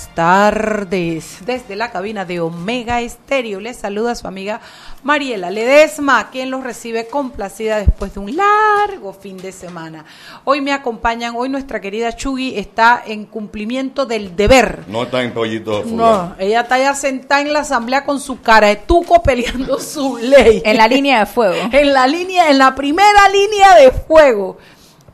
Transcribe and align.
Raras 0.00 0.10
tardes. 0.14 1.38
Desde 1.44 1.76
la 1.76 1.90
cabina 1.90 2.24
de 2.24 2.40
Omega 2.40 3.00
Estéreo 3.00 3.60
les 3.60 3.76
saluda 3.76 4.14
su 4.14 4.26
amiga 4.26 4.60
Mariela 5.02 5.50
Ledesma, 5.50 6.30
quien 6.30 6.50
los 6.50 6.62
recibe 6.62 7.06
complacida 7.06 7.78
después 7.78 8.14
de 8.14 8.20
un 8.20 8.36
largo 8.36 9.12
fin 9.12 9.36
de 9.38 9.52
semana. 9.52 10.04
Hoy 10.44 10.60
me 10.60 10.72
acompañan, 10.72 11.34
hoy 11.36 11.48
nuestra 11.48 11.80
querida 11.80 12.14
Chugi 12.14 12.58
está 12.58 13.02
en 13.06 13.24
cumplimiento 13.26 14.06
del 14.06 14.36
deber. 14.36 14.84
No 14.88 15.04
está 15.04 15.22
en 15.22 15.32
pollito. 15.32 15.84
No, 15.84 16.34
ella 16.38 16.60
está 16.62 16.78
ya 16.78 16.94
sentada 16.94 17.40
en 17.40 17.52
la 17.52 17.60
asamblea 17.60 18.04
con 18.04 18.20
su 18.20 18.40
cara 18.40 18.68
de 18.68 18.76
tuco 18.76 19.22
peleando 19.22 19.78
su 19.80 20.18
ley. 20.18 20.62
En 20.64 20.76
la 20.76 20.88
línea 20.88 21.20
de 21.20 21.26
fuego. 21.26 21.56
en 21.72 21.92
la 21.92 22.06
línea, 22.06 22.50
en 22.50 22.58
la 22.58 22.74
primera 22.74 23.28
línea 23.32 23.76
de 23.76 23.90
fuego. 23.90 24.58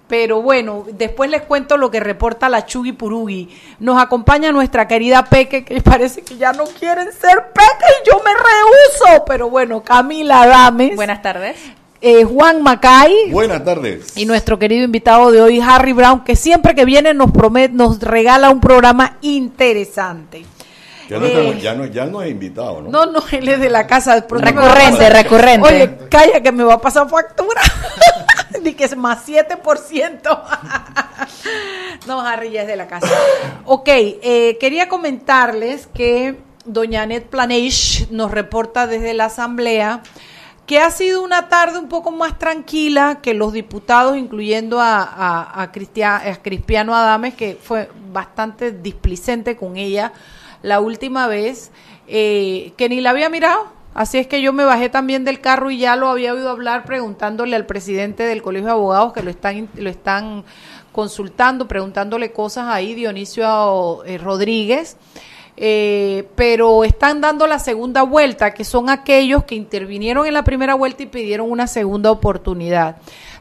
Pero 0.09 0.41
bueno, 0.41 0.85
después 0.93 1.29
les 1.31 1.43
cuento 1.43 1.77
lo 1.77 1.91
que 1.91 1.99
reporta 1.99 2.49
la 2.49 2.65
Chugi 2.65 2.93
Purugi. 2.93 3.49
Nos 3.81 4.01
acompaña 4.01 4.53
nuestra 4.53 4.87
querida 4.87 5.25
Peque, 5.25 5.65
que 5.65 5.81
parece 5.81 6.23
que 6.23 6.37
ya 6.37 6.53
no 6.53 6.65
quieren 6.65 7.13
ser 7.13 7.51
Peque 7.53 7.87
y 8.03 8.09
yo 8.09 8.23
me 8.25 8.31
rehuso. 8.31 9.25
Pero 9.25 9.51
bueno, 9.51 9.83
Camila 9.83 10.47
Dames. 10.47 10.95
Buenas 10.95 11.23
tardes. 11.23 11.57
Eh, 12.01 12.23
Juan 12.23 12.63
Macay. 12.63 13.31
Buenas 13.33 13.65
tardes. 13.65 14.17
Y 14.17 14.27
nuestro 14.27 14.61
querido 14.61 14.85
invitado 14.85 15.33
de 15.33 15.43
hoy, 15.43 15.61
Harry 15.61 15.93
Brown, 15.93 16.23
que 16.23 16.37
siempre 16.37 16.77
que 16.77 16.85
viene 16.85 17.13
nos 17.13 17.33
promete, 17.33 17.75
nos 17.75 18.01
regala 18.01 18.51
un 18.51 18.61
programa 18.61 19.17
interesante. 19.23 20.45
Ya 21.09 21.19
no, 21.19 21.27
eh, 21.27 21.59
ya, 21.61 21.75
no, 21.75 21.87
ya 21.87 22.07
no 22.07 22.21
es 22.23 22.31
invitado, 22.31 22.83
¿no? 22.83 22.91
No, 22.91 23.07
no, 23.07 23.21
él 23.33 23.49
es 23.49 23.61
de 23.61 23.71
la 23.71 23.87
casa. 23.87 24.25
Recurrente, 24.29 25.09
recurrente. 25.09 25.69
Oye, 25.69 25.99
calla 26.09 26.41
que 26.41 26.53
me 26.53 26.65
va 26.65 26.75
a 26.75 26.81
pasar 26.81 27.09
factura. 27.09 27.61
Ni 28.67 28.75
que 28.75 28.85
es 28.85 28.97
más 28.97 29.29
7%. 29.29 30.43
no, 32.09 32.21
Harry 32.21 32.51
de 32.51 32.75
la 32.75 32.89
casa. 32.89 33.07
Ok, 33.65 33.87
eh, 33.87 34.57
quería 34.59 34.89
comentarles 34.89 35.87
que 35.87 36.35
doña 36.65 37.03
Annette 37.03 37.29
Planage 37.29 38.09
nos 38.11 38.33
reporta 38.33 38.89
desde 38.89 39.15
la 39.15 39.27
Asamblea 39.27 40.03
que 40.67 40.81
ha 40.81 40.91
sido 40.91 41.23
una 41.23 41.49
tarde 41.49 41.79
un 41.79 41.89
poco 41.89 42.11
más 42.11 42.41
tranquila 42.41 43.21
que 43.23 43.35
los 43.35 43.53
diputados, 43.53 44.17
incluyendo 44.17 44.81
a, 44.81 45.01
a, 45.05 45.63
a, 45.63 45.71
Cristiano 45.71 46.97
Adames, 46.97 47.35
que 47.35 47.55
fue 47.55 47.89
bastante 48.13 48.73
displicente 48.73 49.57
con 49.57 49.77
ella 49.77 50.13
la 50.63 50.81
última 50.81 51.29
vez, 51.29 51.71
eh, 52.09 52.73
que 52.77 52.89
ni 52.89 53.01
la 53.01 53.11
había 53.11 53.29
mirado. 53.29 53.76
Así 53.97 54.19
es 54.19 54.27
que 54.27 54.43
yo 54.43 54.53
me 54.53 54.67
bajé 54.67 54.91
también 54.91 55.25
del 55.25 55.41
carro 55.41 55.71
y 55.71 55.79
ya 55.79 55.97
lo 55.97 56.09
había 56.09 56.35
oído 56.35 56.51
hablar 56.51 56.85
preguntándole 56.85 57.57
al 57.57 57.65
presidente 57.65 58.25
del 58.25 58.43
Colegio 58.43 58.67
de 58.67 58.73
Abogados 58.73 59.15
que 59.15 59.23
lo 59.23 59.31
están, 59.31 59.71
lo 59.75 59.89
están 59.89 60.45
consultando, 60.93 61.67
preguntándole 61.67 62.31
cosas 62.31 62.67
ahí, 62.69 62.93
Dionisio 62.93 64.05
eh, 64.05 64.19
Rodríguez. 64.19 64.99
Eh, 65.57 66.29
pero 66.37 66.85
están 66.85 67.23
dando 67.23 67.47
la 67.47 67.59
segunda 67.59 68.03
vuelta, 68.03 68.53
que 68.53 68.65
son 68.65 68.91
aquellos 68.91 69.45
que 69.45 69.55
intervinieron 69.55 70.27
en 70.27 70.35
la 70.35 70.45
primera 70.45 70.75
vuelta 70.75 71.05
y 71.05 71.07
pidieron 71.07 71.51
una 71.51 71.67
segunda 71.67 72.11
oportunidad. 72.11 72.97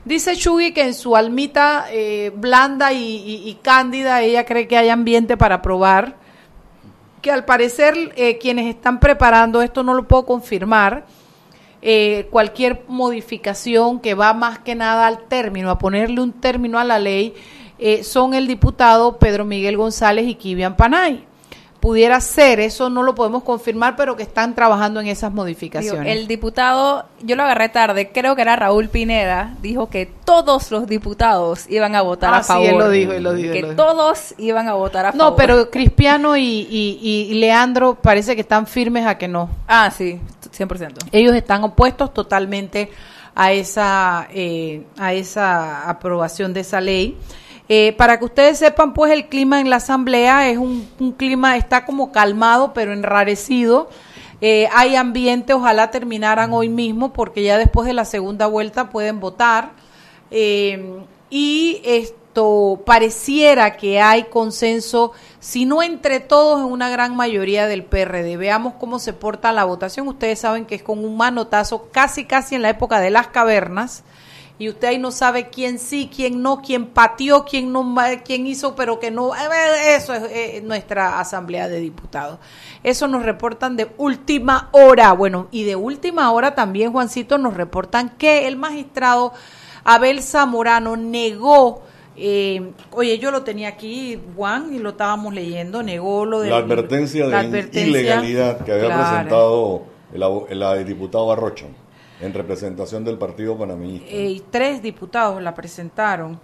Dice 0.05 0.37
Chugi 0.37 0.71
que 0.71 0.83
en 0.83 0.93
su 0.93 1.17
almita 1.17 1.87
blanda 2.33 2.93
y, 2.93 3.59
cándida 3.61 4.21
ella 4.21 4.45
cree 4.45 4.69
que 4.69 4.77
hay 4.77 4.87
ambiente 4.87 5.35
para 5.35 5.61
probar 5.61 6.15
que 7.25 7.31
al 7.31 7.43
parecer 7.43 8.13
eh, 8.17 8.37
quienes 8.37 8.67
están 8.67 8.99
preparando, 8.99 9.63
esto 9.63 9.81
no 9.81 9.95
lo 9.95 10.07
puedo 10.07 10.27
confirmar, 10.27 11.07
eh, 11.81 12.27
cualquier 12.29 12.83
modificación 12.87 13.99
que 13.99 14.13
va 14.13 14.35
más 14.35 14.59
que 14.59 14.75
nada 14.75 15.07
al 15.07 15.23
término, 15.23 15.71
a 15.71 15.79
ponerle 15.79 16.21
un 16.21 16.33
término 16.33 16.77
a 16.77 16.83
la 16.83 16.99
ley, 16.99 17.33
eh, 17.79 18.03
son 18.03 18.35
el 18.35 18.45
diputado 18.45 19.17
Pedro 19.17 19.43
Miguel 19.43 19.75
González 19.75 20.27
y 20.27 20.35
Kivian 20.35 20.77
Panay 20.77 21.25
pudiera 21.85 22.19
ser, 22.19 22.59
eso 22.59 22.89
no 22.89 23.03
lo 23.03 23.13
podemos 23.13 23.43
confirmar, 23.43 23.95
pero 23.95 24.15
que 24.15 24.23
están 24.23 24.55
trabajando 24.55 24.99
en 25.01 25.05
esas 25.05 25.31
modificaciones. 25.31 26.17
el 26.17 26.25
diputado, 26.25 27.05
yo 27.21 27.35
lo 27.35 27.43
agarré 27.43 27.69
tarde, 27.69 28.09
creo 28.11 28.35
que 28.35 28.41
era 28.41 28.55
Raúl 28.55 28.89
Pineda, 28.89 29.53
dijo 29.61 29.87
que 29.87 30.07
todos 30.07 30.71
los 30.71 30.87
diputados 30.87 31.69
iban 31.69 31.93
a 31.93 32.01
votar 32.01 32.33
a 32.33 32.41
favor. 32.41 32.65
Sí, 32.65 32.71
él 32.71 32.79
lo 32.79 32.89
dijo, 32.89 33.11
él 33.11 33.23
lo 33.23 33.33
dijo. 33.33 33.53
Que 33.53 33.61
todos 33.75 34.33
iban 34.39 34.67
a 34.67 34.73
votar 34.73 35.05
a 35.05 35.11
favor. 35.11 35.33
No, 35.33 35.35
pero 35.35 35.69
Cristiano 35.69 36.35
y, 36.35 36.41
y, 36.43 37.31
Leandro 37.35 37.93
parece 37.93 38.33
que 38.33 38.41
están 38.41 38.65
firmes 38.65 39.05
a 39.05 39.19
que 39.19 39.27
no. 39.27 39.51
Ah, 39.67 39.91
sí, 39.95 40.19
100%. 40.57 41.09
Ellos 41.11 41.35
están 41.35 41.63
opuestos 41.63 42.11
totalmente 42.15 42.89
a 43.35 43.51
esa, 43.51 44.27
eh, 44.33 44.87
a 44.97 45.13
esa 45.13 45.87
aprobación 45.87 46.51
de 46.51 46.61
esa 46.61 46.81
ley. 46.81 47.15
Eh, 47.67 47.95
para 47.97 48.19
que 48.19 48.25
ustedes 48.25 48.59
sepan, 48.59 48.93
pues 48.93 49.11
el 49.11 49.27
clima 49.27 49.59
en 49.59 49.69
la 49.69 49.77
asamblea 49.77 50.49
es 50.49 50.57
un, 50.57 50.87
clima, 51.17 51.57
está 51.57 51.85
como 51.85 52.11
calmado, 52.11 52.73
pero 52.73 52.93
enrarecido. 52.93 53.89
Eh, 54.41 54.69
hay 54.73 54.95
ambiente, 54.95 55.53
ojalá 55.53 55.89
terminaran 55.89 56.53
hoy 56.53 56.69
mismo, 56.69 57.11
porque 57.13 57.41
ya 57.43 57.57
después 57.57 57.87
de 57.87 57.93
la 57.93 58.05
segunda 58.05 58.45
vuelta 58.47 58.89
pueden 58.89 59.19
votar. 59.19 59.71
Eh, 60.29 61.01
y 61.31 61.81
esto 61.83 62.83
pareciera 62.85 63.77
que 63.77 63.99
hay 63.99 64.25
consenso, 64.25 65.13
si 65.39 65.65
no 65.65 65.81
entre 65.81 66.19
todos, 66.19 66.59
en 66.59 66.71
una 66.71 66.89
gran 66.89 67.15
mayoría 67.15 67.65
del 67.65 67.83
PRD. 67.83 68.37
Veamos 68.37 68.73
cómo 68.79 68.99
se 68.99 69.13
porta 69.13 69.51
la 69.51 69.63
votación. 69.63 70.07
Ustedes 70.07 70.39
saben 70.39 70.65
que 70.65 70.75
es 70.75 70.83
con 70.83 71.03
un 71.03 71.17
manotazo, 71.17 71.89
casi, 71.91 72.25
casi 72.25 72.53
en 72.53 72.61
la 72.61 72.69
época 72.69 72.99
de 72.99 73.09
las 73.09 73.27
cavernas 73.27 74.03
y 74.57 74.69
usted 74.69 74.87
ahí 74.87 74.97
no 74.97 75.11
sabe 75.11 75.49
quién 75.49 75.79
sí, 75.79 76.09
quién 76.13 76.41
no, 76.41 76.61
quién 76.61 76.85
pateó, 76.87 77.43
quién 77.43 77.73
no, 77.73 77.95
quién 78.23 78.47
hizo, 78.47 78.73
pero 78.73 78.99
que 78.99 79.11
no. 79.11 79.31
Eso 79.35 80.13
es 80.13 80.23
eh, 80.31 80.61
nuestra 80.63 81.19
asamblea 81.19 81.67
de 81.67 81.81
diputados. 81.81 82.39
Eso 82.81 83.07
nos 83.07 83.23
reportan 83.23 83.75
de 83.75 83.89
última 83.97 84.69
hora. 84.71 85.11
Bueno, 85.11 85.47
y 85.51 85.63
de 85.63 85.75
última 85.75 86.31
hora 86.31 86.55
también, 86.55 86.93
Juancito, 86.93 87.37
nos 87.37 87.55
reportan 87.55 88.11
que 88.11 88.47
el 88.47 88.55
magistrado 88.55 89.33
Abel 89.83 90.23
Zamorano 90.23 90.95
negó. 90.95 91.83
Eh, 92.15 92.71
oye, 92.91 93.19
yo 93.19 93.31
lo 93.31 93.43
tenía 93.43 93.67
aquí, 93.67 94.17
Juan, 94.37 94.73
y 94.73 94.79
lo 94.79 94.91
estábamos 94.91 95.33
leyendo, 95.33 95.83
negó 95.83 96.25
lo 96.25 96.39
de 96.39 96.49
la 96.49 96.57
advertencia 96.57 97.27
de 97.27 97.69
ilegalidad 97.73 98.63
que 98.63 98.71
había 98.71 98.95
presentado 98.95 99.83
el, 100.13 100.61
el 100.61 100.85
diputado 100.85 101.29
Arrocho 101.33 101.67
en 102.21 102.33
representación 102.33 103.03
del 103.03 103.17
Partido 103.17 103.57
Panameñista. 103.57 104.07
Eh, 104.09 104.41
tres 104.49 104.81
diputados 104.81 105.41
la 105.41 105.53
presentaron. 105.53 106.39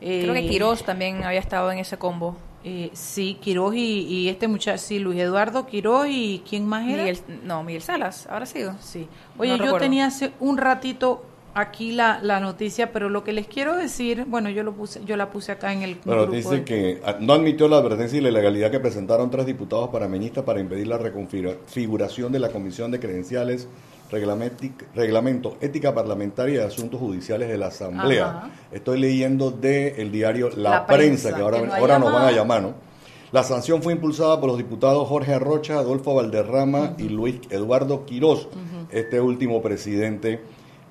Creo 0.00 0.34
que 0.34 0.40
eh, 0.40 0.48
Quirós 0.48 0.84
también 0.84 1.22
había 1.22 1.38
estado 1.38 1.70
en 1.70 1.78
ese 1.78 1.96
combo. 1.96 2.36
Eh, 2.64 2.90
sí, 2.92 3.38
Quirós 3.40 3.74
y, 3.74 4.28
este 4.28 4.48
muchacho, 4.48 4.78
sí, 4.78 4.98
Luis 4.98 5.18
Eduardo 5.18 5.66
Quirós 5.66 6.06
y 6.08 6.42
¿quién 6.48 6.66
más 6.66 6.88
era? 6.88 7.04
no, 7.44 7.62
Miguel 7.62 7.82
Salas, 7.82 8.26
ahora 8.28 8.46
sido. 8.46 8.74
Sí. 8.80 9.08
Oye, 9.38 9.58
yo 9.58 9.76
tenía 9.78 10.06
hace 10.06 10.32
un 10.40 10.58
ratito 10.58 11.24
aquí 11.54 11.92
la, 11.92 12.20
la 12.22 12.40
noticia, 12.40 12.92
pero 12.92 13.08
lo 13.08 13.24
que 13.24 13.32
les 13.32 13.46
quiero 13.46 13.76
decir, 13.76 14.24
bueno, 14.26 14.48
yo 14.50 14.62
lo 14.62 14.72
puse, 14.72 15.04
yo 15.04 15.16
la 15.16 15.30
puse 15.30 15.52
acá 15.52 15.72
en 15.72 15.82
el 15.82 15.96
Pero 15.96 16.26
dice 16.26 16.64
que 16.64 17.00
ah, 17.04 17.16
no 17.20 17.32
admitió 17.34 17.68
la 17.68 17.76
advertencia 17.76 18.18
y 18.18 18.20
la 18.20 18.30
ilegalidad 18.30 18.70
que 18.70 18.80
presentaron 18.80 19.30
tres 19.30 19.46
diputados 19.46 19.90
panameñistas 19.90 20.44
para 20.44 20.60
impedir 20.60 20.86
la 20.86 20.98
reconfiguración 20.98 22.32
de 22.32 22.38
la 22.38 22.48
Comisión 22.50 22.90
de 22.90 23.00
Credenciales 23.00 23.68
reglamento 24.12 25.56
ética 25.60 25.94
parlamentaria 25.94 26.60
de 26.60 26.66
asuntos 26.66 27.00
judiciales 27.00 27.48
de 27.48 27.58
la 27.58 27.66
Asamblea. 27.68 28.50
Estoy 28.70 29.00
leyendo 29.00 29.50
del 29.50 29.94
el 29.96 30.12
diario 30.12 30.50
La, 30.54 30.86
prensa, 30.86 31.34
que 31.34 31.40
ahora, 31.40 31.58
ahora 31.76 31.98
nos 31.98 32.12
van 32.12 32.26
a 32.26 32.32
llamar, 32.32 32.62
¿no? 32.62 32.74
La 33.32 33.42
sanción 33.42 33.82
fue 33.82 33.94
impulsada 33.94 34.38
por 34.38 34.50
los 34.50 34.58
diputados 34.58 35.08
Jorge 35.08 35.32
Arrocha, 35.32 35.78
Adolfo 35.78 36.14
Valderrama 36.14 36.94
y 36.98 37.08
Luis 37.08 37.40
Eduardo 37.48 38.04
Quirós, 38.04 38.46
este 38.90 39.22
último 39.22 39.62
presidente 39.62 40.42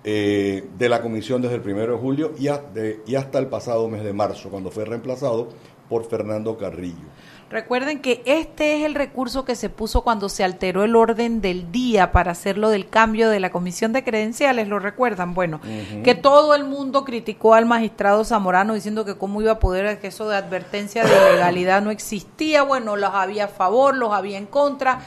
eh, 0.03 0.67
de 0.75 0.89
la 0.89 1.03
comisión 1.03 1.43
desde 1.43 1.55
el 1.55 1.61
primero 1.61 1.93
de 1.93 1.99
julio 1.99 2.31
y, 2.39 2.47
y 2.47 3.15
hasta 3.15 3.37
el 3.37 3.45
pasado 3.45 3.87
mes 3.87 4.03
de 4.03 4.13
marzo, 4.13 4.49
cuando 4.49 4.71
fue 4.71 4.85
reemplazado 4.85 5.49
por 5.87 6.05
Fernando 6.05 6.57
Carrillo. 6.57 7.05
Recuerden 7.51 7.99
que 7.99 8.23
este 8.25 8.77
es 8.77 8.85
el 8.85 8.95
recurso 8.95 9.43
que 9.43 9.55
se 9.55 9.69
puso 9.69 10.03
cuando 10.03 10.29
se 10.29 10.45
alteró 10.45 10.85
el 10.85 10.95
orden 10.95 11.41
del 11.41 11.69
día 11.69 12.13
para 12.13 12.31
hacerlo 12.31 12.69
del 12.69 12.87
cambio 12.87 13.29
de 13.29 13.41
la 13.41 13.51
comisión 13.51 13.91
de 13.91 14.05
credenciales, 14.05 14.69
¿lo 14.69 14.79
recuerdan? 14.79 15.33
Bueno, 15.33 15.59
que 16.05 16.15
todo 16.15 16.55
el 16.55 16.63
mundo 16.63 17.03
criticó 17.03 17.53
al 17.53 17.65
magistrado 17.65 18.23
Zamorano 18.23 18.73
diciendo 18.73 19.03
que 19.03 19.17
cómo 19.17 19.41
iba 19.41 19.51
a 19.51 19.59
poder, 19.59 19.99
que 19.99 20.07
eso 20.07 20.29
de 20.29 20.37
advertencia 20.37 21.03
de 21.03 21.11
ilegalidad 21.11 21.81
no 21.81 21.91
existía, 21.91 22.63
bueno, 22.63 22.95
los 22.95 23.13
había 23.13 23.45
a 23.45 23.49
favor, 23.49 23.97
los 23.97 24.13
había 24.13 24.37
en 24.37 24.45
contra. 24.45 25.01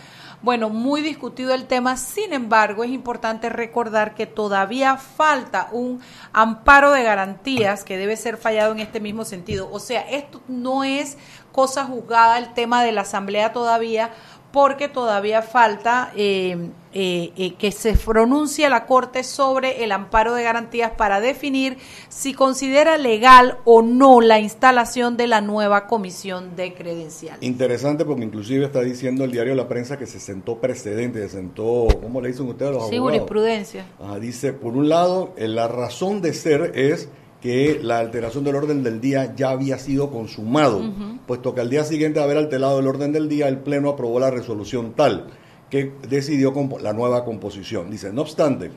Bueno, 0.44 0.68
muy 0.68 1.00
discutido 1.00 1.54
el 1.54 1.64
tema, 1.64 1.96
sin 1.96 2.34
embargo, 2.34 2.84
es 2.84 2.90
importante 2.90 3.48
recordar 3.48 4.14
que 4.14 4.26
todavía 4.26 4.98
falta 4.98 5.68
un 5.72 6.02
amparo 6.34 6.90
de 6.90 7.02
garantías 7.02 7.82
que 7.82 7.96
debe 7.96 8.14
ser 8.18 8.36
fallado 8.36 8.72
en 8.72 8.80
este 8.80 9.00
mismo 9.00 9.24
sentido. 9.24 9.70
O 9.72 9.78
sea, 9.78 10.02
esto 10.02 10.42
no 10.46 10.84
es 10.84 11.16
cosa 11.54 11.84
juzgada 11.84 12.36
el 12.38 12.52
tema 12.52 12.82
de 12.82 12.90
la 12.90 13.02
Asamblea 13.02 13.52
todavía, 13.52 14.10
porque 14.50 14.88
todavía 14.88 15.40
falta 15.40 16.12
eh, 16.16 16.70
eh, 16.92 17.32
eh, 17.36 17.54
que 17.54 17.70
se 17.70 17.94
pronuncie 17.94 18.68
la 18.68 18.86
Corte 18.86 19.22
sobre 19.22 19.84
el 19.84 19.92
amparo 19.92 20.34
de 20.34 20.42
garantías 20.42 20.90
para 20.90 21.20
definir 21.20 21.78
si 22.08 22.34
considera 22.34 22.98
legal 22.98 23.58
o 23.64 23.82
no 23.82 24.20
la 24.20 24.40
instalación 24.40 25.16
de 25.16 25.28
la 25.28 25.40
nueva 25.40 25.86
comisión 25.86 26.56
de 26.56 26.74
credenciales. 26.74 27.40
Interesante 27.42 28.04
porque 28.04 28.24
inclusive 28.24 28.64
está 28.64 28.80
diciendo 28.80 29.22
el 29.22 29.30
diario 29.30 29.54
La 29.54 29.68
Prensa 29.68 29.96
que 29.96 30.06
se 30.06 30.18
sentó 30.18 30.58
precedente, 30.58 31.20
se 31.20 31.36
sentó, 31.36 31.86
¿cómo 32.02 32.20
le 32.20 32.28
dicen 32.28 32.48
ustedes 32.48 32.70
a 32.70 32.74
los 32.74 32.88
sí, 32.88 32.96
abogados? 32.96 33.20
jurisprudencia. 33.20 33.86
dice, 34.20 34.52
por 34.52 34.76
un 34.76 34.88
lado, 34.88 35.34
la 35.36 35.68
razón 35.68 36.20
de 36.20 36.34
ser 36.34 36.72
es 36.74 37.08
que 37.44 37.78
la 37.82 37.98
alteración 37.98 38.42
del 38.42 38.56
orden 38.56 38.82
del 38.82 39.02
día 39.02 39.34
ya 39.36 39.50
había 39.50 39.78
sido 39.78 40.10
consumado, 40.10 40.80
puesto 41.26 41.54
que 41.54 41.60
al 41.60 41.68
día 41.68 41.84
siguiente 41.84 42.18
de 42.18 42.24
haber 42.24 42.38
alterado 42.38 42.80
el 42.80 42.86
orden 42.86 43.12
del 43.12 43.28
día, 43.28 43.48
el 43.48 43.58
Pleno 43.58 43.90
aprobó 43.90 44.18
la 44.18 44.30
resolución 44.30 44.94
tal 44.94 45.26
que 45.68 45.92
decidió 46.08 46.54
la 46.80 46.94
nueva 46.94 47.22
composición. 47.22 47.90
Dice, 47.90 48.14
no 48.14 48.22
obstante, 48.22 48.70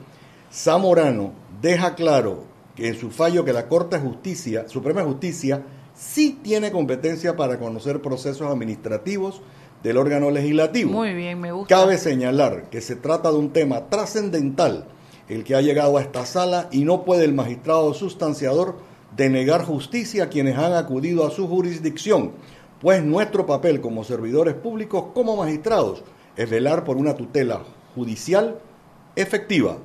Zamorano 0.52 1.32
deja 1.62 1.94
claro 1.94 2.44
que 2.76 2.88
en 2.88 2.94
su 2.94 3.10
fallo 3.10 3.42
que 3.42 3.54
la 3.54 3.68
Corte 3.68 3.96
de 3.96 4.02
Justicia, 4.02 4.68
Suprema 4.68 5.02
Justicia, 5.02 5.62
sí 5.94 6.38
tiene 6.42 6.70
competencia 6.70 7.36
para 7.36 7.58
conocer 7.58 8.02
procesos 8.02 8.52
administrativos 8.52 9.40
del 9.82 9.96
órgano 9.96 10.30
legislativo. 10.30 10.90
Muy 10.90 11.14
bien, 11.14 11.40
me 11.40 11.52
gusta. 11.52 11.74
Cabe 11.74 11.96
señalar 11.96 12.68
que 12.68 12.82
se 12.82 12.96
trata 12.96 13.32
de 13.32 13.38
un 13.38 13.50
tema 13.50 13.88
trascendental 13.88 14.88
el 15.28 15.44
que 15.44 15.54
ha 15.54 15.60
llegado 15.60 15.98
a 15.98 16.02
esta 16.02 16.24
sala 16.26 16.68
y 16.70 16.84
no 16.84 17.04
puede 17.04 17.24
el 17.24 17.34
magistrado 17.34 17.94
sustanciador 17.94 18.78
denegar 19.16 19.64
justicia 19.64 20.24
a 20.24 20.28
quienes 20.28 20.56
han 20.56 20.72
acudido 20.74 21.26
a 21.26 21.30
su 21.30 21.48
jurisdicción, 21.48 22.32
pues 22.80 23.02
nuestro 23.02 23.46
papel 23.46 23.80
como 23.80 24.04
servidores 24.04 24.54
públicos, 24.54 25.06
como 25.14 25.36
magistrados, 25.36 26.02
es 26.36 26.48
velar 26.48 26.84
por 26.84 26.96
una 26.96 27.14
tutela 27.14 27.62
judicial 27.94 28.58
efectiva. 29.16 29.78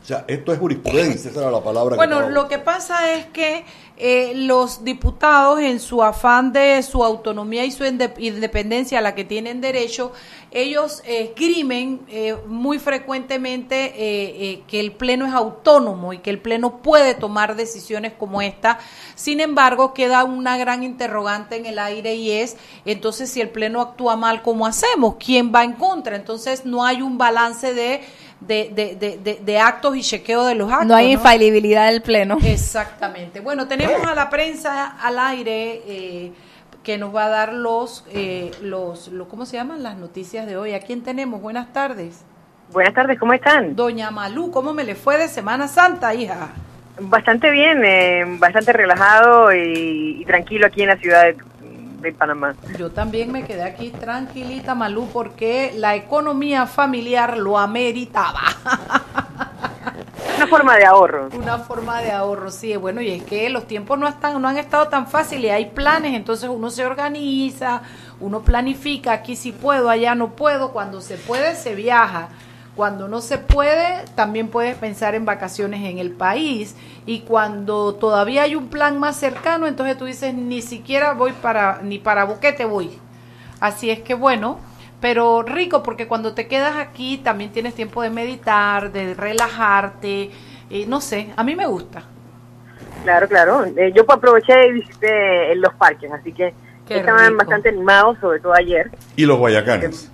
O 0.00 0.04
sea, 0.04 0.24
esto 0.28 0.52
es 0.52 0.58
jurisprudencia, 0.58 1.30
esa 1.30 1.40
era 1.40 1.50
la 1.50 1.62
palabra. 1.62 1.96
Bueno, 1.96 2.30
lo 2.30 2.48
que 2.48 2.58
pasa 2.58 3.12
es 3.12 3.26
que 3.26 3.64
eh, 4.00 4.32
los 4.36 4.84
diputados, 4.84 5.58
en 5.58 5.80
su 5.80 6.04
afán 6.04 6.52
de 6.52 6.80
su 6.84 7.02
autonomía 7.02 7.64
y 7.64 7.72
su 7.72 7.84
independencia 7.84 9.00
a 9.00 9.02
la 9.02 9.16
que 9.16 9.24
tienen 9.24 9.60
derecho, 9.60 10.12
ellos 10.52 11.02
esgrimen 11.04 12.02
eh, 12.08 12.36
muy 12.46 12.78
frecuentemente 12.78 13.92
eh, 13.96 14.62
que 14.68 14.78
el 14.78 14.92
Pleno 14.92 15.26
es 15.26 15.32
autónomo 15.32 16.12
y 16.12 16.18
que 16.18 16.30
el 16.30 16.38
Pleno 16.38 16.78
puede 16.80 17.14
tomar 17.14 17.56
decisiones 17.56 18.12
como 18.12 18.40
esta. 18.40 18.78
Sin 19.16 19.40
embargo, 19.40 19.92
queda 19.94 20.22
una 20.22 20.56
gran 20.56 20.84
interrogante 20.84 21.56
en 21.56 21.66
el 21.66 21.80
aire 21.80 22.14
y 22.14 22.30
es, 22.30 22.56
entonces, 22.84 23.30
si 23.30 23.40
el 23.40 23.50
Pleno 23.50 23.80
actúa 23.80 24.14
mal, 24.14 24.42
¿cómo 24.42 24.64
hacemos? 24.64 25.16
¿Quién 25.18 25.52
va 25.52 25.64
en 25.64 25.72
contra? 25.72 26.14
Entonces, 26.14 26.64
no 26.64 26.84
hay 26.84 27.02
un 27.02 27.18
balance 27.18 27.74
de 27.74 28.02
de, 28.40 28.70
de, 28.72 29.18
de, 29.18 29.40
de, 29.42 29.58
actos 29.58 29.96
y 29.96 30.02
chequeo 30.02 30.44
de 30.44 30.54
los 30.54 30.70
actos. 30.70 30.86
No 30.86 30.94
hay 30.94 31.12
infalibilidad 31.12 31.90
del 31.90 32.02
Pleno. 32.02 32.38
Exactamente. 32.42 33.40
Bueno, 33.40 33.66
tenemos 33.66 34.06
a 34.06 34.14
la 34.14 34.30
prensa 34.30 34.96
al 35.00 35.18
aire 35.18 35.82
eh, 35.86 36.32
que 36.82 36.98
nos 36.98 37.14
va 37.14 37.26
a 37.26 37.28
dar 37.28 37.52
los, 37.52 38.04
eh, 38.12 38.50
los, 38.62 39.08
los, 39.08 39.28
¿cómo 39.28 39.44
se 39.44 39.56
llaman? 39.56 39.82
Las 39.82 39.96
noticias 39.96 40.46
de 40.46 40.56
hoy. 40.56 40.74
¿A 40.74 40.80
quién 40.80 41.02
tenemos? 41.02 41.40
Buenas 41.40 41.72
tardes. 41.72 42.24
Buenas 42.70 42.94
tardes, 42.94 43.18
¿cómo 43.18 43.32
están? 43.32 43.74
Doña 43.74 44.10
Malú, 44.10 44.50
¿cómo 44.50 44.74
me 44.74 44.84
le 44.84 44.94
fue 44.94 45.16
de 45.16 45.28
Semana 45.28 45.68
Santa, 45.68 46.14
hija? 46.14 46.50
Bastante 47.00 47.50
bien, 47.50 47.82
eh, 47.84 48.24
bastante 48.38 48.72
relajado 48.74 49.54
y, 49.54 50.18
y, 50.20 50.24
tranquilo 50.26 50.66
aquí 50.66 50.82
en 50.82 50.88
la 50.88 50.96
ciudad 50.98 51.24
de 51.24 51.36
de 52.00 52.12
Panamá. 52.12 52.54
Yo 52.78 52.90
también 52.90 53.32
me 53.32 53.44
quedé 53.44 53.62
aquí 53.62 53.90
tranquilita, 53.90 54.74
Malú, 54.74 55.08
porque 55.12 55.72
la 55.76 55.94
economía 55.94 56.66
familiar 56.66 57.36
lo 57.36 57.58
ameritaba. 57.58 58.42
Una 60.36 60.46
forma 60.46 60.76
de 60.76 60.86
ahorro. 60.86 61.28
Una 61.32 61.58
forma 61.58 62.00
de 62.00 62.12
ahorro, 62.12 62.50
sí. 62.50 62.76
Bueno, 62.76 63.00
y 63.00 63.10
es 63.10 63.24
que 63.24 63.50
los 63.50 63.66
tiempos 63.66 63.98
no, 63.98 64.06
están, 64.06 64.40
no 64.40 64.46
han 64.46 64.56
estado 64.56 64.86
tan 64.86 65.08
fáciles, 65.08 65.50
hay 65.50 65.66
planes, 65.66 66.14
entonces 66.14 66.48
uno 66.48 66.70
se 66.70 66.86
organiza, 66.86 67.82
uno 68.20 68.42
planifica, 68.42 69.12
aquí 69.12 69.34
sí 69.34 69.50
puedo, 69.50 69.90
allá 69.90 70.14
no 70.14 70.36
puedo, 70.36 70.70
cuando 70.70 71.00
se 71.00 71.16
puede 71.16 71.56
se 71.56 71.74
viaja 71.74 72.28
cuando 72.78 73.08
no 73.08 73.20
se 73.20 73.38
puede, 73.38 74.04
también 74.14 74.46
puedes 74.46 74.76
pensar 74.76 75.16
en 75.16 75.24
vacaciones 75.24 75.84
en 75.84 75.98
el 75.98 76.12
país. 76.12 76.76
Y 77.06 77.22
cuando 77.22 77.96
todavía 77.96 78.44
hay 78.44 78.54
un 78.54 78.68
plan 78.68 79.00
más 79.00 79.16
cercano, 79.16 79.66
entonces 79.66 79.98
tú 79.98 80.04
dices, 80.04 80.32
ni 80.32 80.62
siquiera 80.62 81.12
voy 81.14 81.32
para, 81.32 81.80
ni 81.82 81.98
para 81.98 82.22
Boquete 82.22 82.66
voy. 82.66 82.96
Así 83.58 83.90
es 83.90 83.98
que 83.98 84.14
bueno, 84.14 84.60
pero 85.00 85.42
rico 85.42 85.82
porque 85.82 86.06
cuando 86.06 86.34
te 86.34 86.46
quedas 86.46 86.76
aquí 86.76 87.18
también 87.18 87.50
tienes 87.50 87.74
tiempo 87.74 88.00
de 88.00 88.10
meditar, 88.10 88.92
de 88.92 89.12
relajarte, 89.12 90.30
y 90.70 90.86
no 90.86 91.00
sé, 91.00 91.32
a 91.34 91.42
mí 91.42 91.56
me 91.56 91.66
gusta. 91.66 92.04
Claro, 93.02 93.26
claro. 93.26 93.64
Eh, 93.64 93.92
yo 93.92 94.04
aproveché 94.06 94.68
y 94.68 94.72
visité 94.74 95.52
los 95.56 95.74
parques, 95.74 96.12
así 96.12 96.32
que 96.32 96.54
estaban 96.88 97.36
bastante 97.36 97.70
animados, 97.70 98.18
sobre 98.20 98.38
todo 98.38 98.54
ayer. 98.54 98.88
¿Y 99.16 99.26
los 99.26 99.36
guayacanes? 99.36 100.12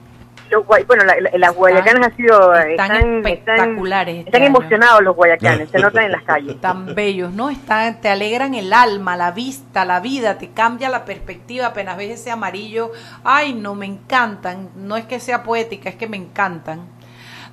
Bueno, 0.87 1.05
las 1.35 1.55
guayacanas 1.55 2.09
han 2.09 2.17
sido 2.17 2.55
están, 2.55 3.27
espectaculares. 3.27 4.27
Están, 4.27 4.43
este 4.43 4.47
emocionados 4.47 5.03
los 5.03 5.17
guayacanes, 5.17 5.71
se 5.71 5.79
notan 5.79 6.05
en 6.05 6.13
las 6.13 6.23
calles. 6.23 6.61
Tan 6.61 6.95
bellos, 6.95 7.33
¿no? 7.33 7.51
Están, 7.51 8.01
te 8.01 8.09
alegran 8.09 8.55
el 8.55 8.73
alma, 8.73 9.17
la 9.17 9.33
vista, 9.33 9.85
la 9.85 10.01
vida, 10.01 10.39
te 10.39 10.51
cambia 10.51 10.89
la 10.89 11.05
perspectiva 11.05 11.67
apenas 11.69 11.97
ves 11.97 12.21
ese 12.21 12.31
amarillo. 12.31 12.93
Ay, 13.25 13.55
no, 13.55 13.75
me 13.75 13.87
encantan. 13.87 14.71
No 14.77 14.97
es 14.97 15.05
que 15.07 15.21
sea 15.21 15.43
poética, 15.43 15.89
es 15.89 15.97
que 15.97 16.09
me 16.09 16.17
encantan. 16.17 16.95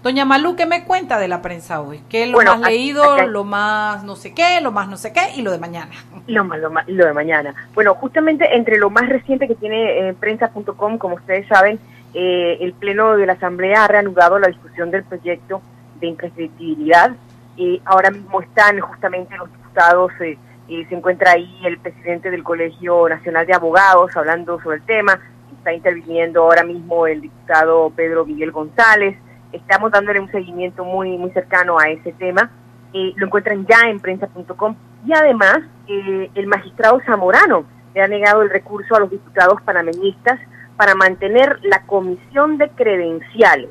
Doña 0.04 0.26
Malú, 0.26 0.56
¿qué 0.56 0.66
me 0.66 0.84
cuenta 0.84 1.20
de 1.20 1.28
la 1.28 1.44
prensa 1.44 1.80
hoy? 1.80 2.02
¿Qué 2.10 2.24
es 2.24 2.30
lo 2.30 2.42
más 2.42 2.60
leído, 2.62 3.28
lo 3.28 3.44
más 3.44 4.04
no 4.04 4.16
sé 4.16 4.34
qué, 4.34 4.60
lo 4.60 4.72
más 4.72 4.88
no 4.88 4.98
sé 4.98 5.14
qué 5.14 5.22
y 5.36 5.44
lo 5.44 5.52
de 5.52 5.60
mañana? 5.60 5.92
Lo, 6.28 6.46
más, 6.46 6.60
lo, 6.88 7.06
de 7.06 7.14
mañana. 7.14 7.54
Bueno, 7.74 7.96
justamente 7.96 8.56
entre 8.56 8.78
lo 8.78 8.90
más 8.92 9.10
reciente 9.10 9.48
que 9.48 9.56
tiene 9.56 10.10
eh, 10.10 10.14
prensa.com, 10.14 10.98
como 11.00 11.16
ustedes 11.16 11.48
saben, 11.48 11.80
eh, 12.14 12.58
el 12.60 12.74
Pleno 12.74 13.16
de 13.16 13.26
la 13.26 13.34
Asamblea 13.34 13.86
ha 13.86 13.88
reanudado 13.88 14.38
la 14.40 14.48
discusión 14.48 14.92
del 14.92 15.04
proyecto 15.04 15.62
de 16.00 16.08
imprescriptibilidad. 16.08 17.12
y 17.58 17.82
ahora 17.86 18.12
mismo 18.12 18.42
están 18.42 18.80
justamente 18.80 19.36
los 19.38 19.52
diputados, 19.52 20.12
eh, 20.22 20.38
se 20.68 20.96
encuentra 20.96 21.32
ahí 21.32 21.60
el 21.66 21.78
presidente 21.78 22.32
del 22.32 22.44
Colegio 22.44 23.08
Nacional 23.10 23.46
de 23.46 23.54
Abogados 23.54 24.16
hablando 24.16 24.60
sobre 24.62 24.78
el 24.78 24.84
tema, 24.84 25.20
está 25.58 25.74
interviniendo 25.74 26.44
ahora 26.44 26.64
mismo 26.64 27.08
el 27.08 27.22
diputado 27.22 27.90
Pedro 27.92 28.26
Miguel 28.26 28.52
González, 28.52 29.18
estamos 29.52 29.92
dándole 29.92 30.20
un 30.22 30.32
seguimiento 30.32 30.86
muy, 30.86 31.18
muy 31.18 31.32
cercano 31.32 31.78
a 31.78 31.90
ese 31.90 32.14
tema. 32.14 32.50
Eh, 32.94 33.14
lo 33.16 33.26
encuentran 33.26 33.66
ya 33.68 33.90
en 33.90 34.00
prensa.com 34.00 34.76
y 35.06 35.14
además 35.14 35.60
el 35.88 36.48
magistrado 36.48 37.02
Zamorano 37.06 37.66
le 37.94 38.02
ha 38.02 38.08
negado 38.08 38.42
el 38.42 38.50
recurso 38.50 38.96
a 38.96 39.00
los 39.02 39.10
diputados 39.10 39.62
panameñistas 39.64 40.40
para 40.82 40.96
mantener 40.96 41.60
la 41.62 41.84
comisión 41.84 42.58
de 42.58 42.68
credenciales. 42.70 43.70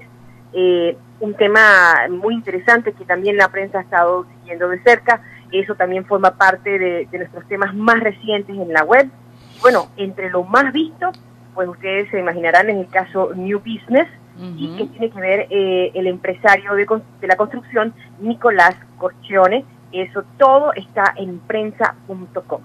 Eh, 0.52 0.96
un 1.18 1.34
tema 1.34 2.06
muy 2.08 2.34
interesante 2.34 2.92
que 2.92 3.04
también 3.04 3.36
la 3.36 3.48
prensa 3.48 3.78
ha 3.78 3.80
estado 3.80 4.26
siguiendo 4.38 4.68
de 4.68 4.80
cerca. 4.84 5.20
Eso 5.50 5.74
también 5.74 6.04
forma 6.04 6.36
parte 6.36 6.78
de, 6.78 7.08
nuestros 7.10 7.48
temas 7.48 7.74
más 7.74 7.98
recientes 7.98 8.56
en 8.56 8.72
la 8.72 8.84
web. 8.84 9.10
Bueno, 9.60 9.88
entre 9.96 10.30
lo 10.30 10.44
más 10.44 10.72
visto, 10.72 11.10
pues 11.52 11.68
ustedes 11.68 12.08
se 12.12 12.20
imaginarán 12.20 12.70
en 12.70 12.78
el 12.78 12.86
caso 12.86 13.32
New 13.34 13.58
Business, 13.58 14.06
y 14.56 14.76
que 14.76 14.86
tiene 14.86 15.10
que 15.10 15.20
ver 15.20 15.46
eh, 15.50 15.90
el 15.94 16.06
empresario 16.06 16.74
de, 16.74 16.86
de, 17.20 17.26
la 17.26 17.34
construcción, 17.34 17.92
Nicolás 18.20 18.76
Corchione. 18.98 19.64
Eso 19.90 20.22
todo 20.38 20.72
está 20.74 21.12
en 21.16 21.40
prensa.com. 21.40 22.60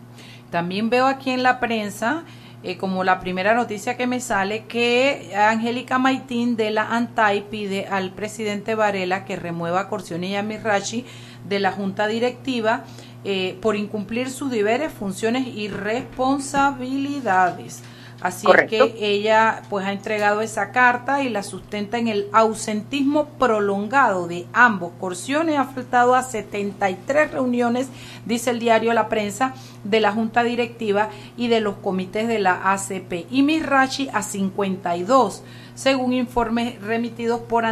También 0.51 0.91
veo 0.91 1.07
aquí 1.07 1.31
en 1.31 1.41
la 1.41 1.59
prensa 1.59 2.23
eh, 2.65 2.77
como 2.77 3.03
la 3.03 3.19
primera 3.19 3.53
noticia 3.53 3.95
que 3.95 4.07
me 4.07 4.19
sale, 4.19 4.65
que 4.65 5.33
Angélica 5.35 5.99
Maitín 5.99 6.55
de 6.55 6.71
la 6.71 6.95
ANTAI 6.95 7.47
pide 7.49 7.85
al 7.85 8.11
presidente 8.11 8.73
Varela 8.73 9.23
que 9.23 9.35
remueva 9.35 9.81
a 9.81 9.87
Corcione 9.87 10.29
y 10.29 10.35
a 10.35 10.43
Mirachi 10.43 11.05
de 11.47 11.59
la 11.59 11.71
junta 11.71 12.07
directiva 12.07 12.83
eh, 13.23 13.57
por 13.61 13.75
incumplir 13.75 14.29
sus 14.29 14.51
deberes, 14.51 14.91
funciones 14.91 15.47
y 15.47 15.67
responsabilidades. 15.67 17.83
Así 18.25 18.47
que 18.67 18.95
ella 18.99 19.61
pues 19.69 19.85
ha 19.85 19.91
entregado 19.91 20.41
esa 20.41 20.71
carta 20.71 21.21
y 21.21 21.29
la 21.29 21.43
sustenta 21.43 21.99
en 21.99 22.07
el 22.07 22.27
ausentismo 22.33 23.25
prolongado 23.37 24.25
de 24.25 24.47
ambos. 24.51 24.93
Corciones 24.99 25.59
ha 25.59 25.65
faltado 25.65 26.15
a 26.15 26.23
73 26.23 27.31
reuniones, 27.31 27.87
dice 28.25 28.49
el 28.49 28.57
diario 28.57 28.93
La 28.93 29.09
Prensa, 29.09 29.53
de 29.83 29.99
la 29.99 30.11
Junta 30.11 30.41
Directiva 30.41 31.09
y 31.37 31.49
de 31.49 31.61
los 31.61 31.75
comités 31.75 32.27
de 32.27 32.39
la 32.39 32.71
ACP. 32.73 33.27
Y 33.29 33.43
Mirachi 33.43 34.09
a 34.11 34.23
52, 34.23 35.43
según 35.75 36.13
informes 36.13 36.81
remitidos 36.81 37.41
por, 37.41 37.63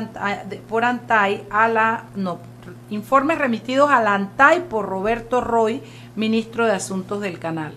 por 0.70 0.86
Antay 0.86 1.48
a 1.50 1.68
la... 1.68 2.04
No, 2.16 2.38
informes 2.92 3.40
remitidos 3.40 3.90
a 3.90 4.04
la 4.04 4.14
ANTAI 4.14 4.70
por 4.70 4.86
Roberto 4.86 5.42
Roy, 5.42 5.82
ministro 6.16 6.68
de 6.68 6.74
Asuntos 6.74 7.22
del 7.22 7.40
Canal. 7.40 7.74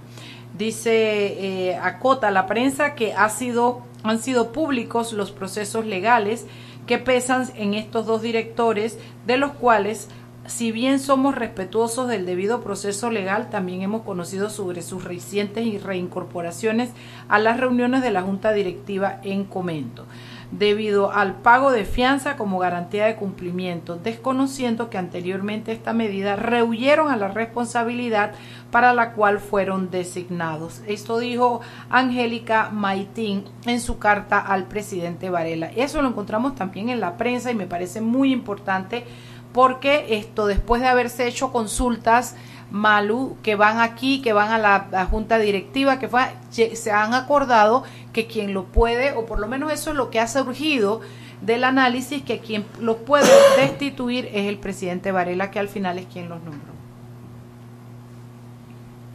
Dice, 0.56 1.70
eh, 1.70 1.76
acota 1.76 2.30
la 2.30 2.46
prensa 2.46 2.94
que 2.94 3.12
ha 3.12 3.28
sido, 3.28 3.82
han 4.02 4.20
sido 4.20 4.52
públicos 4.52 5.12
los 5.12 5.30
procesos 5.30 5.84
legales 5.84 6.46
que 6.86 6.98
pesan 6.98 7.48
en 7.56 7.74
estos 7.74 8.06
dos 8.06 8.22
directores, 8.22 8.98
de 9.26 9.36
los 9.36 9.52
cuales, 9.52 10.08
si 10.46 10.72
bien 10.72 10.98
somos 10.98 11.34
respetuosos 11.34 12.08
del 12.08 12.24
debido 12.24 12.62
proceso 12.62 13.10
legal, 13.10 13.50
también 13.50 13.82
hemos 13.82 14.02
conocido 14.02 14.48
sobre 14.48 14.80
sus 14.82 15.04
recientes 15.04 15.82
reincorporaciones 15.82 16.90
a 17.28 17.38
las 17.38 17.58
reuniones 17.60 18.02
de 18.02 18.12
la 18.12 18.22
Junta 18.22 18.52
Directiva 18.52 19.20
en 19.24 19.44
comento 19.44 20.06
debido 20.50 21.12
al 21.12 21.34
pago 21.34 21.70
de 21.70 21.84
fianza 21.84 22.36
como 22.36 22.58
garantía 22.58 23.06
de 23.06 23.16
cumplimiento, 23.16 23.96
desconociendo 23.96 24.90
que 24.90 24.98
anteriormente 24.98 25.72
esta 25.72 25.92
medida 25.92 26.36
rehuyeron 26.36 27.10
a 27.10 27.16
la 27.16 27.28
responsabilidad 27.28 28.32
para 28.70 28.92
la 28.92 29.12
cual 29.12 29.40
fueron 29.40 29.90
designados. 29.90 30.82
Esto 30.86 31.18
dijo 31.18 31.60
Angélica 31.90 32.70
Maitín 32.72 33.44
en 33.66 33.80
su 33.80 33.98
carta 33.98 34.38
al 34.38 34.64
presidente 34.64 35.30
Varela. 35.30 35.70
Eso 35.74 36.02
lo 36.02 36.08
encontramos 36.08 36.54
también 36.54 36.88
en 36.88 37.00
la 37.00 37.16
prensa 37.16 37.50
y 37.50 37.54
me 37.54 37.66
parece 37.66 38.00
muy 38.00 38.32
importante 38.32 39.04
porque 39.52 40.18
esto 40.18 40.46
después 40.46 40.82
de 40.82 40.88
haberse 40.88 41.26
hecho 41.26 41.50
consultas 41.50 42.36
Malu, 42.76 43.36
que 43.42 43.56
van 43.56 43.80
aquí, 43.80 44.22
que 44.22 44.32
van 44.32 44.52
a 44.52 44.58
la, 44.58 45.06
junta 45.06 45.38
directiva, 45.38 45.98
que 45.98 46.08
fue, 46.08 46.22
se 46.50 46.90
han 46.92 47.14
acordado 47.14 47.84
que 48.12 48.26
quien 48.26 48.54
lo 48.54 48.64
puede, 48.64 49.12
o 49.12 49.26
por 49.26 49.38
lo 49.38 49.48
menos 49.48 49.72
eso 49.72 49.90
es 49.90 49.96
lo 49.96 50.10
que 50.10 50.20
ha 50.20 50.28
surgido 50.28 51.00
del 51.40 51.64
análisis, 51.64 52.22
que 52.22 52.38
quien 52.38 52.64
lo 52.80 52.98
puede 52.98 53.28
destituir 53.58 54.28
es 54.32 54.46
el 54.46 54.58
presidente 54.58 55.12
Varela, 55.12 55.50
que 55.50 55.58
al 55.58 55.68
final 55.68 55.98
es 55.98 56.06
quien 56.06 56.28
los 56.28 56.42
nombró. 56.42 56.72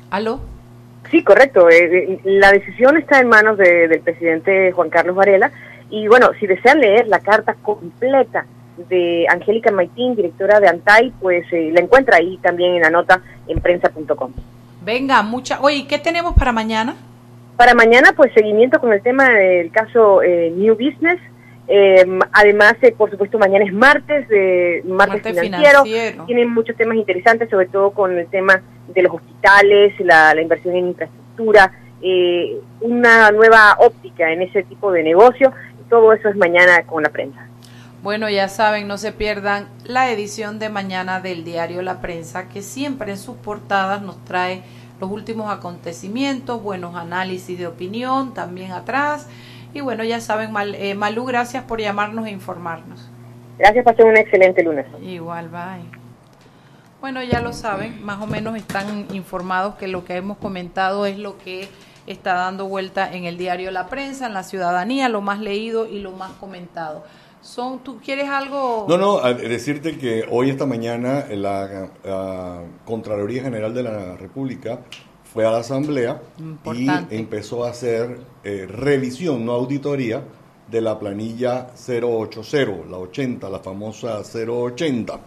¿Aló? 0.10 0.42
Sí, 1.10 1.24
correcto. 1.24 1.70
Eh, 1.70 2.14
eh, 2.14 2.22
la 2.26 2.52
decisión 2.52 2.98
está 2.98 3.20
en 3.20 3.30
manos 3.30 3.58
del 3.58 4.02
presidente 4.02 4.72
Juan 4.72 4.90
Carlos 4.90 5.16
Varela. 5.16 5.52
Y 5.90 6.08
bueno, 6.08 6.32
si 6.40 6.48
desean 6.48 6.80
leer 6.80 7.08
la 7.08 7.20
carta 7.20 7.56
completa 7.56 8.46
de 8.78 9.26
Angélica 9.30 9.72
Maitín, 9.72 10.16
directora 10.16 10.60
de 10.60 10.68
ANTAI, 10.68 11.14
pues 11.22 11.46
eh, 11.52 11.72
la 11.74 11.82
encuentra 11.82 12.18
ahí 12.18 12.38
también 12.42 12.76
en 12.76 12.82
la 12.82 12.90
nota 12.90 13.22
en 13.48 13.60
prensa.com. 13.60 14.32
Venga, 14.82 15.22
mucha. 15.22 15.60
Oye, 15.62 15.86
¿qué 15.88 16.00
tenemos 16.00 16.34
para 16.34 16.52
mañana? 16.52 16.96
Para 17.58 17.74
mañana, 17.76 18.14
pues 18.16 18.34
seguimiento 18.34 18.80
con 18.80 18.94
el 18.94 19.02
tema 19.02 19.30
del 19.30 19.72
caso 19.72 20.24
eh, 20.24 20.52
New 20.56 20.74
Business. 20.76 21.20
Eh, 21.68 22.06
además, 22.34 22.76
por 22.98 23.12
supuesto, 23.12 23.38
mañana 23.38 23.64
es 23.66 23.74
martes, 23.74 24.28
de 24.28 24.84
martes, 24.88 25.40
financiero. 25.40 25.84
Tienen 26.26 26.50
muchos 26.52 26.76
temas 26.76 26.98
interesantes, 26.98 27.50
sobre 27.50 27.68
todo 27.68 27.92
con 27.92 28.18
el 28.18 28.28
tema 28.28 28.62
de 28.88 29.04
los 29.04 29.14
hospitales, 29.14 29.94
la, 30.00 30.34
la 30.34 30.42
inversión 30.42 30.76
en 30.76 30.88
infraestructura, 30.88 31.72
una 32.82 33.32
nueva 33.32 33.78
óptica 33.80 34.32
en 34.32 34.42
ese 34.42 34.64
tipo 34.64 34.92
de 34.92 35.04
negocio. 35.04 35.54
Todo 35.88 36.14
eso 36.14 36.30
es 36.30 36.36
mañana 36.36 36.82
con 36.84 37.04
la 37.04 37.10
prensa. 37.10 37.51
Bueno, 38.04 38.32
ya 38.32 38.50
saben, 38.50 38.88
no 38.88 38.98
se 38.98 39.12
pierdan 39.12 39.68
la 39.84 40.10
edición 40.10 40.58
de 40.58 40.70
mañana 40.70 41.22
del 41.22 41.44
diario 41.44 41.84
La 41.84 42.02
Prensa, 42.02 42.50
que 42.50 42.64
siempre 42.64 43.12
en 43.12 43.20
sus 43.20 43.36
portadas 43.38 44.02
nos 44.02 44.26
trae 44.26 44.64
los 45.00 45.12
últimos 45.12 45.54
acontecimientos, 45.54 46.64
buenos 46.64 46.96
análisis 46.96 47.60
de 47.60 47.68
opinión, 47.68 48.34
también 48.34 48.72
atrás. 48.72 49.28
Y 49.76 49.82
bueno, 49.82 50.04
ya 50.04 50.20
saben, 50.20 50.52
Mal, 50.52 50.74
eh, 50.74 50.96
Malú, 50.96 51.26
gracias 51.26 51.64
por 51.66 51.80
llamarnos 51.80 52.26
e 52.26 52.32
informarnos. 52.32 53.08
Gracias, 53.60 53.86
pasen 53.86 54.08
un 54.08 54.18
excelente 54.18 54.64
lunes. 54.64 54.88
Igual, 55.04 55.50
bye. 55.50 55.86
Bueno, 57.02 57.22
ya 57.22 57.40
lo 57.40 57.54
saben, 57.54 58.04
más 58.04 58.20
o 58.20 58.26
menos 58.26 58.56
están 58.56 59.06
informados 59.14 59.76
que 59.76 59.88
lo 59.88 60.06
que 60.06 60.16
hemos 60.16 60.38
comentado 60.38 61.06
es 61.06 61.20
lo 61.20 61.38
que 61.38 61.70
está 62.08 62.34
dando 62.34 62.66
vuelta 62.66 63.14
en 63.14 63.26
el 63.26 63.38
diario 63.38 63.70
La 63.70 63.86
Prensa, 63.86 64.26
en 64.26 64.34
la 64.34 64.42
ciudadanía, 64.42 65.08
lo 65.08 65.22
más 65.22 65.40
leído 65.40 65.88
y 65.88 66.00
lo 66.00 66.14
más 66.14 66.32
comentado 66.32 67.04
son, 67.42 67.80
¿tú 67.80 68.00
quieres 68.04 68.30
algo? 68.30 68.86
No, 68.88 68.98
no, 68.98 69.22
decirte 69.34 69.98
que 69.98 70.26
hoy, 70.30 70.50
esta 70.50 70.66
mañana, 70.66 71.26
la, 71.32 71.88
Contraloría 72.86 73.44
General 73.44 73.74
de 73.74 73.84
la 73.84 74.16
República 74.16 74.82
fue 75.34 75.46
a 75.46 75.52
la 75.52 75.60
Asamblea 75.60 76.22
y 76.74 76.88
empezó 77.10 77.66
a 77.66 77.70
hacer 77.70 78.20
eh, 78.44 78.68
revisión, 78.68 79.46
no 79.46 79.54
auditoría, 79.54 80.24
de 80.70 80.82
la 80.82 81.00
planilla 81.00 81.68
080, 81.76 82.90
la 82.90 82.98
80, 82.98 83.50
la 83.50 83.60
famosa 83.60 84.22
080. 84.22 85.20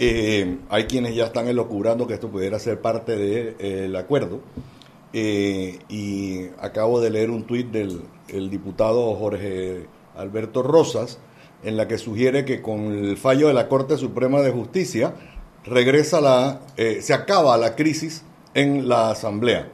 Eh, 0.00 0.58
hay 0.68 0.84
quienes 0.84 1.14
ya 1.16 1.24
están 1.24 1.48
elocurando 1.48 2.06
que 2.06 2.14
esto 2.14 2.28
pudiera 2.28 2.58
ser 2.58 2.80
parte 2.80 3.16
del 3.16 3.56
de, 3.56 3.86
eh, 3.86 3.98
acuerdo. 3.98 4.40
y 5.12 6.46
acabo 6.60 7.00
de 7.00 7.10
leer 7.10 7.30
un 7.30 7.44
tuit 7.44 7.68
del 7.70 8.02
el 8.28 8.50
diputado 8.50 9.14
Jorge 9.14 9.86
Alberto 10.16 10.62
Rosas, 10.62 11.18
en 11.62 11.76
la 11.76 11.88
que 11.88 11.98
sugiere 11.98 12.44
que 12.44 12.62
con 12.62 12.92
el 12.92 13.16
fallo 13.16 13.48
de 13.48 13.54
la 13.54 13.68
Corte 13.68 13.96
Suprema 13.96 14.40
de 14.40 14.50
Justicia 14.50 15.14
regresa 15.64 16.20
la, 16.20 16.60
eh, 16.76 17.00
se 17.02 17.14
acaba 17.14 17.56
la 17.56 17.74
crisis 17.74 18.24
en 18.54 18.88
la 18.88 19.10
Asamblea. 19.10 19.68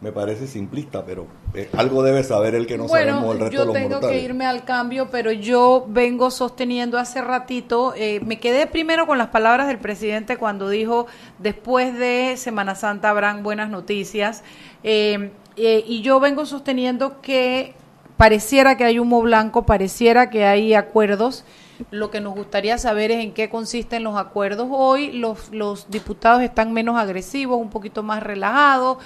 Me 0.00 0.12
parece 0.12 0.46
simplista, 0.46 1.04
pero 1.04 1.26
eh, 1.52 1.68
algo 1.76 2.02
debe 2.02 2.24
saber 2.24 2.54
el 2.54 2.66
que 2.66 2.78
no 2.78 2.88
sabemos 2.88 3.34
el 3.34 3.40
resto 3.40 3.60
de 3.60 3.66
los 3.66 3.66
mortales. 3.66 3.90
Yo 3.90 4.00
tengo 4.00 4.12
que 4.12 4.20
irme 4.22 4.46
al 4.46 4.64
cambio, 4.64 5.08
pero 5.10 5.30
yo 5.30 5.84
vengo 5.88 6.30
sosteniendo 6.30 6.98
hace 6.98 7.20
ratito, 7.20 7.92
eh, 7.94 8.20
me 8.24 8.40
quedé 8.40 8.66
primero 8.66 9.06
con 9.06 9.18
las 9.18 9.28
palabras 9.28 9.68
del 9.68 9.78
presidente 9.78 10.38
cuando 10.38 10.70
dijo, 10.70 11.06
después 11.38 11.98
de 11.98 12.36
Semana 12.38 12.74
Santa 12.76 13.10
habrán 13.10 13.42
buenas 13.42 13.68
noticias, 13.68 14.42
y 14.82 16.00
yo 16.00 16.18
vengo 16.18 16.46
sosteniendo 16.46 17.20
que 17.20 17.74
pareciera 18.20 18.76
que 18.76 18.84
hay 18.84 18.98
humo 18.98 19.22
blanco, 19.22 19.64
pareciera 19.64 20.28
que 20.28 20.44
hay 20.44 20.74
acuerdos. 20.74 21.42
Lo 21.90 22.10
que 22.10 22.20
nos 22.20 22.34
gustaría 22.34 22.76
saber 22.76 23.10
es 23.10 23.24
en 23.24 23.32
qué 23.32 23.48
consisten 23.48 24.04
los 24.04 24.18
acuerdos. 24.18 24.68
Hoy 24.70 25.10
los, 25.12 25.88
diputados 25.88 26.42
están 26.42 26.74
menos 26.74 26.98
agresivos, 26.98 27.58
un 27.58 27.70
poquito 27.70 28.02
más 28.02 28.22
relajados. 28.22 28.98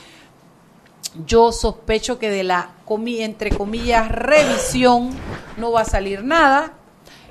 Yo 1.26 1.52
sospecho 1.52 2.18
que 2.18 2.28
de 2.28 2.42
la, 2.42 2.71
entre 3.06 3.50
comillas, 3.50 4.11
revisión 4.11 5.11
no 5.59 5.71
va 5.71 5.83
a 5.83 5.85
salir 5.85 6.25
nada. 6.25 6.73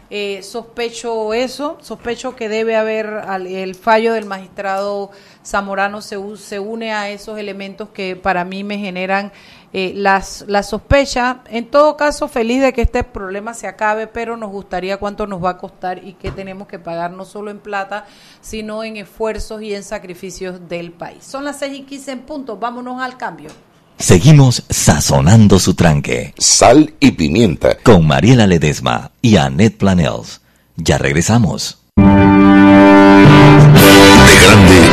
Eh, 0.10 0.42
sospecho 0.42 1.34
eso, 1.34 1.78
sospecho 1.82 2.36
que 2.36 2.48
debe 2.48 2.78
haber 2.78 3.24
el 3.48 3.76
fallo 3.76 4.14
del 4.14 4.26
magistrado 4.26 5.12
Zamorano 5.44 6.02
se, 6.02 6.18
se 6.38 6.60
une 6.60 6.94
a 6.94 7.10
esos 7.10 7.40
elementos 7.40 7.90
que 7.90 8.16
para 8.16 8.46
mí 8.46 8.64
me 8.64 8.78
generan 8.78 9.32
eh, 9.74 9.94
las, 9.96 10.46
la 10.48 10.64
sospecha. 10.64 11.42
En 11.50 11.66
todo 11.70 11.98
caso, 11.98 12.28
feliz 12.28 12.62
de 12.62 12.72
que 12.74 12.84
este 12.84 13.04
problema 13.04 13.54
se 13.54 13.68
acabe, 13.68 14.08
pero 14.08 14.38
nos 14.38 14.52
gustaría 14.52 14.98
cuánto 14.98 15.28
nos 15.28 15.44
va 15.44 15.52
a 15.52 15.58
costar 15.58 16.04
y 16.04 16.14
qué 16.14 16.32
tenemos 16.32 16.68
que 16.68 16.80
pagar 16.80 17.12
no 17.12 17.26
solo 17.26 17.52
en 17.52 17.60
plata, 17.60 18.06
sino 18.42 18.84
en 18.84 18.98
esfuerzos 18.98 19.62
y 19.62 19.74
en 19.74 19.84
sacrificios 19.84 20.70
del 20.70 20.92
país. 20.92 21.24
Son 21.24 21.44
las 21.44 21.60
6 21.60 21.80
y 21.80 21.84
15 21.84 22.12
en 22.12 22.20
punto, 22.22 22.58
vámonos 22.58 23.02
al 23.02 23.18
cambio. 23.18 23.50
Seguimos 23.98 24.64
sazonando 24.70 25.60
su 25.60 25.76
tranque. 25.76 26.34
Sal 26.38 26.94
y 27.00 27.12
pimienta. 27.12 27.78
Con 27.78 28.08
Mariela 28.08 28.48
Ledesma 28.48 29.12
y 29.22 29.38
Annette 29.38 29.78
Planels. 29.78 30.42
Ya 30.76 30.98
regresamos 30.98 31.84
grande 34.44 34.93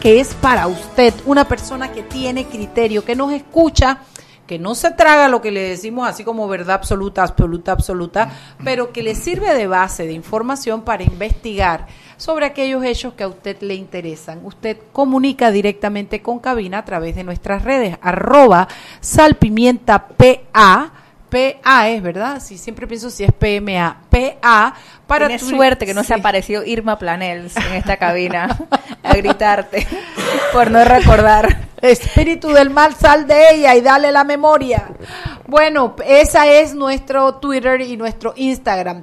Que 0.00 0.20
es 0.20 0.34
para 0.34 0.66
usted, 0.68 1.12
una 1.26 1.46
persona 1.46 1.92
que 1.92 2.02
tiene 2.02 2.46
criterio, 2.46 3.04
que 3.04 3.14
nos 3.14 3.30
escucha, 3.32 3.98
que 4.46 4.58
no 4.58 4.74
se 4.74 4.90
traga 4.92 5.28
lo 5.28 5.42
que 5.42 5.50
le 5.50 5.60
decimos 5.60 6.08
así 6.08 6.24
como 6.24 6.48
verdad 6.48 6.76
absoluta, 6.76 7.22
absoluta, 7.22 7.72
absoluta, 7.72 8.30
pero 8.64 8.90
que 8.92 9.02
le 9.02 9.14
sirve 9.14 9.54
de 9.54 9.66
base 9.66 10.06
de 10.06 10.14
información 10.14 10.80
para 10.82 11.02
investigar 11.02 11.86
sobre 12.16 12.46
aquellos 12.46 12.82
hechos 12.84 13.12
que 13.12 13.24
a 13.24 13.28
usted 13.28 13.60
le 13.60 13.74
interesan. 13.74 14.40
Usted 14.44 14.78
comunica 14.92 15.50
directamente 15.50 16.22
con 16.22 16.38
cabina 16.38 16.78
a 16.78 16.84
través 16.84 17.14
de 17.14 17.24
nuestras 17.24 17.62
redes, 17.62 17.98
arroba 18.00 18.68
salpimientapa, 19.00 20.92
PA 21.28 21.88
es, 21.88 22.02
¿verdad? 22.02 22.40
Sí, 22.42 22.56
siempre 22.58 22.86
pienso 22.86 23.10
si 23.10 23.24
es 23.24 23.32
PMA. 23.32 24.02
PA 24.10 24.74
para 25.06 25.26
Tienes 25.26 25.42
tu- 25.42 25.50
suerte 25.50 25.84
que 25.86 25.94
no 25.94 26.02
se 26.02 26.14
Sí. 26.14 26.20
apareció 26.20 26.64
Irma 26.64 26.98
Planels 26.98 27.56
en 27.56 27.72
esta 27.74 27.96
cabina 27.98 28.56
a 29.02 29.14
gritarte 29.14 29.86
por 30.52 30.70
no 30.70 30.84
recordar. 30.84 31.66
Espíritu 31.82 32.48
del 32.52 32.70
mal, 32.70 32.94
sal 32.94 33.26
de 33.26 33.54
ella 33.54 33.74
y 33.74 33.80
dale 33.82 34.10
la 34.12 34.24
memoria. 34.24 34.88
Bueno, 35.46 35.94
esa 36.06 36.46
es 36.48 36.74
nuestro 36.74 37.34
Twitter 37.34 37.80
y 37.82 37.96
nuestro 37.96 38.32
Instagram. 38.36 39.02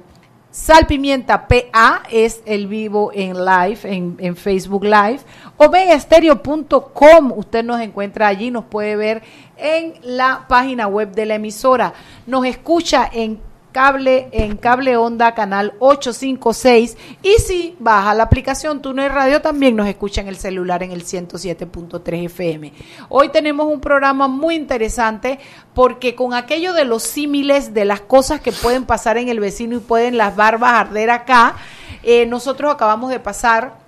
Salpimienta 0.50 1.48
PA 1.48 2.02
es 2.10 2.40
el 2.46 2.68
vivo 2.68 3.10
en 3.12 3.44
live, 3.44 3.78
en, 3.84 4.16
en 4.20 4.36
Facebook 4.36 4.84
Live. 4.84 5.18
Omegaestereo.com, 5.56 7.32
usted 7.36 7.64
nos 7.64 7.80
encuentra 7.80 8.28
allí, 8.28 8.50
nos 8.50 8.64
puede 8.64 8.94
ver 8.96 9.22
en 9.56 9.94
la 10.02 10.46
página 10.48 10.86
web 10.86 11.12
de 11.12 11.26
la 11.26 11.34
emisora. 11.36 11.92
Nos 12.26 12.46
escucha 12.46 13.08
en 13.12 13.40
cable 13.74 14.28
en 14.30 14.56
cable 14.56 14.96
onda 14.96 15.34
canal 15.34 15.74
856 15.80 16.96
y 17.24 17.32
si 17.40 17.74
baja 17.80 18.14
la 18.14 18.22
aplicación 18.22 18.80
Túnel 18.80 19.10
Radio 19.10 19.42
también 19.42 19.74
nos 19.74 19.88
escucha 19.88 20.20
en 20.20 20.28
el 20.28 20.36
celular 20.36 20.84
en 20.84 20.92
el 20.92 21.04
107.3 21.04 22.26
FM. 22.26 22.72
Hoy 23.08 23.30
tenemos 23.30 23.66
un 23.66 23.80
programa 23.80 24.28
muy 24.28 24.54
interesante 24.54 25.40
porque 25.74 26.14
con 26.14 26.34
aquello 26.34 26.72
de 26.72 26.84
los 26.84 27.02
símiles 27.02 27.74
de 27.74 27.84
las 27.84 28.00
cosas 28.00 28.40
que 28.40 28.52
pueden 28.52 28.84
pasar 28.84 29.18
en 29.18 29.28
el 29.28 29.40
vecino 29.40 29.76
y 29.76 29.80
pueden 29.80 30.16
las 30.16 30.36
barbas 30.36 30.74
arder 30.74 31.10
acá, 31.10 31.56
eh, 32.04 32.26
nosotros 32.26 32.72
acabamos 32.72 33.10
de 33.10 33.18
pasar 33.18 33.83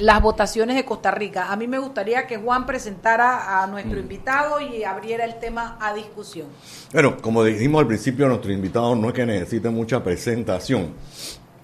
las 0.00 0.20
votaciones 0.22 0.76
de 0.76 0.84
Costa 0.84 1.10
Rica. 1.10 1.50
A 1.52 1.56
mí 1.56 1.66
me 1.66 1.78
gustaría 1.78 2.26
que 2.26 2.36
Juan 2.36 2.66
presentara 2.66 3.62
a 3.62 3.66
nuestro 3.66 3.98
invitado 3.98 4.60
y 4.60 4.84
abriera 4.84 5.24
el 5.24 5.38
tema 5.38 5.76
a 5.80 5.92
discusión. 5.94 6.46
Bueno, 6.92 7.16
como 7.18 7.42
dijimos 7.44 7.80
al 7.80 7.86
principio, 7.86 8.28
nuestro 8.28 8.52
invitado 8.52 8.94
no 8.94 9.08
es 9.08 9.14
que 9.14 9.26
necesite 9.26 9.68
mucha 9.70 10.02
presentación. 10.02 10.94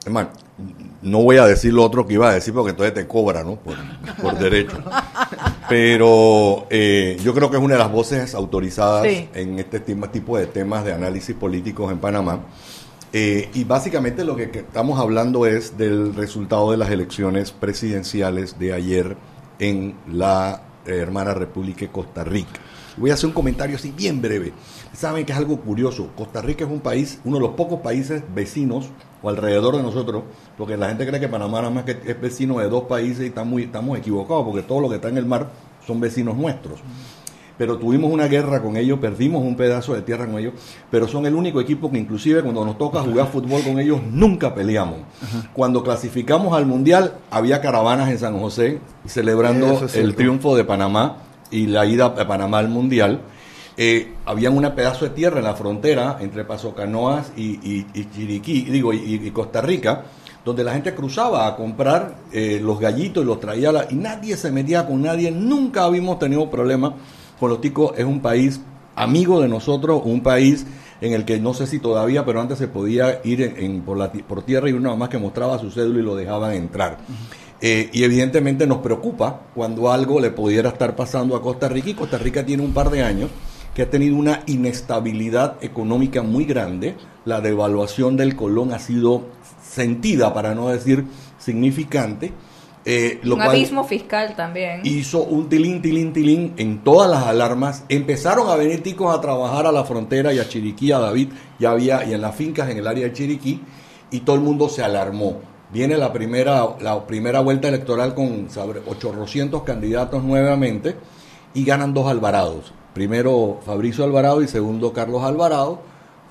Es 0.04 0.10
más, 0.10 0.26
no 1.00 1.22
voy 1.22 1.36
a 1.36 1.46
decir 1.46 1.72
lo 1.72 1.84
otro 1.84 2.04
que 2.06 2.14
iba 2.14 2.28
a 2.28 2.34
decir 2.34 2.52
porque 2.52 2.70
entonces 2.70 2.92
te 2.92 3.06
cobra, 3.06 3.44
¿no? 3.44 3.54
Por, 3.56 3.76
por 4.20 4.36
derecho. 4.36 4.82
Pero 5.68 6.66
eh, 6.70 7.16
yo 7.22 7.32
creo 7.34 7.50
que 7.50 7.56
es 7.56 7.62
una 7.62 7.74
de 7.74 7.78
las 7.80 7.90
voces 7.92 8.34
autorizadas 8.34 9.04
Sí. 9.06 9.28
en 9.34 9.58
este 9.58 9.80
tipo 9.80 10.36
de 10.36 10.46
temas 10.46 10.84
de 10.84 10.92
análisis 10.92 11.34
políticos 11.36 11.90
en 11.92 11.98
Panamá. 11.98 12.40
Eh, 13.14 13.50
y 13.52 13.64
básicamente 13.64 14.24
lo 14.24 14.36
que, 14.36 14.44
estamos 14.44 14.98
hablando 14.98 15.44
es 15.44 15.76
del 15.76 16.14
resultado 16.14 16.70
de 16.70 16.78
las 16.78 16.90
elecciones 16.90 17.52
presidenciales 17.52 18.58
de 18.58 18.72
ayer 18.72 19.16
en 19.58 19.94
la 20.10 20.62
eh, 20.86 20.96
hermana 20.96 21.34
República 21.34 21.80
de 21.80 21.88
Costa 21.88 22.24
Rica. 22.24 22.60
Voy 22.96 23.10
a 23.10 23.14
hacer 23.14 23.26
un 23.26 23.34
comentario 23.34 23.76
así 23.76 23.90
bien 23.90 24.22
breve. 24.22 24.52
Saben 24.94 25.26
que 25.26 25.32
es 25.32 25.38
algo 25.38 25.60
curioso. 25.60 26.10
Costa 26.16 26.40
Rica 26.40 26.64
es 26.64 26.70
un 26.70 26.80
país, 26.80 27.20
uno 27.24 27.36
de 27.36 27.42
los 27.42 27.54
pocos 27.54 27.80
países 27.80 28.22
vecinos 28.34 28.88
o 29.22 29.28
alrededor 29.28 29.76
de 29.76 29.82
nosotros, 29.82 30.24
porque 30.56 30.76
la 30.78 30.88
gente 30.88 31.06
cree 31.06 31.20
que 31.20 31.28
Panamá 31.28 31.58
nada 31.60 31.70
más 31.70 31.84
que 31.84 31.98
es 32.04 32.20
vecino 32.20 32.60
de 32.60 32.68
dos 32.68 32.84
países 32.84 33.24
y 33.24 33.26
está 33.26 33.44
muy, 33.44 33.64
estamos 33.64 33.98
equivocados, 33.98 34.44
porque 34.44 34.62
todo 34.62 34.80
lo 34.80 34.88
que 34.88 34.96
está 34.96 35.08
en 35.08 35.18
el 35.18 35.26
mar 35.26 35.50
son 35.86 36.00
vecinos 36.00 36.36
nuestros 36.36 36.80
pero 37.58 37.76
tuvimos 37.78 38.10
una 38.12 38.26
guerra 38.26 38.62
con 38.62 38.76
ellos, 38.76 38.98
perdimos 38.98 39.42
un 39.44 39.56
pedazo 39.56 39.94
de 39.94 40.02
tierra 40.02 40.26
con 40.26 40.38
ellos, 40.38 40.54
pero 40.90 41.06
son 41.06 41.26
el 41.26 41.34
único 41.34 41.60
equipo 41.60 41.90
que 41.90 41.98
inclusive 41.98 42.42
cuando 42.42 42.64
nos 42.64 42.78
toca 42.78 43.00
jugar 43.00 43.28
fútbol 43.28 43.62
con 43.62 43.78
ellos 43.78 44.00
nunca 44.10 44.54
peleamos. 44.54 44.98
Cuando 45.52 45.82
clasificamos 45.82 46.56
al 46.56 46.66
Mundial 46.66 47.14
había 47.30 47.60
caravanas 47.60 48.10
en 48.10 48.18
San 48.18 48.38
José 48.38 48.78
celebrando 49.06 49.66
es 49.86 49.94
el 49.96 50.14
triunfo 50.16 50.56
de 50.56 50.64
Panamá 50.64 51.16
y 51.50 51.66
la 51.66 51.84
ida 51.86 52.08
de 52.10 52.24
Panamá 52.24 52.58
al 52.58 52.68
Mundial. 52.68 53.20
Eh, 53.76 54.12
había 54.26 54.50
un 54.50 54.62
pedazo 54.74 55.06
de 55.06 55.10
tierra 55.12 55.38
en 55.38 55.44
la 55.44 55.54
frontera 55.54 56.18
entre 56.20 56.44
Paso 56.44 56.74
Canoas 56.74 57.32
y, 57.36 57.52
y- 57.68 57.86
y 57.94 58.08
Chiriquí, 58.10 58.62
digo, 58.64 58.92
y, 58.92 59.14
y 59.14 59.30
Costa 59.30 59.62
Rica, 59.62 60.02
donde 60.44 60.62
la 60.64 60.72
gente 60.72 60.94
cruzaba 60.94 61.46
a 61.46 61.56
comprar 61.56 62.16
eh, 62.32 62.60
los 62.62 62.78
gallitos 62.80 63.22
y 63.22 63.26
los 63.26 63.40
traía 63.40 63.70
a 63.70 63.72
la- 63.72 63.86
y 63.90 63.94
nadie 63.94 64.36
se 64.36 64.50
metía 64.50 64.86
con 64.86 65.00
nadie, 65.02 65.30
nunca 65.30 65.84
habíamos 65.84 66.18
tenido 66.18 66.50
problemas 66.50 66.92
ticos, 67.60 67.92
es 67.98 68.04
un 68.04 68.20
país 68.20 68.60
amigo 68.94 69.40
de 69.40 69.48
nosotros, 69.48 70.02
un 70.04 70.22
país 70.22 70.66
en 71.00 71.12
el 71.14 71.24
que 71.24 71.40
no 71.40 71.52
sé 71.54 71.66
si 71.66 71.78
todavía, 71.80 72.24
pero 72.24 72.40
antes 72.40 72.58
se 72.58 72.68
podía 72.68 73.20
ir 73.24 73.42
en, 73.42 73.56
en- 73.56 73.80
por, 73.82 73.96
la, 73.96 74.12
por 74.12 74.42
tierra 74.42 74.68
y 74.68 74.72
uno 74.72 74.96
más 74.96 75.08
que 75.08 75.18
mostraba 75.18 75.58
su 75.58 75.70
cédula 75.70 75.98
y 76.00 76.02
lo 76.02 76.14
dejaban 76.14 76.52
entrar. 76.54 76.98
Eh, 77.60 77.90
y 77.92 78.02
evidentemente 78.04 78.66
nos 78.66 78.78
preocupa 78.78 79.42
cuando 79.54 79.90
algo 79.92 80.20
le 80.20 80.30
pudiera 80.30 80.70
estar 80.70 80.94
pasando 80.96 81.36
a 81.36 81.42
Costa 81.42 81.68
Rica 81.68 81.90
y 81.90 81.94
Costa 81.94 82.18
Rica 82.18 82.44
tiene 82.44 82.62
un 82.64 82.72
par 82.72 82.90
de 82.90 83.02
años 83.02 83.30
que 83.74 83.82
ha 83.82 83.90
tenido 83.90 84.16
una 84.16 84.42
inestabilidad 84.46 85.56
económica 85.62 86.22
muy 86.22 86.44
grande, 86.44 86.94
la 87.24 87.40
devaluación 87.40 88.16
del 88.16 88.36
colón 88.36 88.72
ha 88.72 88.78
sido 88.78 89.22
sentida, 89.66 90.34
para 90.34 90.54
no 90.54 90.68
decir 90.68 91.04
significante, 91.38 92.32
eh, 92.84 93.20
lo 93.22 93.34
Un 93.34 93.40
cual 93.40 93.50
abismo 93.50 93.84
fiscal 93.84 94.34
también. 94.34 94.80
hizo 94.84 95.22
un 95.22 95.48
tilín, 95.48 95.82
tilín, 95.82 96.12
tilín 96.12 96.54
en 96.56 96.82
todas 96.82 97.10
las 97.10 97.24
alarmas. 97.24 97.84
Empezaron 97.88 98.48
a 98.48 98.56
venir 98.56 98.82
ticos 98.82 99.16
a 99.16 99.20
trabajar 99.20 99.66
a 99.66 99.72
la 99.72 99.84
frontera 99.84 100.32
y 100.32 100.38
a 100.38 100.48
Chiriquí, 100.48 100.90
a 100.90 100.98
David, 100.98 101.28
ya 101.58 101.70
había, 101.70 102.04
y 102.04 102.12
en 102.12 102.20
las 102.20 102.34
fincas 102.34 102.68
en 102.70 102.78
el 102.78 102.86
área 102.86 103.04
de 103.04 103.12
Chiriquí, 103.12 103.60
y 104.10 104.20
todo 104.20 104.36
el 104.36 104.42
mundo 104.42 104.68
se 104.68 104.82
alarmó. 104.82 105.40
Viene 105.72 105.96
la 105.96 106.12
primera, 106.12 106.76
la 106.80 107.06
primera 107.06 107.40
vuelta 107.40 107.68
electoral 107.68 108.14
con 108.14 108.50
sobre 108.50 108.80
800 108.86 109.62
candidatos 109.62 110.22
nuevamente 110.22 110.96
y 111.54 111.64
ganan 111.64 111.94
dos 111.94 112.08
Alvarados. 112.08 112.74
Primero 112.92 113.60
Fabricio 113.64 114.04
Alvarado 114.04 114.42
y 114.42 114.48
segundo 114.48 114.92
Carlos 114.92 115.22
Alvarado. 115.22 115.80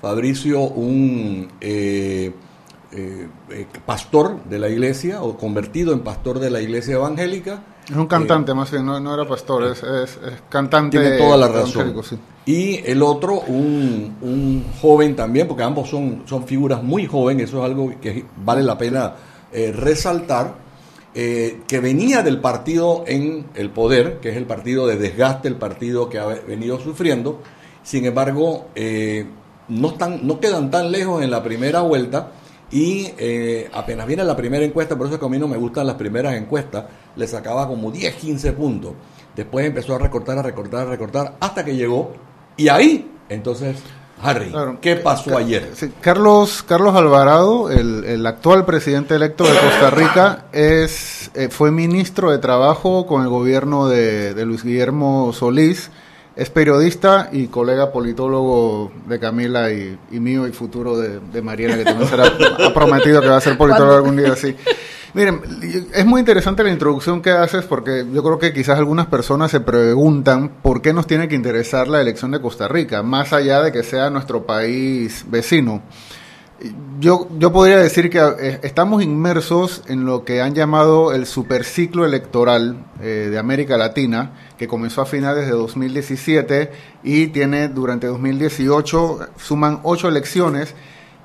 Fabricio, 0.00 0.60
un 0.60 1.48
eh, 1.60 2.32
eh, 2.92 3.26
eh, 3.50 3.66
pastor 3.86 4.42
de 4.44 4.58
la 4.58 4.68
iglesia 4.68 5.22
o 5.22 5.36
convertido 5.36 5.92
en 5.92 6.00
pastor 6.00 6.38
de 6.38 6.50
la 6.50 6.60
iglesia 6.60 6.94
evangélica. 6.94 7.62
Es 7.88 7.96
un 7.96 8.06
cantante, 8.06 8.54
más 8.54 8.70
bien, 8.70 8.86
no, 8.86 9.00
no 9.00 9.12
era 9.14 9.26
pastor, 9.28 9.64
es, 9.64 9.82
es- 9.82 10.18
es 10.24 10.42
cantante. 10.48 10.98
Tiene 11.00 11.16
toda 11.18 11.36
la 11.36 11.48
razón. 11.48 11.94
sí. 12.04 12.18
Y 12.44 12.76
el 12.84 13.02
otro, 13.02 13.40
un, 13.40 14.16
un 14.20 14.64
joven 14.80 15.14
también, 15.16 15.46
porque 15.48 15.62
ambos 15.62 15.88
son, 15.88 16.22
son 16.26 16.44
figuras 16.46 16.82
muy 16.82 17.06
jóvenes, 17.06 17.48
eso 17.48 17.58
es 17.58 17.64
algo 17.64 17.92
que 18.00 18.24
vale 18.44 18.62
la 18.62 18.76
pena 18.78 19.14
eh, 19.52 19.72
resaltar, 19.72 20.54
eh, 21.14 21.60
que 21.68 21.78
venía 21.80 22.22
del 22.22 22.40
partido 22.40 23.04
en 23.06 23.46
el 23.54 23.70
poder, 23.70 24.18
que 24.20 24.30
es 24.30 24.36
el 24.36 24.46
partido 24.46 24.86
de 24.86 24.96
desgaste, 24.96 25.46
el 25.48 25.56
partido 25.56 26.08
que 26.08 26.18
ha 26.18 26.26
venido 26.26 26.80
sufriendo. 26.80 27.40
Sin 27.82 28.04
embargo, 28.06 28.66
eh, 28.74 29.26
no, 29.68 29.88
están, 29.88 30.26
no 30.26 30.40
quedan 30.40 30.70
tan 30.70 30.90
lejos 30.92 31.22
en 31.22 31.30
la 31.30 31.42
primera 31.42 31.82
vuelta 31.82 32.32
y 32.72 33.12
eh, 33.18 33.68
apenas 33.72 34.06
viene 34.06 34.24
la 34.24 34.34
primera 34.34 34.64
encuesta, 34.64 34.96
por 34.96 35.06
eso 35.06 35.14
es 35.14 35.20
que 35.20 35.26
a 35.26 35.28
mí 35.28 35.38
no 35.38 35.46
me 35.46 35.58
gustan 35.58 35.86
las 35.86 35.96
primeras 35.96 36.34
encuestas, 36.34 36.86
le 37.14 37.26
sacaba 37.28 37.68
como 37.68 37.90
10, 37.90 38.14
15 38.16 38.52
puntos. 38.52 38.92
Después 39.36 39.66
empezó 39.66 39.94
a 39.94 39.98
recortar, 39.98 40.38
a 40.38 40.42
recortar, 40.42 40.86
a 40.86 40.90
recortar, 40.90 41.34
hasta 41.38 41.64
que 41.64 41.76
llegó. 41.76 42.12
Y 42.56 42.68
ahí, 42.68 43.10
entonces, 43.28 43.76
Harry, 44.22 44.50
Claro. 44.50 44.78
¿qué 44.80 44.96
pasó 44.96 45.36
ayer? 45.36 45.70
Sí, 45.74 45.92
Carlos, 46.00 46.62
Carlos 46.62 46.94
Alvarado, 46.94 47.70
el, 47.70 48.04
el 48.04 48.26
actual 48.26 48.64
presidente 48.64 49.14
electo 49.16 49.44
de 49.44 49.50
Costa 49.58 49.90
Rica, 49.90 50.46
es, 50.52 51.30
eh, 51.34 51.48
fue 51.50 51.70
ministro 51.70 52.30
de 52.30 52.38
Trabajo 52.38 53.06
con 53.06 53.22
el 53.22 53.28
gobierno 53.28 53.88
de, 53.88 54.32
de 54.34 54.44
Luis 54.46 54.64
Guillermo 54.64 55.32
Solís, 55.32 55.90
es 56.36 56.50
periodista 56.50 57.28
y 57.32 57.48
colega 57.48 57.92
politólogo 57.92 58.92
de 59.06 59.18
Camila 59.18 59.70
y, 59.70 59.98
y 60.10 60.20
mío 60.20 60.46
y 60.46 60.52
futuro 60.52 60.96
de, 60.96 61.20
de 61.20 61.42
Mariela, 61.42 61.76
que 61.76 61.84
también 61.84 62.08
será, 62.08 62.24
ha 62.26 62.74
prometido 62.74 63.20
que 63.20 63.28
va 63.28 63.36
a 63.36 63.40
ser 63.40 63.56
politólogo 63.56 63.94
algún 63.96 64.16
día, 64.16 64.34
sí. 64.36 64.56
Miren, 65.14 65.42
es 65.92 66.06
muy 66.06 66.20
interesante 66.20 66.64
la 66.64 66.70
introducción 66.70 67.20
que 67.20 67.30
haces 67.30 67.66
porque 67.66 68.06
yo 68.10 68.22
creo 68.22 68.38
que 68.38 68.54
quizás 68.54 68.78
algunas 68.78 69.06
personas 69.06 69.50
se 69.50 69.60
preguntan 69.60 70.48
por 70.62 70.80
qué 70.80 70.94
nos 70.94 71.06
tiene 71.06 71.28
que 71.28 71.34
interesar 71.34 71.86
la 71.86 72.00
elección 72.00 72.30
de 72.30 72.40
Costa 72.40 72.66
Rica, 72.66 73.02
más 73.02 73.34
allá 73.34 73.62
de 73.62 73.72
que 73.72 73.82
sea 73.82 74.08
nuestro 74.08 74.46
país 74.46 75.26
vecino. 75.28 75.82
Yo, 77.00 77.28
yo 77.38 77.52
podría 77.52 77.78
decir 77.78 78.08
que 78.08 78.18
eh, 78.18 78.60
estamos 78.62 79.02
inmersos 79.02 79.82
en 79.88 80.04
lo 80.04 80.24
que 80.24 80.40
han 80.40 80.54
llamado 80.54 81.12
el 81.12 81.26
superciclo 81.26 82.04
electoral 82.04 82.84
eh, 83.00 83.28
de 83.30 83.38
América 83.38 83.76
Latina, 83.76 84.32
que 84.58 84.68
comenzó 84.68 85.02
a 85.02 85.06
finales 85.06 85.46
de 85.46 85.52
2017 85.52 86.70
y 87.02 87.28
tiene 87.28 87.68
durante 87.68 88.06
2018, 88.06 89.30
suman 89.36 89.80
ocho 89.82 90.08
elecciones, 90.08 90.74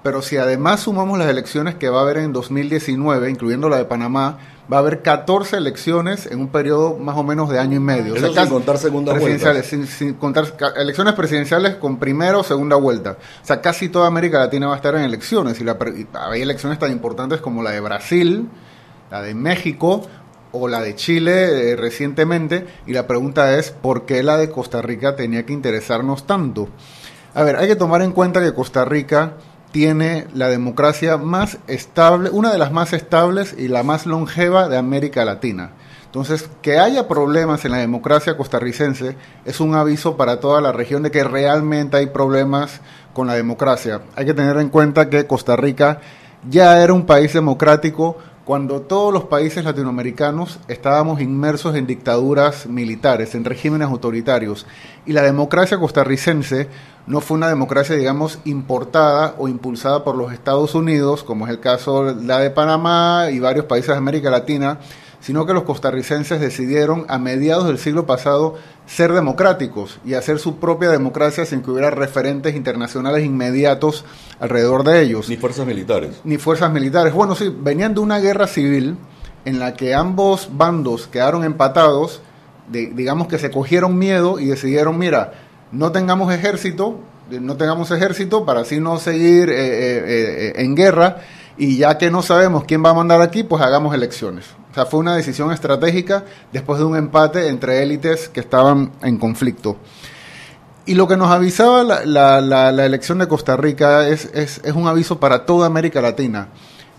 pero 0.02 0.24
si 0.24 0.38
además 0.38 0.80
sumamos 0.80 1.20
las 1.20 1.30
elecciones 1.30 1.76
que 1.76 1.90
va 1.90 2.00
a 2.00 2.02
haber 2.02 2.18
en 2.18 2.34
2019, 2.34 3.30
incluyendo 3.30 3.70
la 3.70 3.78
de 3.78 3.86
Panamá, 3.86 4.40
va 4.72 4.78
a 4.78 4.80
haber 4.80 5.02
14 5.02 5.58
elecciones 5.58 6.26
en 6.26 6.40
un 6.40 6.50
periodo 6.50 6.98
más 6.98 7.16
o 7.18 7.24
menos 7.24 7.50
de 7.50 7.58
año 7.60 7.78
y 7.78 7.80
medio. 7.80 8.16
Eso 8.16 8.28
sin 8.28 8.36
casi- 8.36 8.50
contar 8.52 8.78
segunda 8.78 9.14
presidenciales, 9.14 9.66
sin, 9.66 9.88
sin 9.88 10.14
contar 10.16 10.46
elecciones 10.76 11.14
presidenciales 11.14 11.76
con 11.76 11.98
primera 11.98 12.38
o 12.38 12.44
segunda 12.44 12.76
vuelta. 12.76 13.18
O 13.42 13.46
sea, 13.46 13.62
casi 13.62 13.90
toda 13.90 14.08
América 14.08 14.40
Latina 14.40 14.68
va 14.68 14.74
a 14.74 14.76
estar 14.78 14.96
en 14.96 15.04
elecciones. 15.04 15.60
Y, 15.62 15.64
la 15.64 15.78
y 15.96 16.08
hay 16.14 16.42
elecciones 16.42 16.80
tan 16.80 16.92
importantes 16.92 17.40
como 17.40 17.64
la 17.64 17.72
de 17.72 17.80
Brasil, 17.80 18.48
la 19.10 19.22
de 19.22 19.34
México 19.34 20.02
o 20.52 20.68
la 20.68 20.82
de 20.82 20.96
Chile 20.96 21.72
eh, 21.72 21.76
recientemente. 21.76 22.66
Y 22.86 22.94
la 22.94 23.08
pregunta 23.08 23.58
es, 23.58 23.72
¿por 23.72 24.06
qué 24.06 24.22
la 24.24 24.38
de 24.38 24.50
Costa 24.50 24.82
Rica 24.82 25.16
tenía 25.16 25.46
que 25.46 25.54
interesarnos 25.54 26.28
tanto? 26.28 26.68
A 27.34 27.44
ver, 27.44 27.56
hay 27.58 27.68
que 27.68 27.76
tomar 27.76 28.02
en 28.02 28.12
cuenta 28.12 28.42
que 28.42 28.54
Costa 28.54 28.84
Rica 28.84 29.34
tiene 29.78 30.26
la 30.34 30.50
democracia 30.50 31.18
más 31.18 31.60
estable, 31.68 32.32
una 32.32 32.52
de 32.52 32.58
las 32.58 32.72
más 32.72 32.94
estables 32.94 33.54
y 33.56 33.68
la 33.68 33.84
más 33.84 34.08
longeva 34.08 34.70
de 34.70 34.76
América 34.76 35.24
Latina. 35.24 35.70
Entonces, 36.06 36.50
que 36.64 36.80
haya 36.80 37.08
problemas 37.08 37.64
en 37.64 37.74
la 37.74 37.78
democracia 37.78 38.36
costarricense 38.36 39.16
es 39.46 39.60
un 39.60 39.76
aviso 39.76 40.18
para 40.18 40.40
toda 40.40 40.62
la 40.62 40.72
región 40.72 41.04
de 41.04 41.12
que 41.12 41.24
realmente 41.24 41.96
hay 41.96 42.08
problemas 42.08 42.82
con 43.14 43.28
la 43.28 43.36
democracia. 43.36 44.02
Hay 44.16 44.26
que 44.26 44.34
tener 44.34 44.58
en 44.58 44.70
cuenta 44.70 45.12
que 45.12 45.28
Costa 45.28 45.56
Rica 45.56 46.02
ya 46.50 46.82
era 46.82 46.94
un 46.94 47.06
país 47.06 47.34
democrático 47.34 48.18
cuando 48.46 48.82
todos 48.82 49.14
los 49.14 49.26
países 49.26 49.64
latinoamericanos 49.64 50.58
estábamos 50.68 51.22
inmersos 51.22 51.76
en 51.76 51.86
dictaduras 51.86 52.66
militares, 52.66 53.36
en 53.36 53.46
regímenes 53.46 53.90
autoritarios. 53.90 54.66
Y 55.06 55.14
la 55.14 55.22
democracia 55.22 55.78
costarricense 55.78 56.68
no 57.08 57.22
fue 57.22 57.38
una 57.38 57.48
democracia, 57.48 57.96
digamos, 57.96 58.40
importada 58.46 59.34
o 59.38 59.48
impulsada 59.48 60.04
por 60.04 60.16
los 60.18 60.34
Estados 60.34 60.76
Unidos, 60.76 61.24
como 61.24 61.46
es 61.48 61.52
el 61.52 61.60
caso 61.60 62.14
la 62.14 62.40
de 62.40 62.50
Panamá 62.52 63.28
y 63.32 63.40
varios 63.40 63.66
países 63.66 63.90
de 63.92 63.98
América 63.98 64.30
Latina, 64.30 64.80
sino 65.22 65.46
que 65.46 65.54
los 65.54 65.64
costarricenses 65.64 66.40
decidieron 66.40 67.06
a 67.08 67.18
mediados 67.18 67.66
del 67.66 67.80
siglo 67.80 68.06
pasado 68.06 68.56
ser 68.86 69.14
democráticos 69.14 70.00
y 70.06 70.14
hacer 70.14 70.38
su 70.40 70.58
propia 70.58 70.90
democracia 70.90 71.46
sin 71.46 71.62
que 71.62 71.72
hubiera 71.72 71.90
referentes 71.90 72.56
internacionales 72.56 73.26
inmediatos 73.26 74.06
alrededor 74.40 74.84
de 74.84 75.02
ellos 75.02 75.28
Ni 75.28 75.38
fuerzas 75.38 75.66
militares. 75.66 76.22
ni 76.24 76.38
fuerzas 76.38 76.72
militares. 76.72 77.14
Bueno, 77.14 77.36
sí, 77.36 77.54
venían 77.58 77.94
de 77.94 78.00
una 78.02 78.20
guerra 78.20 78.48
civil 78.48 78.96
en 79.46 79.60
la 79.60 79.74
que 79.74 79.96
ambos 79.96 80.50
bandos 80.52 81.08
quedaron 81.08 81.44
empatados, 81.46 82.22
de- 82.70 82.88
digamos 82.94 83.28
que 83.28 83.40
se 83.40 83.50
cogieron 83.50 83.98
miedo 83.98 84.40
y 84.40 84.46
decidieron, 84.46 84.98
mira, 84.98 85.34
no 85.72 85.92
tengamos 85.92 86.34
ejército, 86.34 87.00
no 87.30 87.58
tengamos 87.58 87.92
ejército 87.92 88.46
para 88.46 88.62
así 88.62 88.80
no 88.80 88.98
seguir 89.00 89.50
eh, 89.50 89.54
eh, 89.56 90.04
eh, 90.08 90.54
en 90.58 90.76
guerra 90.76 91.18
y 91.58 91.78
ya 91.78 91.98
que 91.98 92.10
no 92.12 92.22
sabemos 92.22 92.64
quién 92.66 92.84
va 92.86 92.92
a 92.92 92.94
mandar 92.94 93.22
aquí, 93.22 93.44
pues 93.44 93.62
hagamos 93.62 93.94
elecciones. 93.94 94.46
O 94.72 94.74
sea, 94.74 94.86
fue 94.86 95.00
una 95.00 95.16
decisión 95.16 95.52
estratégica 95.52 96.24
después 96.54 96.80
de 96.80 96.86
un 96.86 96.96
empate 96.96 97.48
entre 97.48 97.82
élites 97.82 98.30
que 98.30 98.40
estaban 98.40 98.92
en 99.02 99.18
conflicto. 99.18 99.78
Y 100.86 100.94
lo 100.94 101.08
que 101.08 101.18
nos 101.18 101.30
avisaba 101.32 101.84
la, 101.84 102.86
elección 102.86 103.18
de 103.18 103.28
Costa 103.28 103.58
Rica 103.58 104.08
es, 104.08 104.26
es- 104.34 104.62
es 104.64 104.74
un 104.74 104.88
aviso 104.88 105.20
para 105.20 105.46
toda 105.46 105.66
América 105.68 106.00
Latina, 106.00 106.48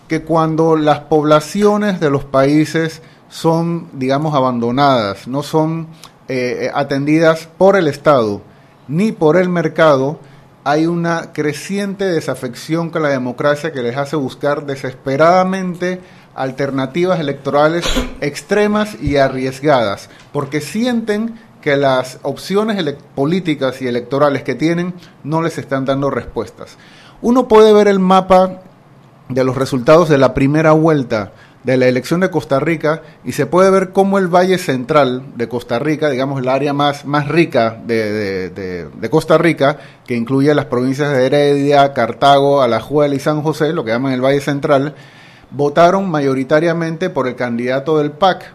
que 0.09 0.23
cuando 0.23 0.77
las 0.77 1.01
poblaciones 1.01 2.01
de 2.01 2.11
los 2.11 2.25
países 2.25 3.01
son, 3.31 3.89
digamos, 3.95 4.35
abandonadas, 4.35 5.27
no 5.29 5.43
son 5.43 5.87
eh, 6.29 6.71
atendidas 6.75 7.49
por 7.57 7.77
el 7.77 7.89
Estado 7.89 8.43
ni 8.88 9.12
por 9.12 9.37
el 9.37 9.48
mercado, 9.48 10.18
hay 10.64 10.87
una 10.87 11.33
creciente 11.33 12.05
desafección 12.05 12.90
con 12.90 13.03
la 13.03 13.09
democracia 13.09 13.72
que 13.72 13.83
les 13.83 13.96
hace 13.96 14.16
buscar 14.16 14.66
desesperadamente 14.66 16.01
alternativas 16.35 17.20
electorales 17.20 17.85
extremas 18.20 19.01
y 19.01 19.16
arriesgadas, 19.16 20.11
porque 20.33 20.61
sienten 20.61 21.38
que 21.61 21.77
las 21.77 22.18
opciones 22.22 22.94
políticas 23.14 23.83
y 23.83 23.88
electorales 23.88 24.42
que 24.42 24.55
tienen 24.55 24.94
no 25.24 25.42
les 25.42 25.59
están 25.59 25.85
dando 25.85 26.11
respuestas. 26.11 26.77
Uno 27.20 27.48
puede 27.48 27.72
ver 27.72 27.88
el 27.88 27.98
mapa 27.98 28.62
de 29.29 29.44
los 29.44 29.57
resultados 29.57 30.09
de 30.09 30.18
la 30.18 30.35
primera 30.35 30.72
vuelta 30.72 31.33
de 31.69 31.77
la 31.77 31.87
elección 31.87 32.21
de 32.21 32.31
Costa 32.31 32.59
Rica 32.61 33.03
y 33.27 33.33
se 33.33 33.45
puede 33.45 33.71
ver 33.71 33.91
cómo 33.91 34.17
el 34.17 34.29
Valle 34.29 34.57
Central 34.57 35.23
de 35.37 35.49
Costa 35.49 35.79
Rica, 35.79 36.09
digamos 36.09 36.41
el 36.41 36.49
área 36.49 36.73
más, 36.73 37.05
más 37.05 37.29
rica 37.29 37.79
de, 37.87 38.11
de- 38.11 38.49
de- 38.51 38.89
de 38.89 39.11
Costa 39.11 39.37
Rica, 39.37 39.77
que 40.07 40.17
incluye 40.17 40.55
las 40.55 40.65
provincias 40.65 41.13
de 41.13 41.27
Heredia, 41.27 41.93
Cartago, 41.93 42.63
Alajuela 42.63 43.15
y 43.15 43.21
San 43.21 43.43
José, 43.43 43.75
lo 43.75 43.85
que 43.85 43.91
llaman 43.91 44.15
el 44.15 44.23
Valle 44.25 44.41
Central, 44.41 44.95
votaron 45.51 46.11
mayoritariamente 46.11 47.11
por 47.11 47.29
el 47.29 47.35
candidato 47.37 47.99
del 47.99 48.13
PAC. 48.13 48.55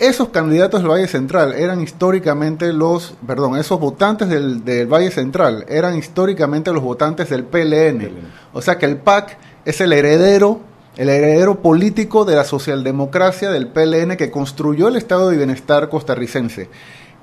Esos 0.00 0.30
candidatos 0.30 0.80
del 0.82 0.90
Valle 0.90 1.06
Central 1.06 1.52
eran 1.52 1.80
históricamente 1.82 2.72
los, 2.72 3.14
perdón, 3.26 3.58
esos 3.58 3.78
votantes 3.78 4.28
del, 4.28 4.64
del 4.64 4.88
Valle 4.92 5.12
Central 5.12 5.66
eran 5.68 5.96
históricamente 5.96 6.72
los 6.72 6.82
votantes 6.82 7.28
del 7.30 7.44
PLN. 7.44 8.08
O 8.52 8.60
sea 8.60 8.76
que 8.76 8.86
el 8.86 8.96
PAC 8.96 9.38
es 9.64 9.80
el 9.80 9.92
heredero, 9.92 10.62
el 10.96 11.08
heredero 11.08 11.60
político 11.60 12.24
de 12.24 12.36
la 12.36 12.44
socialdemocracia 12.44 13.50
del 13.50 13.68
PLN 13.68 14.16
que 14.16 14.30
construyó 14.30 14.88
el 14.88 14.96
estado 14.96 15.30
de 15.30 15.36
bienestar 15.36 15.88
costarricense. 15.88 16.68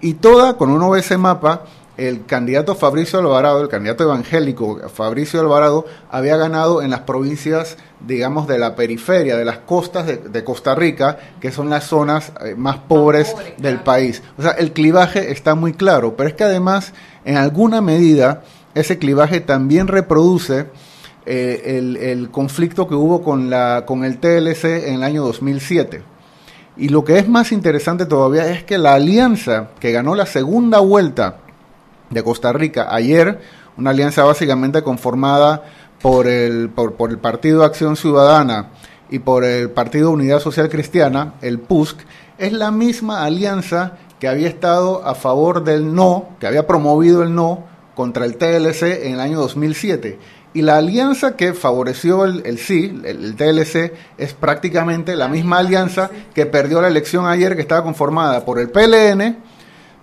Y 0.02 0.16
toda, 0.16 0.54
cuando 0.54 0.76
uno 0.76 0.92
ve 0.92 1.00
ese 1.00 1.18
mapa, 1.18 1.64
el 1.98 2.26
candidato 2.26 2.76
Fabricio 2.76 3.20
Alvarado, 3.20 3.62
el 3.62 3.70
candidato 3.70 4.04
evangélico 4.04 4.88
Fabricio 4.90 5.40
Alvarado, 5.40 5.86
había 6.12 6.38
ganado 6.38 6.84
en 6.84 6.92
las 6.92 7.02
provincias, 7.02 7.78
digamos, 8.00 8.48
de 8.48 8.60
la 8.60 8.76
periferia, 8.76 9.36
de 9.36 9.46
las 9.46 9.58
costas 9.60 10.06
de, 10.06 10.18
de 10.18 10.44
Costa 10.44 10.76
Rica, 10.76 11.18
que 11.42 11.52
son 11.52 11.70
las 11.70 11.86
zonas 11.86 12.32
eh, 12.46 12.54
más 12.56 12.78
pobres 12.78 13.32
pobre, 13.32 13.56
del 13.58 13.74
claro. 13.76 13.84
país. 13.84 14.22
O 14.38 14.44
sea, 14.44 14.52
el 14.52 14.74
clivaje 14.74 15.32
está 15.32 15.56
muy 15.56 15.74
claro, 15.74 16.16
pero 16.16 16.30
es 16.30 16.36
que 16.36 16.44
además, 16.44 16.94
en 17.26 17.38
alguna 17.38 17.82
medida, 17.82 18.44
ese 18.76 19.00
clivaje 19.00 19.42
también 19.42 19.88
reproduce 19.88 20.68
eh, 21.30 22.04
el, 22.04 22.30
conflicto 22.32 22.88
que 22.88 22.96
hubo 22.96 23.22
con, 23.22 23.50
la, 23.50 23.84
con 23.86 24.06
el 24.06 24.18
TLC 24.18 24.88
en 24.88 24.96
el 24.96 25.04
año 25.04 25.24
2007. 25.24 26.02
Y 26.78 26.90
lo 26.90 27.04
que 27.04 27.20
es 27.20 27.28
más 27.28 27.52
interesante 27.52 28.06
todavía 28.06 28.50
es 28.52 28.64
que 28.64 28.78
la 28.78 28.94
alianza 28.94 29.72
que 29.80 29.92
ganó 29.92 30.16
la 30.16 30.26
segunda 30.26 30.80
vuelta 30.80 31.40
de 32.10 32.24
Costa 32.24 32.54
Rica 32.54 32.88
ayer, 32.90 33.42
una 33.78 33.90
alianza 33.90 34.24
básicamente 34.24 34.84
conformada 34.84 35.64
por 36.02 36.28
el, 36.28 36.70
por, 36.70 36.94
por 36.94 37.10
el 37.10 37.18
Partido 37.18 37.66
Acción 37.66 37.98
Ciudadana 37.98 38.68
y 39.10 39.20
por 39.20 39.44
el 39.44 39.70
Partido 39.70 40.12
Unidad 40.12 40.40
Social 40.40 40.70
Cristiana, 40.70 41.34
el 41.42 41.60
PUSC, 41.60 41.98
es 42.38 42.54
la 42.54 42.72
misma 42.72 43.26
alianza 43.26 43.98
que 44.20 44.28
había 44.28 44.48
estado 44.48 45.06
a 45.06 45.14
favor 45.14 45.64
del 45.64 45.94
no, 45.94 46.30
que 46.40 46.48
había 46.48 46.68
promovido 46.68 47.22
el 47.24 47.36
no 47.36 47.66
contra 47.96 48.26
el 48.26 48.38
TLC 48.38 49.06
en 49.06 49.16
el 49.16 49.20
año 49.20 49.40
2007. 49.40 50.20
Y 50.58 50.62
la 50.64 50.78
alianza 50.78 51.36
que 51.36 51.54
favoreció 51.54 52.26
el, 52.26 52.42
el 52.46 52.58
sí, 52.58 53.00
el, 53.04 53.24
el 53.24 53.36
TLC, 53.36 53.94
es 54.18 54.34
prácticamente 54.34 55.16
la 55.16 55.28
misma 55.28 55.60
alianza 55.60 56.10
que 56.34 56.46
perdió 56.48 56.82
la 56.82 56.88
elección 56.88 57.28
ayer, 57.28 57.56
que 57.56 57.62
estaba 57.62 57.84
conformada 57.84 58.44
por 58.44 58.60
el 58.60 58.70
PLN, 58.70 59.38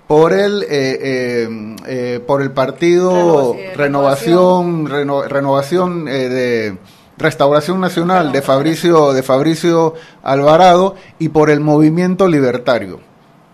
por 0.07 0.33
el 0.33 0.63
eh, 0.63 0.67
eh, 0.71 1.77
eh, 1.87 2.21
por 2.27 2.41
el 2.43 2.51
partido 2.53 3.55
Renova- 3.55 3.75
renovación 3.77 4.87
reno- 4.87 5.23
renovación 5.23 6.07
eh, 6.09 6.29
de 6.29 6.77
restauración 7.17 7.81
nacional 7.81 8.31
de 8.33 8.43
Fabricio 8.43 9.13
de 9.13 9.23
Fabricio 9.23 9.95
Alvarado 10.23 10.95
y 11.19 11.31
por 11.31 11.49
el 11.51 11.61
movimiento 11.61 12.29
libertario 12.29 13.01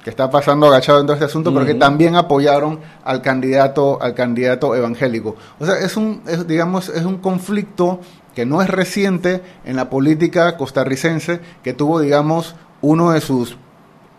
que 0.05 0.11
está 0.11 0.31
pasando 0.31 0.67
agachado 0.67 1.01
en 1.01 1.07
todo 1.07 1.15
este 1.15 1.27
asunto, 1.27 1.53
pero 1.53 1.67
que 1.67 1.75
también 1.75 2.17
apoyaron 2.17 2.81
al 3.05 3.21
candidato 3.23 4.01
al 4.03 4.15
candidato 4.15 4.75
evangélico. 4.75 5.37
O 5.59 5.67
sea, 5.67 5.79
es 5.79 5.97
un 5.97 6.23
es, 6.27 6.47
digamos 6.47 6.89
es 6.89 7.05
un 7.05 7.19
conflicto 7.19 8.01
que 8.35 8.47
no 8.47 8.63
es 8.63 8.69
reciente 8.71 9.43
en 9.65 9.77
la 9.77 9.91
política 9.91 10.57
costarricense, 10.57 11.41
que 11.63 11.75
tuvo 11.75 12.01
digamos 12.01 12.55
uno 12.81 13.11
de 13.11 13.21
sus 13.21 13.57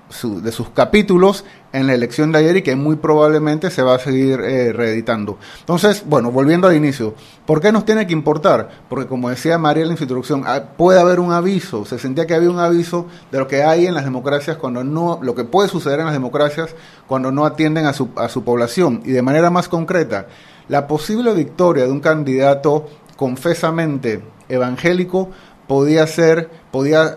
su- 0.09 0.41
de 0.41 0.51
sus 0.51 0.69
capítulos 0.69 1.45
en 1.73 1.87
la 1.87 1.93
elección 1.93 2.31
de 2.31 2.39
ayer 2.39 2.57
y 2.57 2.61
que 2.63 2.75
muy 2.75 2.97
probablemente 2.97 3.69
se 3.71 3.81
va 3.81 3.95
a 3.95 3.99
seguir 3.99 4.41
eh, 4.41 4.73
reeditando. 4.73 5.37
Entonces, 5.61 6.03
bueno, 6.05 6.29
volviendo 6.31 6.67
al 6.67 6.75
inicio, 6.75 7.13
¿por 7.45 7.61
qué 7.61 7.71
nos 7.71 7.85
tiene 7.85 8.05
que 8.05 8.13
importar? 8.13 8.69
Porque 8.89 9.07
como 9.07 9.29
decía 9.29 9.57
María 9.57 9.83
en 9.83 9.89
la 9.89 9.95
introducción, 9.97 10.43
ah, 10.45 10.61
puede 10.77 10.99
haber 10.99 11.19
un 11.19 11.31
aviso, 11.31 11.85
se 11.85 11.97
sentía 11.97 12.27
que 12.27 12.33
había 12.33 12.49
un 12.49 12.59
aviso 12.59 13.07
de 13.31 13.39
lo 13.39 13.47
que 13.47 13.63
hay 13.63 13.87
en 13.87 13.93
las 13.93 14.03
democracias 14.03 14.57
cuando 14.57 14.83
no, 14.83 15.19
lo 15.21 15.33
que 15.33 15.45
puede 15.45 15.69
suceder 15.69 15.99
en 15.99 16.05
las 16.07 16.13
democracias 16.13 16.75
cuando 17.07 17.31
no 17.31 17.45
atienden 17.45 17.85
a 17.85 17.93
su, 17.93 18.09
a 18.17 18.27
su 18.27 18.43
población. 18.43 19.01
Y 19.05 19.11
de 19.11 19.21
manera 19.21 19.49
más 19.49 19.69
concreta, 19.69 20.27
la 20.67 20.87
posible 20.87 21.33
victoria 21.33 21.85
de 21.85 21.91
un 21.91 21.99
candidato 22.01 22.87
confesamente 23.15 24.21
evangélico 24.49 25.29
podía 25.67 26.05
ser, 26.05 26.49
podía 26.71 27.15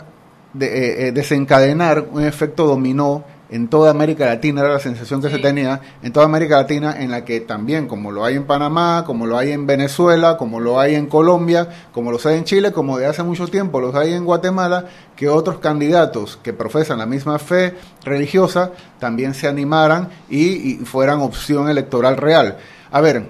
de- 0.52 0.66
eh, 0.66 1.08
eh, 1.08 1.12
desencadenar 1.12 2.06
un 2.12 2.22
efecto 2.22 2.66
dominó 2.66 3.24
en 3.50 3.68
toda 3.68 3.90
América 3.90 4.26
Latina, 4.26 4.62
era 4.62 4.72
la 4.72 4.78
sensación 4.78 5.20
que 5.20 5.30
se 5.30 5.38
tenía, 5.38 5.80
en 6.02 6.12
toda 6.12 6.26
América 6.26 6.56
Latina, 6.56 6.96
en 6.98 7.10
la 7.10 7.24
que 7.24 7.40
también, 7.40 7.86
como 7.86 8.10
lo 8.10 8.24
hay 8.24 8.36
en 8.36 8.44
Panamá, 8.44 9.04
como 9.06 9.26
lo 9.26 9.36
hay 9.36 9.52
en 9.52 9.66
Venezuela, 9.66 10.36
como 10.36 10.60
lo 10.60 10.80
hay 10.80 10.94
en 10.94 11.06
Colombia, 11.06 11.68
como 11.92 12.10
los 12.10 12.24
hay 12.26 12.38
en 12.38 12.44
Chile, 12.44 12.72
como 12.72 12.98
de 12.98 13.06
hace 13.06 13.22
mucho 13.22 13.46
tiempo 13.46 13.80
los 13.80 13.94
hay 13.94 14.14
en 14.14 14.24
Guatemala, 14.24 14.86
que 15.16 15.28
otros 15.28 15.58
candidatos 15.58 16.38
que 16.42 16.52
profesan 16.52 16.98
la 16.98 17.06
misma 17.06 17.38
fe 17.38 17.76
religiosa 18.04 18.72
también 18.98 19.34
se 19.34 19.46
animaran 19.46 20.08
y, 20.28 20.72
y 20.72 20.74
fueran 20.84 21.20
opción 21.20 21.68
electoral 21.68 22.16
real. 22.16 22.58
A 22.90 23.00
ver, 23.00 23.28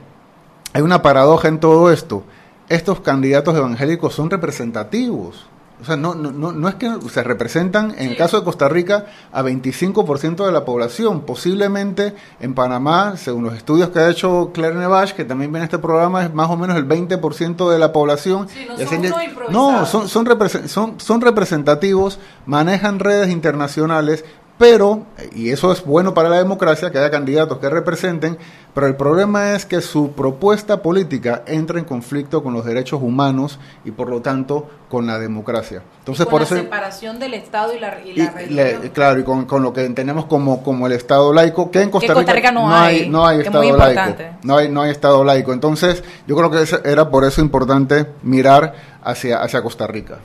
hay 0.73 0.83
una 0.83 1.03
paradoja 1.03 1.49
en 1.49 1.61
todo 1.61 1.93
esto. 1.93 2.25
Estos 2.69 3.01
candidatos 3.01 3.57
evangélicos 3.57 4.15
son 4.15 4.31
representativos. 4.31 5.47
O 5.85 5.87
sea, 5.87 5.99
no, 5.99 6.15
no, 6.15 6.33
no, 6.33 6.51
no 6.51 6.67
es 6.67 6.77
que 6.77 6.91
se 7.13 7.23
representan, 7.23 7.95
en 7.99 8.09
el 8.09 8.17
caso 8.17 8.39
de 8.39 8.45
Costa 8.45 8.71
Rica, 8.71 9.05
a 9.31 9.43
25% 9.43 10.47
de 10.47 10.51
la 10.51 10.65
población. 10.65 11.27
Posiblemente 11.27 12.15
en 12.41 12.55
Panamá, 12.55 13.19
según 13.19 13.45
los 13.45 13.53
estudios 13.53 13.91
que 13.91 13.99
ha 13.99 14.09
hecho 14.09 14.51
Claire 14.55 14.77
Nevache, 14.77 15.15
que 15.15 15.27
también 15.27 15.53
viene 15.53 15.65
a 15.65 15.65
este 15.65 15.79
programa, 15.79 16.25
es 16.25 16.33
más 16.33 16.49
o 16.49 16.57
menos 16.57 16.79
el 16.79 16.89
20% 16.89 17.71
de 17.71 17.79
la 17.79 17.93
población. 17.93 18.49
Sí, 18.49 18.67
no 18.67 18.79
son 18.79 19.03
no, 19.51 19.85
son, 19.85 20.09
son, 20.09 20.69
son, 20.71 20.95
son 20.99 21.21
representativos, 21.21 22.19
manejan 22.47 22.99
redes 22.99 23.29
internacionales, 23.29 24.25
pero, 24.57 25.03
y 25.35 25.51
eso 25.51 25.73
es 25.73 25.85
bueno 25.85 26.15
para 26.15 26.29
la 26.29 26.37
democracia, 26.39 26.91
que 26.93 26.99
haya 26.99 27.11
candidatos 27.11 27.59
que 27.59 27.69
representen, 27.69 28.39
pero 28.73 28.87
el 28.87 28.95
problema 28.97 29.53
es 29.53 29.67
que 29.67 29.81
su 29.81 30.13
propuesta 30.13 30.81
política 30.83 31.43
entra 31.47 31.79
en 31.79 31.85
conflicto 31.85 32.43
con 32.43 32.55
los 32.55 32.65
derechos 32.65 33.01
humanos 33.03 33.59
y 33.85 33.91
por 33.91 34.09
lo 34.09 34.21
tanto 34.23 34.69
con 34.89 35.07
la 35.09 35.19
democracia. 35.19 35.83
Entonces, 36.01 36.25
con 36.27 36.31
por 36.31 36.41
la 36.43 36.47
eso... 36.47 36.55
separación 36.57 37.19
del 37.19 37.35
Estado 37.35 37.75
y 37.75 37.81
la, 37.81 37.99
y 38.05 38.11
y- 38.11 38.17
la 38.17 38.25
y 38.25 38.29
religión. 38.29 38.83
le- 38.83 38.91
claro, 38.93 39.21
y 39.21 39.25
con, 39.25 39.45
con 39.47 39.63
lo 39.63 39.73
que 39.73 39.85
entendemos 39.85 40.27
como, 40.27 40.63
como 40.63 40.87
el 40.87 40.93
Estado 40.93 41.33
laico, 41.33 41.71
que 41.73 41.83
en 41.83 41.91
Costa 41.91 42.07
Que 42.07 42.13
Rica, 42.15 42.21
Costa 42.25 42.33
Rica 42.33 42.53
no 42.53 42.73
hay, 42.73 43.09
no 43.09 43.27
hay 43.27 43.41
Estado 43.41 43.59
muy 43.59 43.73
laico. 43.77 44.01
importante. 44.01 44.39
No 44.45 44.57
hay, 44.57 44.69
no 44.69 44.83
hay 44.83 44.91
Estado 44.93 45.25
laico. 45.25 45.53
Entonces, 45.53 46.03
yo 46.29 46.37
creo 46.37 46.51
que 46.51 46.65
era 46.85 47.11
por 47.11 47.25
eso 47.25 47.41
importante 47.41 48.07
mirar 48.23 48.75
hacia, 49.03 49.43
hacia 49.43 49.63
Costa 49.63 49.87
Rica. 49.89 50.19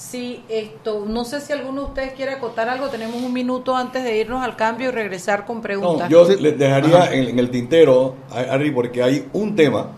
Sí, 0.00 0.42
esto, 0.48 1.04
no 1.06 1.26
sé 1.26 1.42
si 1.42 1.52
alguno 1.52 1.82
de 1.82 1.86
ustedes 1.88 2.12
quiere 2.14 2.32
acotar 2.32 2.70
algo, 2.70 2.88
tenemos 2.88 3.22
un 3.22 3.34
minuto 3.34 3.76
antes 3.76 4.02
de 4.02 4.16
irnos 4.16 4.42
al 4.42 4.56
cambio 4.56 4.88
y 4.88 4.92
regresar 4.92 5.44
con 5.44 5.56
No, 5.56 5.62
preguntas. 5.62 6.08
yo 6.08 6.24
Sí. 6.24 6.36
les 6.40 6.58
dejaría 6.58 7.12
en, 7.12 7.28
en 7.28 7.38
el 7.38 7.50
tintero, 7.50 8.14
Harry, 8.30 8.70
porque 8.70 9.02
hay 9.02 9.28
un 9.34 9.54
tema 9.54 9.90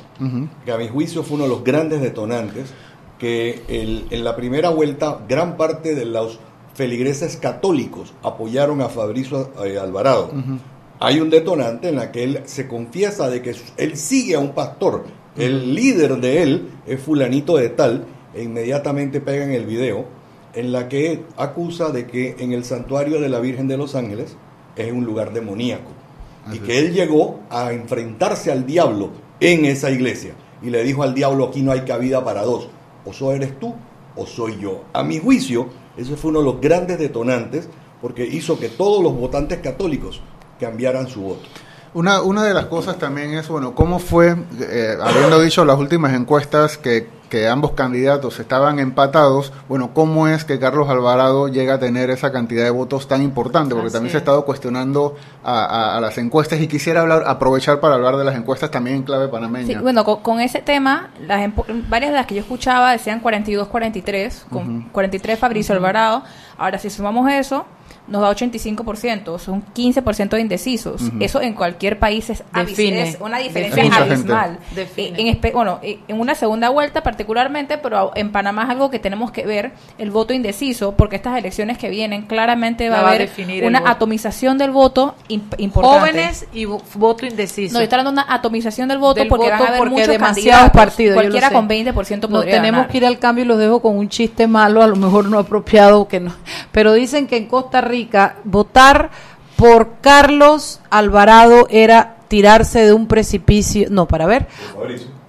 que 0.64 0.72
a 0.72 0.76
mi 0.76 0.88
juicio 0.88 1.22
fue 1.22 1.36
uno 1.36 1.44
de 1.44 1.50
los 1.50 1.62
grandes 1.62 2.00
detonantes, 2.00 2.74
que 3.16 3.62
el- 3.68 4.06
en 4.10 4.24
la 4.24 4.34
primera 4.34 4.70
vuelta 4.70 5.20
gran 5.28 5.56
parte 5.56 5.94
de 5.94 6.04
los 6.04 6.40
feligreses 6.74 7.36
católicos 7.36 8.12
apoyaron 8.24 8.80
a 8.80 8.88
Fabricio 8.88 9.52
eh, 9.64 9.78
Alvarado. 9.78 10.32
Hay 10.98 11.20
un 11.20 11.30
detonante 11.30 11.90
en 11.90 11.96
la 11.96 12.10
que 12.10 12.24
él 12.24 12.40
se 12.44 12.66
confiesa 12.66 13.30
de 13.30 13.40
que 13.40 13.54
él 13.76 13.96
sigue 13.96 14.34
a 14.34 14.40
un 14.40 14.50
pastor, 14.50 15.04
el 15.36 15.76
líder 15.76 16.16
de 16.16 16.42
él 16.42 16.70
es 16.88 17.00
fulanito 17.00 17.56
de 17.56 17.68
tal, 17.68 18.04
e 18.34 18.42
inmediatamente 18.42 19.20
pegan 19.20 19.50
el 19.52 19.66
video 19.66 20.06
en 20.54 20.72
la 20.72 20.88
que 20.88 21.24
acusa 21.36 21.90
de 21.90 22.06
que 22.06 22.36
en 22.38 22.52
el 22.52 22.64
santuario 22.64 23.20
de 23.20 23.28
la 23.28 23.40
Virgen 23.40 23.68
de 23.68 23.76
los 23.76 23.94
Ángeles 23.94 24.36
es 24.76 24.92
un 24.92 25.04
lugar 25.04 25.32
demoníaco 25.32 25.90
y 26.52 26.58
que 26.58 26.78
él 26.78 26.92
llegó 26.92 27.40
a 27.50 27.72
enfrentarse 27.72 28.50
al 28.50 28.66
diablo 28.66 29.10
en 29.40 29.64
esa 29.64 29.90
iglesia 29.90 30.34
y 30.62 30.70
le 30.70 30.82
dijo 30.82 31.02
al 31.02 31.14
diablo 31.14 31.46
aquí 31.46 31.62
no 31.62 31.72
hay 31.72 31.82
cabida 31.82 32.24
para 32.24 32.42
dos, 32.42 32.68
o 33.04 33.12
so 33.12 33.32
eres 33.32 33.58
tú 33.58 33.74
o 34.16 34.26
soy 34.26 34.58
yo. 34.60 34.84
A 34.92 35.02
mi 35.02 35.18
juicio, 35.18 35.68
ese 35.96 36.16
fue 36.16 36.30
uno 36.30 36.40
de 36.40 36.44
los 36.46 36.60
grandes 36.60 36.98
detonantes 36.98 37.68
porque 38.00 38.26
hizo 38.26 38.58
que 38.58 38.68
todos 38.68 39.02
los 39.02 39.14
votantes 39.14 39.60
católicos 39.60 40.20
cambiaran 40.60 41.08
su 41.08 41.22
voto. 41.22 41.48
Una, 41.94 42.22
una 42.22 42.44
de 42.44 42.54
las 42.54 42.66
cosas 42.66 42.98
también 42.98 43.34
es, 43.34 43.48
bueno, 43.48 43.74
cómo 43.74 43.98
fue, 43.98 44.34
eh, 44.60 44.96
habiendo 45.00 45.40
dicho 45.40 45.64
las 45.64 45.78
últimas 45.78 46.14
encuestas 46.14 46.78
que, 46.78 47.06
que 47.32 47.48
ambos 47.48 47.72
candidatos 47.72 48.38
estaban 48.40 48.78
empatados, 48.78 49.54
bueno, 49.66 49.94
cómo 49.94 50.28
es 50.28 50.44
que 50.44 50.58
Carlos 50.58 50.90
Alvarado 50.90 51.48
llega 51.48 51.74
a 51.76 51.78
tener 51.78 52.10
esa 52.10 52.30
cantidad 52.30 52.62
de 52.62 52.68
votos 52.68 53.08
tan 53.08 53.22
importante, 53.22 53.74
porque 53.74 53.86
Así 53.86 53.94
también 53.94 54.10
se 54.10 54.18
ha 54.18 54.18
es. 54.18 54.22
estado 54.22 54.44
cuestionando 54.44 55.16
a, 55.42 55.64
a- 55.64 55.96
a 55.96 56.00
las 56.02 56.18
encuestas 56.18 56.60
y 56.60 56.68
quisiera 56.68 57.00
hablar, 57.00 57.24
aprovechar 57.26 57.80
para 57.80 57.94
hablar 57.94 58.18
de 58.18 58.24
las 58.24 58.36
encuestas 58.36 58.70
también 58.70 58.96
en 58.96 59.02
clave 59.04 59.24
Sí, 59.24 59.32
panameña. 59.32 59.80
bueno, 59.80 60.04
con, 60.04 60.20
con 60.20 60.40
ese 60.40 60.60
tema, 60.60 61.08
las 61.26 61.50
varias 61.88 62.10
de 62.10 62.16
las 62.18 62.26
que 62.26 62.34
yo 62.34 62.42
escuchaba 62.42 62.92
decían 62.92 63.22
42-43, 63.22 64.44
con 64.50 64.82
43 64.90 65.38
Fabricio 65.38 65.74
Alvarado. 65.74 66.22
Ahora, 66.58 66.78
si 66.78 66.90
sumamos 66.90 67.30
eso, 67.32 67.64
nos 68.12 68.20
da 68.20 68.30
85%, 68.30 69.38
son 69.38 69.64
15% 69.74 70.28
de 70.30 70.40
indecisos. 70.40 71.02
Eso 71.18 71.40
en 71.40 71.54
cualquier 71.54 71.98
país 71.98 72.28
es, 72.30 72.44
Define. 72.54 73.16
una 73.20 73.38
Define. 73.38 73.42
diferencia 73.42 73.82
gente. 73.84 73.98
abismal. 74.12 74.58
Define. 74.74 75.20
En, 75.20 75.26
espe- 75.40 75.52
bueno, 75.52 75.78
eh, 75.82 75.98
en 76.08 76.20
una 76.20 76.34
segunda 76.34 76.68
vuelta 76.68 77.02
particularmente, 77.02 77.78
pero 77.78 78.12
en 78.14 78.30
Panamá 78.32 78.64
es 78.64 78.70
algo 78.70 78.90
que 78.90 78.98
tenemos 78.98 79.30
que 79.32 79.46
ver, 79.46 79.72
el 79.98 80.10
voto 80.10 80.32
indeciso, 80.34 80.92
porque 80.96 81.16
estas 81.16 81.38
elecciones 81.38 81.78
que 81.78 81.88
vienen 81.90 82.22
claramente 82.22 82.88
va 82.90 82.98
a 83.00 83.02
va 83.02 83.08
a 83.10 83.14
haber 83.14 83.30
una 83.64 83.82
atomización 83.90 84.58
del 84.58 84.70
voto 84.70 85.14
imp- 85.28 85.54
importante. 85.58 85.98
Jóvenes 85.98 86.46
y 86.52 86.64
vo- 86.66 86.82
voto 86.94 87.24
indeciso. 87.26 87.74
No, 87.74 87.80
está 87.80 87.96
dando 87.96 88.10
una 88.10 88.26
atomización 88.28 88.88
del 88.88 88.98
voto 88.98 89.20
Del 89.20 89.28
porque 89.28 89.48
van 89.48 89.58
voto 89.58 89.64
a 89.64 89.68
haber 89.68 89.78
porque 89.80 89.90
muchos 89.94 90.08
demasiados 90.08 90.70
candidatos. 90.70 90.72
partidos. 90.72 91.14
yo 91.14 91.20
Cualquiera 91.22 91.50
con 91.50 91.68
20% 91.68 92.28
Nos 92.28 92.40
podría 92.40 92.56
tenemos 92.56 92.78
ganar. 92.80 92.90
que 92.90 92.98
ir 92.98 93.06
al 93.06 93.18
cambio 93.18 93.44
y 93.44 93.48
los 93.48 93.58
dejo 93.58 93.80
con 93.80 93.96
un 93.96 94.08
chiste 94.08 94.46
malo, 94.46 94.82
a 94.82 94.86
lo 94.86 94.96
mejor 94.96 95.28
no 95.30 95.38
apropiado, 95.38 96.06
que 96.08 96.20
no. 96.20 96.34
Pero 96.72 96.92
dicen 96.92 97.26
que 97.26 97.36
en 97.38 97.46
Costa 97.46 97.80
Rica 97.80 98.01
votar 98.44 99.10
por 99.56 99.94
Carlos 100.00 100.80
Alvarado 100.90 101.66
era 101.70 102.16
tirarse 102.28 102.84
de 102.84 102.92
un 102.92 103.06
precipicio, 103.06 103.88
no, 103.90 104.08
para 104.08 104.26
ver, 104.26 104.46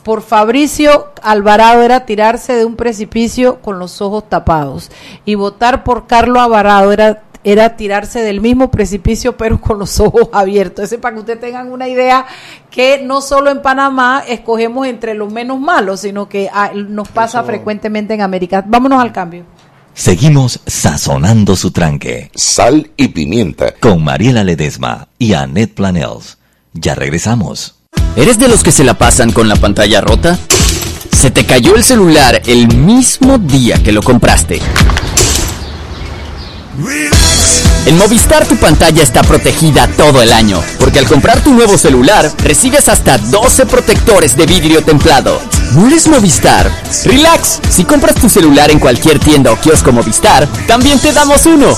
por 0.03 0.21
Fabricio 0.21 1.11
Alvarado 1.21 1.81
era 1.81 2.05
tirarse 2.05 2.53
de 2.55 2.65
un 2.65 2.75
precipicio 2.75 3.61
con 3.61 3.79
los 3.79 4.01
ojos 4.01 4.27
tapados 4.29 4.89
y 5.25 5.35
votar 5.35 5.83
por 5.83 6.07
Carlos 6.07 6.37
Alvarado 6.41 6.91
era 6.91 7.23
era 7.45 7.75
tirarse 7.75 8.21
del 8.21 8.39
mismo 8.39 8.71
precipicio 8.71 9.35
pero 9.35 9.59
con 9.59 9.77
los 9.77 9.99
ojos 9.99 10.29
abiertos. 10.31 10.85
Ese 10.85 10.97
para 10.97 11.13
que 11.15 11.19
ustedes 11.19 11.41
tengan 11.41 11.73
una 11.73 11.89
idea 11.89 12.25
que 12.71 13.01
no 13.03 13.19
solo 13.19 13.49
en 13.51 13.61
Panamá 13.61 14.23
escogemos 14.25 14.87
entre 14.87 15.13
los 15.13 15.29
menos 15.31 15.59
malos, 15.59 15.99
sino 15.99 16.29
que 16.29 16.49
ah, 16.53 16.71
nos 16.73 17.09
pasa 17.09 17.39
Eso- 17.39 17.47
frecuentemente 17.47 18.13
en 18.13 18.21
América. 18.21 18.63
Vámonos 18.65 19.01
al 19.01 19.11
cambio. 19.11 19.43
Seguimos 19.95 20.59
sazonando 20.65 21.55
su 21.55 21.71
tranque. 21.71 22.31
Sal 22.33 22.89
y 22.97 23.09
pimienta. 23.09 23.73
Con 23.79 24.03
Mariela 24.03 24.43
Ledesma 24.43 25.07
y 25.19 25.33
Annette 25.33 25.75
Planels. 25.75 26.37
Ya 26.73 26.95
regresamos. 26.95 27.75
¿Eres 28.15 28.39
de 28.39 28.47
los 28.47 28.63
que 28.63 28.71
se 28.71 28.83
la 28.83 28.95
pasan 28.95 29.31
con 29.31 29.47
la 29.47 29.55
pantalla 29.55 30.01
rota? 30.01 30.37
¿Se 31.11 31.29
te 31.29 31.45
cayó 31.45 31.75
el 31.75 31.83
celular 31.83 32.41
el 32.47 32.75
mismo 32.75 33.37
día 33.37 33.81
que 33.83 33.91
lo 33.91 34.01
compraste? 34.01 34.59
En 37.85 37.97
Movistar 37.97 38.45
tu 38.45 38.55
pantalla 38.55 39.03
está 39.03 39.21
protegida 39.23 39.87
todo 39.97 40.21
el 40.21 40.31
año, 40.31 40.61
porque 40.79 40.99
al 40.99 41.05
comprar 41.05 41.43
tu 41.43 41.53
nuevo 41.53 41.77
celular 41.77 42.31
recibes 42.43 42.87
hasta 42.87 43.17
12 43.17 43.65
protectores 43.65 44.37
de 44.37 44.45
vidrio 44.45 44.83
templado. 44.83 45.41
¿No 45.73 45.87
eres 45.87 46.07
Movistar? 46.07 46.71
Relax, 47.03 47.59
si 47.69 47.83
compras 47.83 48.15
tu 48.15 48.29
celular 48.29 48.71
en 48.71 48.79
cualquier 48.79 49.19
tienda 49.19 49.51
o 49.51 49.59
kiosco 49.59 49.91
Movistar, 49.91 50.47
también 50.67 50.99
te 50.99 51.11
damos 51.11 51.45
uno. 51.45 51.77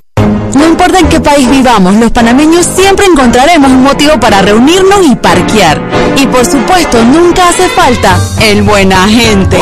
No 0.55 0.67
importa 0.67 0.99
en 0.99 1.09
qué 1.09 1.21
país 1.21 1.49
vivamos, 1.49 1.95
los 1.95 2.11
panameños 2.11 2.67
siempre 2.67 3.07
encontraremos 3.07 3.71
un 3.71 3.83
motivo 3.83 4.21
para 4.21 4.43
reunirnos 4.43 5.07
y 5.07 5.17
parquear. 5.17 5.81
Y 6.17 6.27
por 6.27 6.45
supuesto, 6.45 7.03
nunca 7.05 7.49
hace 7.49 7.71
falta 7.71 8.19
el 8.41 8.61
buena 8.63 9.09
gente. 9.09 9.59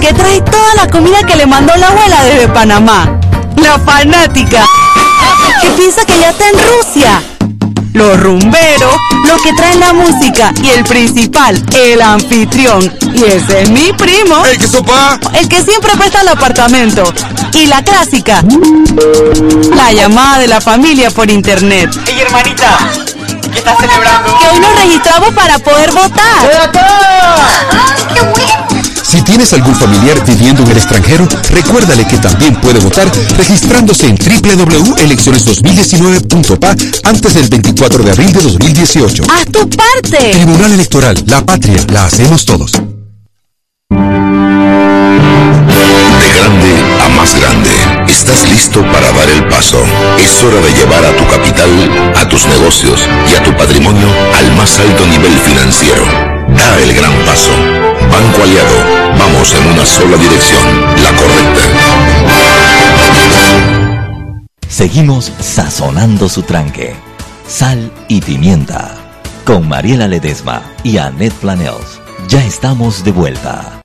Que 0.00 0.14
trae 0.14 0.40
toda 0.40 0.74
la 0.76 0.88
comida 0.88 1.22
que 1.26 1.36
le 1.36 1.44
mandó 1.46 1.76
la 1.76 1.88
abuela 1.88 2.24
desde 2.24 2.48
Panamá. 2.48 3.20
La 3.62 3.78
fanática. 3.78 4.64
Que 5.60 5.70
piensa 5.70 6.04
que 6.04 6.18
ya 6.18 6.30
está 6.30 6.48
en 6.48 6.56
Rusia. 6.58 7.22
Los 7.92 8.20
rumberos, 8.20 8.94
los 9.28 9.40
que 9.42 9.52
traen 9.52 9.78
la 9.78 9.92
música 9.92 10.52
y 10.62 10.70
el 10.70 10.84
principal, 10.84 11.62
el 11.74 12.02
anfitrión. 12.02 12.92
Y 13.14 13.24
ese 13.24 13.62
es 13.62 13.70
mi 13.70 13.92
primo. 13.92 14.44
¡Ey, 14.46 14.58
qué 14.58 14.66
sopa! 14.66 15.20
El 15.34 15.48
que 15.48 15.62
siempre 15.62 15.92
presta 15.96 16.22
el 16.22 16.28
apartamento. 16.28 17.04
Y 17.52 17.66
la 17.66 17.82
clásica. 17.84 18.42
La 19.76 19.92
llamada 19.92 20.38
de 20.38 20.48
la 20.48 20.60
familia 20.60 21.10
por 21.10 21.30
internet. 21.30 21.90
¡Ey, 22.08 22.20
hermanita! 22.20 22.78
¿Qué 23.52 23.58
estás 23.58 23.78
celebrando? 23.78 24.38
Que 24.38 24.48
hoy 24.48 24.60
nos 24.60 24.74
registramos 24.76 25.34
para 25.34 25.58
poder 25.58 25.92
votar. 25.92 26.72
Si 29.12 29.20
tienes 29.20 29.52
algún 29.52 29.74
familiar 29.74 30.24
viviendo 30.24 30.62
en 30.62 30.70
el 30.70 30.78
extranjero, 30.78 31.28
recuérdale 31.50 32.06
que 32.06 32.16
también 32.16 32.54
puede 32.54 32.80
votar 32.80 33.12
registrándose 33.36 34.06
en 34.06 34.16
www.elecciones2019.pa 34.16 36.74
antes 37.04 37.34
del 37.34 37.50
24 37.50 38.04
de 38.04 38.10
abril 38.10 38.32
de 38.32 38.40
2018. 38.40 39.24
¡Haz 39.24 39.44
tu 39.52 39.68
parte! 39.68 40.30
Tribunal 40.30 40.72
Electoral, 40.72 41.22
la 41.26 41.44
patria, 41.44 41.76
la 41.92 42.06
hacemos 42.06 42.46
todos. 42.46 42.72
De 42.72 42.78
grande 46.38 46.72
a 47.04 47.08
más 47.10 47.38
grande, 47.38 47.68
estás 48.08 48.48
listo 48.48 48.80
para 48.80 49.12
dar 49.12 49.28
el 49.28 49.46
paso. 49.48 49.84
Es 50.24 50.42
hora 50.42 50.58
de 50.58 50.72
llevar 50.72 51.04
a 51.04 51.14
tu 51.14 51.28
capital, 51.28 51.68
a 52.16 52.26
tus 52.30 52.46
negocios 52.46 53.02
y 53.30 53.34
a 53.34 53.42
tu 53.42 53.54
patrimonio 53.58 54.08
al 54.38 54.56
más 54.56 54.80
alto 54.80 55.06
nivel 55.06 55.38
financiero. 55.38 56.31
En 59.50 59.66
una 59.66 59.84
sola 59.84 60.16
dirección, 60.16 60.80
la 61.02 61.10
correcta. 61.16 61.62
Seguimos 64.68 65.32
sazonando 65.40 66.28
su 66.28 66.42
tranque. 66.42 66.94
Sal 67.48 67.90
y 68.06 68.20
pimienta. 68.20 68.94
Con 69.44 69.68
Mariela 69.68 70.06
Ledesma 70.06 70.62
y 70.84 70.98
Annette 70.98 71.34
Planels. 71.34 72.00
Ya 72.28 72.44
estamos 72.44 73.02
de 73.02 73.10
vuelta. 73.10 73.82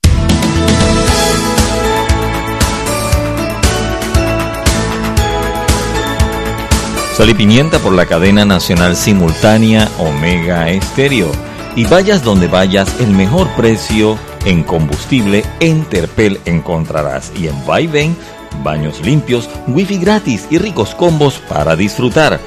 Sal 7.16 7.30
y 7.30 7.34
pimienta 7.34 7.80
por 7.80 7.94
la 7.94 8.06
cadena 8.06 8.44
nacional 8.44 8.94
simultánea 8.94 9.88
Omega 9.98 10.70
Estéreo. 10.70 11.32
Y 11.74 11.84
vayas 11.84 12.22
donde 12.22 12.46
vayas, 12.46 13.00
el 13.00 13.10
mejor 13.10 13.48
precio 13.56 14.16
en 14.44 14.62
combustible 14.62 15.44
en 15.60 15.84
Terpel 15.84 16.40
encontrarás. 16.44 17.32
Y 17.36 17.48
en 17.48 17.66
Vaivén, 17.66 18.16
baños 18.62 19.00
limpios, 19.04 19.48
wifi 19.66 19.98
gratis 19.98 20.46
y 20.50 20.58
ricos 20.58 20.94
combos 20.94 21.38
para 21.48 21.76
disfrutar. 21.76 22.40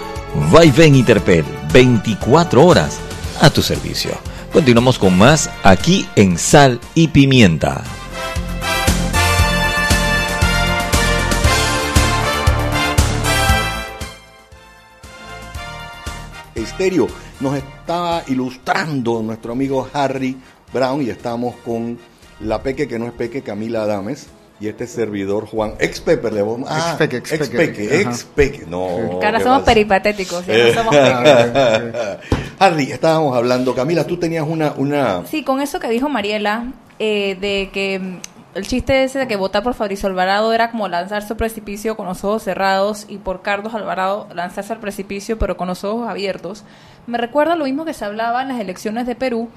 Vaivén 0.51 0.95
y 0.95 1.03
Terpel, 1.03 1.45
24 1.73 2.65
horas 2.65 2.99
a 3.41 3.49
tu 3.49 3.61
servicio. 3.61 4.11
Continuamos 4.53 4.99
con 4.99 5.17
más 5.17 5.49
aquí 5.63 6.07
en 6.15 6.37
Sal 6.37 6.79
y 6.93 7.07
Pimienta. 7.07 7.83
Estéreo 16.53 17.07
nos 17.39 17.55
estaba 17.55 18.23
ilustrando 18.27 19.21
nuestro 19.21 19.53
amigo 19.53 19.89
Harry 19.93 20.37
Brown 20.73 21.01
y 21.01 21.09
estamos 21.09 21.55
con 21.65 21.99
la 22.39 22.61
peque 22.63 22.87
que 22.87 22.97
no 22.99 23.05
es 23.07 23.13
peque, 23.13 23.41
Camila 23.41 23.83
Adames. 23.83 24.27
Y 24.59 24.67
este 24.67 24.85
servidor 24.85 25.47
Juan, 25.47 25.73
ex 25.79 25.99
Pepe, 26.01 26.29
le 26.29 26.43
vamos 26.43 26.69
ah, 26.69 26.91
Ex-peque, 26.91 27.17
ex-peque. 27.17 27.35
ex-peque, 27.35 27.99
Ajá. 28.01 28.11
ex-peque. 28.11 28.65
No, 28.67 29.19
¿qué 29.19 29.39
somos 29.41 29.63
peripatéticos, 29.63 30.45
ya 30.45 30.53
Eh, 30.53 30.73
no 30.75 30.83
somos 30.83 30.95
pequeños. 30.95 32.17
Harry, 32.59 32.91
estábamos 32.91 33.35
hablando. 33.35 33.73
Camila, 33.73 34.05
tú 34.05 34.17
tenías 34.17 34.45
una, 34.47 34.73
una 34.77 35.25
Sí, 35.25 35.43
con 35.43 35.61
eso 35.61 35.79
que 35.79 35.89
dijo 35.89 36.09
Mariela, 36.09 36.73
eh, 36.99 37.35
de 37.41 37.71
que 37.73 37.97
mm, 37.97 38.19
el 38.53 38.67
chiste 38.67 39.03
ese 39.03 39.17
de 39.17 39.27
que 39.27 39.35
votar 39.35 39.63
por 39.63 39.73
Fabricio 39.73 40.07
Alvarado 40.07 40.53
era 40.53 40.69
como 40.69 40.87
lanzarse 40.87 41.33
al 41.33 41.37
precipicio 41.37 41.97
con 41.97 42.05
los 42.05 42.23
ojos 42.23 42.43
cerrados 42.43 43.05
y 43.09 43.17
por 43.17 43.41
Carlos 43.41 43.73
Alvarado 43.73 44.27
lanzarse 44.35 44.73
al 44.73 44.79
precipicio 44.79 45.39
pero 45.39 45.57
con 45.57 45.69
los 45.69 45.83
ojos 45.83 46.07
abiertos, 46.07 46.65
me 47.07 47.17
recuerda 47.17 47.55
lo 47.55 47.65
mismo 47.65 47.85
que 47.85 47.93
se 47.93 48.05
hablaba 48.05 48.43
en 48.43 48.49
las 48.49 48.59
elecciones 48.59 49.07
de 49.07 49.15
Perú. 49.15 49.49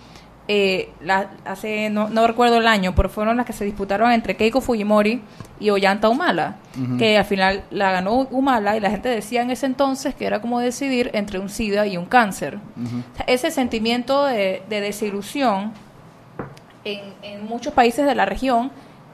Eh, 0.49 0.91
la- 1.01 1.31
hace 1.47 1.89
no, 1.91 2.09
no 2.11 2.27
recuerdo 2.27 2.59
el 2.59 2.67
año, 2.67 2.95
pero 2.95 3.09
fueron 3.09 3.37
las 3.39 3.47
que 3.47 3.53
se 3.55 3.65
disputaron 3.65 4.11
entre 4.13 4.37
Keiko 4.37 4.61
Fujimori 4.61 5.23
y 5.61 5.71
Ollanta 5.71 6.09
Humala, 6.09 6.57
que 6.99 7.17
al 7.17 7.25
final 7.25 7.63
la 7.71 7.93
ganó 7.93 8.13
Humala 8.31 8.77
y 8.77 8.81
la 8.81 8.91
gente 8.91 9.09
decía 9.09 9.41
en 9.43 9.51
ese 9.51 9.67
entonces 9.67 10.15
que 10.15 10.27
era 10.27 10.41
como 10.43 10.61
decidir 10.61 11.11
entre 11.15 11.39
un 11.39 11.49
SIDA 11.49 11.87
y 11.87 11.97
un 11.97 12.05
cáncer. 12.07 12.57
O 12.57 13.17
sea, 13.17 13.25
ese 13.27 13.51
sentimiento 13.51 14.25
de, 14.27 14.63
de 14.69 14.81
desilusión 14.81 15.73
en, 16.85 17.01
en 17.23 17.47
muchos 17.47 17.73
países 17.73 18.05
de 18.07 18.15
la 18.15 18.27
región 18.27 18.71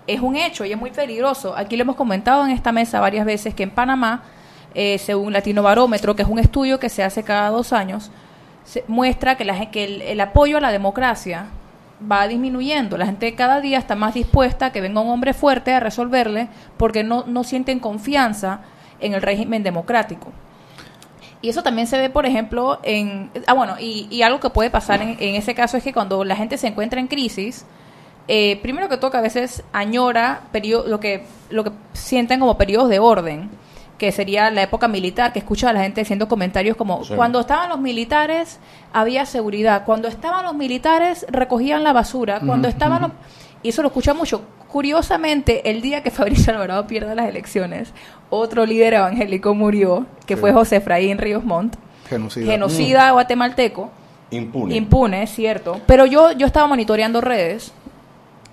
es 0.06 0.20
un 0.20 0.34
hecho 0.36 0.64
y 0.64 0.72
es 0.72 0.78
muy 0.78 0.90
peligroso. 0.90 1.54
Aquí 1.56 1.76
lo 1.76 1.82
hemos 1.82 1.96
comentado 1.96 2.44
en 2.44 2.50
esta 2.50 2.72
mesa 2.72 2.98
varias 3.00 3.24
veces 3.24 3.54
que 3.54 3.62
en 3.62 3.70
Panamá, 3.70 4.22
eh, 4.74 4.98
según 4.98 5.32
Latino 5.32 5.62
Barómetro, 5.62 6.16
que 6.16 6.22
es 6.22 6.28
un 6.28 6.38
estudio 6.38 6.80
que 6.80 6.88
se 6.88 7.04
hace 7.04 7.22
cada 7.22 7.50
dos 7.50 7.72
años, 7.72 8.10
se 8.70 8.84
muestra 8.86 9.36
que, 9.36 9.44
la, 9.44 9.68
que 9.72 10.12
el, 10.12 10.20
apoyo 10.20 10.58
a 10.58 10.60
la 10.60 10.70
democracia 10.70 11.46
va 12.10 12.28
disminuyendo. 12.28 12.96
La 12.96 13.06
gente 13.06 13.34
cada 13.34 13.60
día 13.60 13.78
está 13.78 13.96
más 13.96 14.14
dispuesta 14.14 14.66
a 14.66 14.72
que 14.72 14.80
venga 14.80 15.00
un 15.00 15.10
hombre 15.10 15.34
fuerte 15.34 15.74
a 15.74 15.80
resolverle 15.80 16.46
porque 16.76 17.02
no, 17.02 17.24
no 17.26 17.42
sienten 17.42 17.80
confianza 17.80 18.60
en 19.00 19.14
el 19.14 19.22
régimen 19.22 19.64
democrático. 19.64 20.28
Y 21.42 21.48
eso 21.48 21.64
también 21.64 21.88
se 21.88 21.98
ve, 21.98 22.10
por 22.10 22.26
ejemplo, 22.26 22.78
en... 22.84 23.30
Ah, 23.48 23.54
bueno, 23.54 23.74
y, 23.80 24.06
y 24.08 24.22
algo 24.22 24.38
que 24.38 24.50
puede 24.50 24.70
pasar 24.70 25.02
en, 25.02 25.16
ese 25.18 25.52
caso 25.56 25.76
es 25.76 25.82
que 25.82 25.92
cuando 25.92 26.22
la 26.22 26.36
gente 26.36 26.56
se 26.56 26.68
encuentra 26.68 27.00
en 27.00 27.08
crisis, 27.08 27.64
eh, 28.28 28.60
primero 28.62 28.88
que 28.88 28.98
todo 28.98 29.10
que 29.10 29.16
a 29.16 29.22
veces 29.22 29.64
añora 29.72 30.42
perio- 30.52 30.84
lo 30.86 31.00
que 31.00 31.24
lo 31.48 31.64
que 31.64 31.72
sienten 31.92 32.38
como 32.38 32.56
periodos 32.56 32.88
de 32.88 33.00
orden 33.00 33.50
que 34.00 34.10
sería 34.12 34.50
la 34.50 34.62
época 34.62 34.88
militar, 34.88 35.30
que 35.34 35.38
escucha 35.40 35.68
a 35.68 35.74
la 35.74 35.82
gente 35.82 36.00
haciendo 36.00 36.26
comentarios 36.26 36.74
como 36.74 37.04
Sí. 37.04 37.12
cuando 37.14 37.38
estaban 37.40 37.68
los 37.68 37.78
militares 37.78 38.58
había 38.94 39.26
seguridad, 39.26 39.84
cuando 39.84 40.08
estaban 40.08 40.42
los 40.46 40.54
militares 40.54 41.26
recogían 41.28 41.84
la 41.84 41.92
basura, 41.92 42.40
cuando 42.40 42.66
estaban 42.66 43.02
los... 43.02 43.10
Y 43.62 43.68
eso 43.68 43.82
lo 43.82 43.88
escucha 43.88 44.14
mucho. 44.14 44.40
Curiosamente, 44.68 45.68
el 45.70 45.82
día 45.82 46.02
que 46.02 46.10
Fabricio 46.18 46.54
Alvarado 46.54 46.86
pierda 46.86 47.14
las 47.14 47.28
elecciones, 47.28 47.92
otro 48.30 48.64
líder 48.64 48.94
evangélico 48.94 49.54
murió, 49.54 50.06
que 50.24 50.34
Sí. 50.36 50.40
fue 50.40 50.52
José 50.54 50.76
Efraín 50.76 51.18
Ríos 51.18 51.44
Montt, 51.44 51.76
Genocida. 52.08 52.46
genocida 52.50 53.10
guatemalteco, 53.10 53.90
Impune. 54.30 54.74
impune, 54.76 55.22
es 55.24 55.30
cierto. 55.30 55.78
Pero 55.86 56.06
yo, 56.06 56.32
yo 56.32 56.46
estaba 56.46 56.66
monitoreando 56.66 57.20
redes 57.20 57.72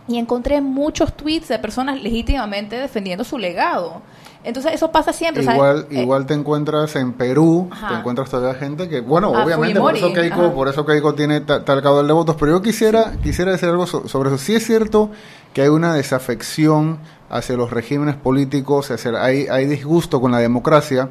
y 0.09 0.17
encontré 0.17 0.59
muchos 0.59 1.15
tweets 1.15 1.47
de 1.47 1.57
personas 1.59 2.01
legítimamente 2.03 2.75
defendiendo 2.77 3.23
su 3.23 3.37
legado. 3.37 4.01
Entonces 4.47 4.73
eso 4.73 4.91
pasa 4.91 5.11
siempre. 5.13 5.43
¿sabes? 5.43 5.57
Igual, 5.57 5.87
Eh, 5.91 6.01
igual 6.01 6.25
te 6.25 6.33
encuentras 6.33 6.95
en 6.95 7.13
Perú, 7.13 7.67
Ajá. 7.71 7.89
te 7.89 7.93
encuentras 7.95 8.29
todavía 8.29 8.57
gente 8.59 8.87
que, 8.89 9.01
bueno, 9.01 9.31
Ah, 9.35 9.43
obviamente 9.43 9.79
por 9.79 9.95
eso 9.95 10.13
Keiko, 10.13 10.41
ajá. 10.45 10.53
por 10.53 10.67
eso 10.69 10.85
Keiko 10.85 11.13
tiene 11.15 11.41
ta- 11.41 11.63
tal 11.65 11.81
caudal 11.81 12.07
de 12.07 12.13
votos, 12.13 12.35
pero 12.39 12.53
yo 12.53 12.61
quisiera, 12.61 13.13
quisiera 13.21 13.51
decir 13.51 13.69
algo 13.69 13.85
so- 13.85 14.07
sobre 14.07 14.29
eso. 14.29 14.37
Sí 14.37 14.55
es 14.55 14.65
cierto 14.65 15.11
que 15.53 15.61
hay 15.63 15.67
una 15.69 15.93
desafección 15.93 16.99
hacia 17.29 17.57
los 17.57 17.71
regímenes 17.71 18.15
políticos, 18.15 18.89
hacia, 18.91 19.21
hay, 19.21 19.47
hay 19.47 19.65
disgusto 19.65 20.21
con 20.21 20.31
la 20.31 20.39
democracia, 20.39 21.09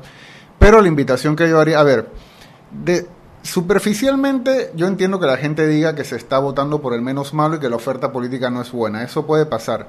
pero 0.58 0.80
la 0.80 0.88
invitación 0.88 1.36
que 1.36 1.48
yo 1.48 1.60
haría, 1.60 1.78
a 1.78 1.82
ver, 1.82 2.08
de, 2.72 3.06
superficialmente 3.42 4.70
yo 4.74 4.86
entiendo 4.86 5.20
que 5.20 5.26
la 5.26 5.36
gente 5.36 5.66
diga 5.66 5.94
que 5.94 6.04
se 6.04 6.16
está 6.16 6.38
votando 6.38 6.80
por 6.80 6.94
el 6.94 7.02
menos 7.02 7.34
malo 7.34 7.56
y 7.56 7.58
que 7.58 7.68
la 7.68 7.76
oferta 7.76 8.10
política 8.12 8.48
no 8.50 8.62
es 8.62 8.72
buena, 8.72 9.02
eso 9.02 9.26
puede 9.26 9.44
pasar, 9.44 9.86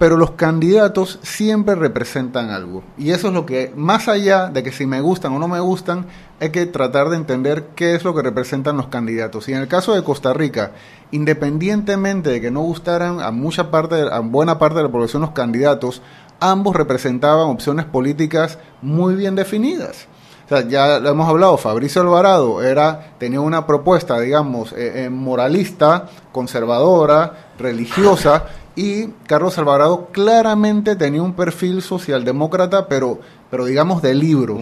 pero 0.00 0.16
los 0.16 0.30
candidatos 0.30 1.18
siempre 1.20 1.74
representan 1.74 2.48
algo 2.48 2.82
y 2.96 3.10
eso 3.10 3.28
es 3.28 3.34
lo 3.34 3.44
que, 3.44 3.70
más 3.76 4.08
allá 4.08 4.48
de 4.48 4.62
que 4.62 4.72
si 4.72 4.86
me 4.86 5.02
gustan 5.02 5.34
o 5.34 5.38
no 5.38 5.46
me 5.46 5.60
gustan, 5.60 6.06
hay 6.40 6.48
que 6.48 6.64
tratar 6.64 7.10
de 7.10 7.18
entender 7.18 7.66
qué 7.76 7.94
es 7.94 8.02
lo 8.02 8.14
que 8.14 8.22
representan 8.22 8.78
los 8.78 8.86
candidatos. 8.86 9.46
Y 9.50 9.52
en 9.52 9.58
el 9.58 9.68
caso 9.68 9.94
de 9.94 10.02
Costa 10.02 10.32
Rica, 10.32 10.72
independientemente 11.10 12.30
de 12.30 12.40
que 12.40 12.50
no 12.50 12.62
gustaran 12.62 13.20
a 13.20 13.30
mucha 13.30 13.70
parte, 13.70 14.08
a 14.10 14.20
buena 14.20 14.58
parte 14.58 14.78
de 14.78 14.84
la 14.84 14.90
población 14.90 15.20
los 15.20 15.32
candidatos, 15.32 16.00
ambos 16.40 16.76
representaban 16.76 17.48
opciones 17.48 17.84
políticas 17.84 18.58
muy 18.80 19.16
bien 19.16 19.34
definidas. 19.34 20.06
O 20.46 20.48
sea, 20.48 20.66
ya 20.66 20.98
lo 20.98 21.10
hemos 21.10 21.28
hablado, 21.28 21.58
Fabricio 21.58 22.00
Alvarado 22.00 22.62
era, 22.62 23.12
tenía 23.18 23.40
una 23.40 23.66
propuesta, 23.66 24.18
digamos, 24.18 24.72
eh, 24.72 25.04
eh, 25.04 25.10
moralista, 25.10 26.08
conservadora, 26.32 27.50
religiosa, 27.58 28.46
y 28.76 29.08
Carlos 29.26 29.58
Alvarado 29.58 30.08
claramente 30.12 30.96
tenía 30.96 31.22
un 31.22 31.34
perfil 31.34 31.82
socialdemócrata, 31.82 32.86
pero, 32.88 33.18
pero 33.50 33.64
digamos 33.64 34.00
de 34.00 34.14
libro, 34.14 34.58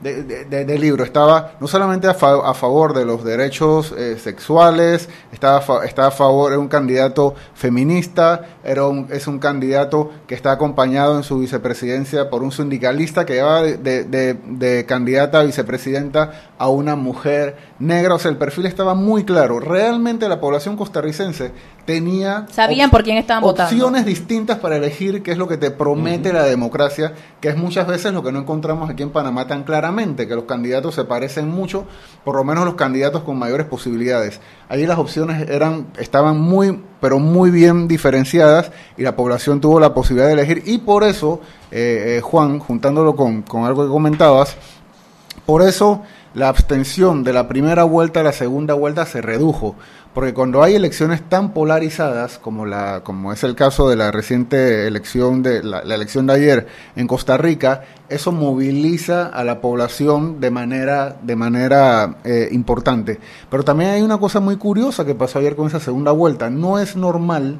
de, 0.00 0.22
de- 0.24 0.44
de- 0.46 0.64
de 0.64 0.78
libro. 0.78 1.04
Estaba 1.04 1.52
no 1.60 1.66
solamente 1.68 2.06
a, 2.08 2.14
fa- 2.14 2.48
a 2.50 2.54
favor 2.54 2.94
de 2.94 3.04
los 3.04 3.22
derechos 3.22 3.92
eh, 3.96 4.16
sexuales, 4.18 5.08
estaba 5.30 5.58
a, 5.58 5.60
fa- 5.60 5.84
estaba 5.84 6.08
a 6.08 6.10
favor, 6.10 6.52
era 6.52 6.58
un 6.58 6.68
candidato 6.68 7.34
feminista, 7.54 8.46
era 8.64 8.86
un, 8.86 9.06
es 9.10 9.26
un 9.26 9.38
candidato 9.38 10.10
que 10.26 10.34
está 10.34 10.52
acompañado 10.52 11.16
en 11.16 11.22
su 11.22 11.38
vicepresidencia 11.38 12.30
por 12.30 12.42
un 12.42 12.52
sindicalista 12.52 13.24
que 13.26 13.34
lleva 13.34 13.62
de, 13.62 13.76
de- 13.76 14.04
de- 14.04 14.34
de 14.46 14.86
candidata 14.86 15.40
a 15.40 15.42
vicepresidenta 15.44 16.50
a 16.58 16.68
una 16.68 16.96
mujer 16.96 17.56
negra. 17.78 18.14
O 18.14 18.18
sea, 18.18 18.30
el 18.30 18.36
perfil 18.38 18.66
estaba 18.66 18.94
muy 18.94 19.24
claro. 19.24 19.60
Realmente 19.60 20.28
la 20.28 20.40
población 20.40 20.76
costarricense 20.76 21.52
tenía 21.90 22.46
Sabían 22.52 22.88
por 22.88 23.02
quién 23.02 23.16
estaban 23.16 23.42
votando. 23.42 23.72
opciones 23.72 24.06
distintas 24.06 24.58
para 24.58 24.76
elegir 24.76 25.22
qué 25.24 25.32
es 25.32 25.38
lo 25.38 25.48
que 25.48 25.56
te 25.56 25.72
promete 25.72 26.32
la 26.32 26.44
democracia, 26.44 27.14
que 27.40 27.48
es 27.48 27.56
muchas 27.56 27.88
veces 27.88 28.12
lo 28.12 28.22
que 28.22 28.30
no 28.30 28.38
encontramos 28.38 28.88
aquí 28.88 29.02
en 29.02 29.10
Panamá 29.10 29.48
tan 29.48 29.64
claramente, 29.64 30.28
que 30.28 30.36
los 30.36 30.44
candidatos 30.44 30.94
se 30.94 31.04
parecen 31.04 31.48
mucho, 31.48 31.86
por 32.24 32.36
lo 32.36 32.44
menos 32.44 32.64
los 32.64 32.74
candidatos 32.74 33.24
con 33.24 33.38
mayores 33.38 33.66
posibilidades. 33.66 34.40
Allí 34.68 34.86
las 34.86 34.98
opciones 34.98 35.48
eran 35.48 35.88
estaban 35.98 36.38
muy 36.38 36.80
pero 37.00 37.18
muy 37.18 37.50
bien 37.50 37.88
diferenciadas 37.88 38.70
y 38.96 39.02
la 39.02 39.16
población 39.16 39.60
tuvo 39.60 39.80
la 39.80 39.92
posibilidad 39.92 40.28
de 40.28 40.34
elegir 40.34 40.62
y 40.66 40.78
por 40.78 41.02
eso 41.02 41.40
eh, 41.72 42.18
eh, 42.18 42.20
Juan, 42.20 42.60
juntándolo 42.60 43.16
con, 43.16 43.42
con 43.42 43.64
algo 43.64 43.82
que 43.82 43.88
comentabas, 43.88 44.56
por 45.44 45.62
eso 45.62 46.02
la 46.34 46.48
abstención 46.48 47.24
de 47.24 47.32
la 47.32 47.48
primera 47.48 47.84
vuelta 47.84 48.20
a 48.20 48.22
la 48.22 48.32
segunda 48.32 48.74
vuelta 48.74 49.04
se 49.04 49.20
redujo, 49.20 49.74
porque 50.14 50.32
cuando 50.32 50.62
hay 50.62 50.74
elecciones 50.74 51.28
tan 51.28 51.52
polarizadas 51.52 52.38
como 52.38 52.66
la 52.66 53.02
como 53.02 53.32
es 53.32 53.42
el 53.42 53.56
caso 53.56 53.88
de 53.88 53.96
la 53.96 54.12
reciente 54.12 54.86
elección 54.86 55.42
de 55.42 55.62
la, 55.62 55.80
elección 55.80 56.26
de 56.26 56.34
ayer 56.34 56.66
en 56.94 57.06
Costa 57.06 57.36
Rica, 57.36 57.82
eso 58.08 58.30
moviliza 58.30 59.26
a 59.26 59.42
la 59.42 59.60
población 59.60 60.40
de 60.40 60.50
manera 60.50 61.16
de 61.20 61.36
manera 61.36 62.18
eh, 62.24 62.48
importante. 62.52 63.18
Pero 63.50 63.64
también 63.64 63.90
hay 63.90 64.02
una 64.02 64.18
cosa 64.18 64.38
muy 64.38 64.56
curiosa 64.56 65.04
que 65.04 65.14
pasó 65.14 65.40
ayer 65.40 65.56
con 65.56 65.66
esa 65.66 65.80
segunda 65.80 66.12
vuelta. 66.12 66.48
No 66.48 66.78
es 66.78 66.94
normal 66.94 67.58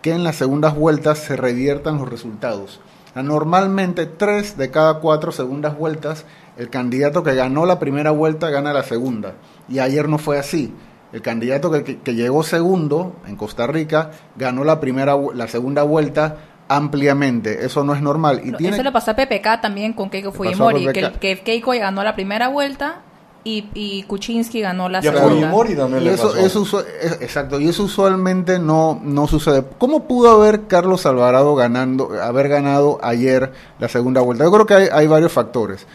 que 0.00 0.12
en 0.12 0.24
las 0.24 0.36
segundas 0.36 0.74
vueltas 0.74 1.18
se 1.18 1.36
reviertan 1.36 1.98
los 1.98 2.08
resultados. 2.08 2.80
Normalmente 3.14 4.04
tres 4.04 4.58
de 4.58 4.70
cada 4.70 5.00
cuatro 5.00 5.32
segundas 5.32 5.78
vueltas, 5.78 6.26
el 6.56 6.70
candidato 6.70 7.22
que 7.22 7.34
ganó 7.34 7.66
la 7.66 7.78
primera 7.78 8.10
vuelta 8.10 8.50
gana 8.50 8.72
la 8.72 8.82
segunda. 8.82 9.34
Y 9.68 9.78
ayer 9.78 10.08
no 10.08 10.18
fue 10.18 10.38
así. 10.38 10.72
El 11.12 11.22
candidato 11.22 11.70
que, 11.70 11.84
que- 11.84 11.98
que 12.00 12.14
llegó 12.14 12.42
segundo 12.42 13.14
en 13.26 13.36
Costa 13.36 13.66
Rica 13.66 14.10
ganó 14.36 14.64
la 14.64 14.80
primera, 14.80 15.16
la 15.34 15.48
segunda 15.48 15.82
vuelta 15.82 16.36
ampliamente. 16.68 17.64
Eso 17.64 17.84
no 17.84 17.94
es 17.94 18.02
normal. 18.02 18.40
Y 18.44 18.52
tiene, 18.52 18.74
Eso 18.76 18.82
le 18.82 18.92
pasó 18.92 19.12
a 19.12 19.16
PPK 19.16 19.60
también 19.60 19.92
con 19.92 20.10
Keiko 20.10 20.32
Fujimori, 20.32 20.86
que, 20.92 21.12
que 21.20 21.40
Keiko 21.40 21.70
ganó 21.72 22.02
la 22.02 22.14
primera 22.14 22.48
vuelta 22.48 23.02
y, 23.44 23.68
y 23.74 24.02
Kuczynski 24.02 24.60
ganó 24.60 24.88
la 24.88 24.98
Y 25.04 25.06
a 25.06 25.12
segunda. 25.12 25.28
Fujimori 25.36 25.76
también 25.76 26.02
Y 26.02 26.06
le 26.06 26.14
eso, 26.14 26.32
pasó. 26.32 26.62
eso 26.64 26.84
exacto, 27.20 27.60
y 27.60 27.68
eso 27.68 27.84
usualmente 27.84 28.58
no, 28.58 29.00
no 29.02 29.26
sucede. 29.28 29.64
¿Cómo 29.78 30.08
pudo 30.08 30.30
haber 30.32 30.62
Carlos 30.66 31.06
Alvarado 31.06 31.54
ganando, 31.54 32.10
haber 32.20 32.48
ganado 32.48 32.98
ayer 33.02 33.52
la 33.78 33.88
segunda 33.88 34.20
vuelta? 34.20 34.42
Yo 34.44 34.50
creo 34.50 34.66
que 34.66 34.74
hay, 34.74 34.88
hay 34.92 35.06
varios 35.06 35.30
factores. 35.32 35.86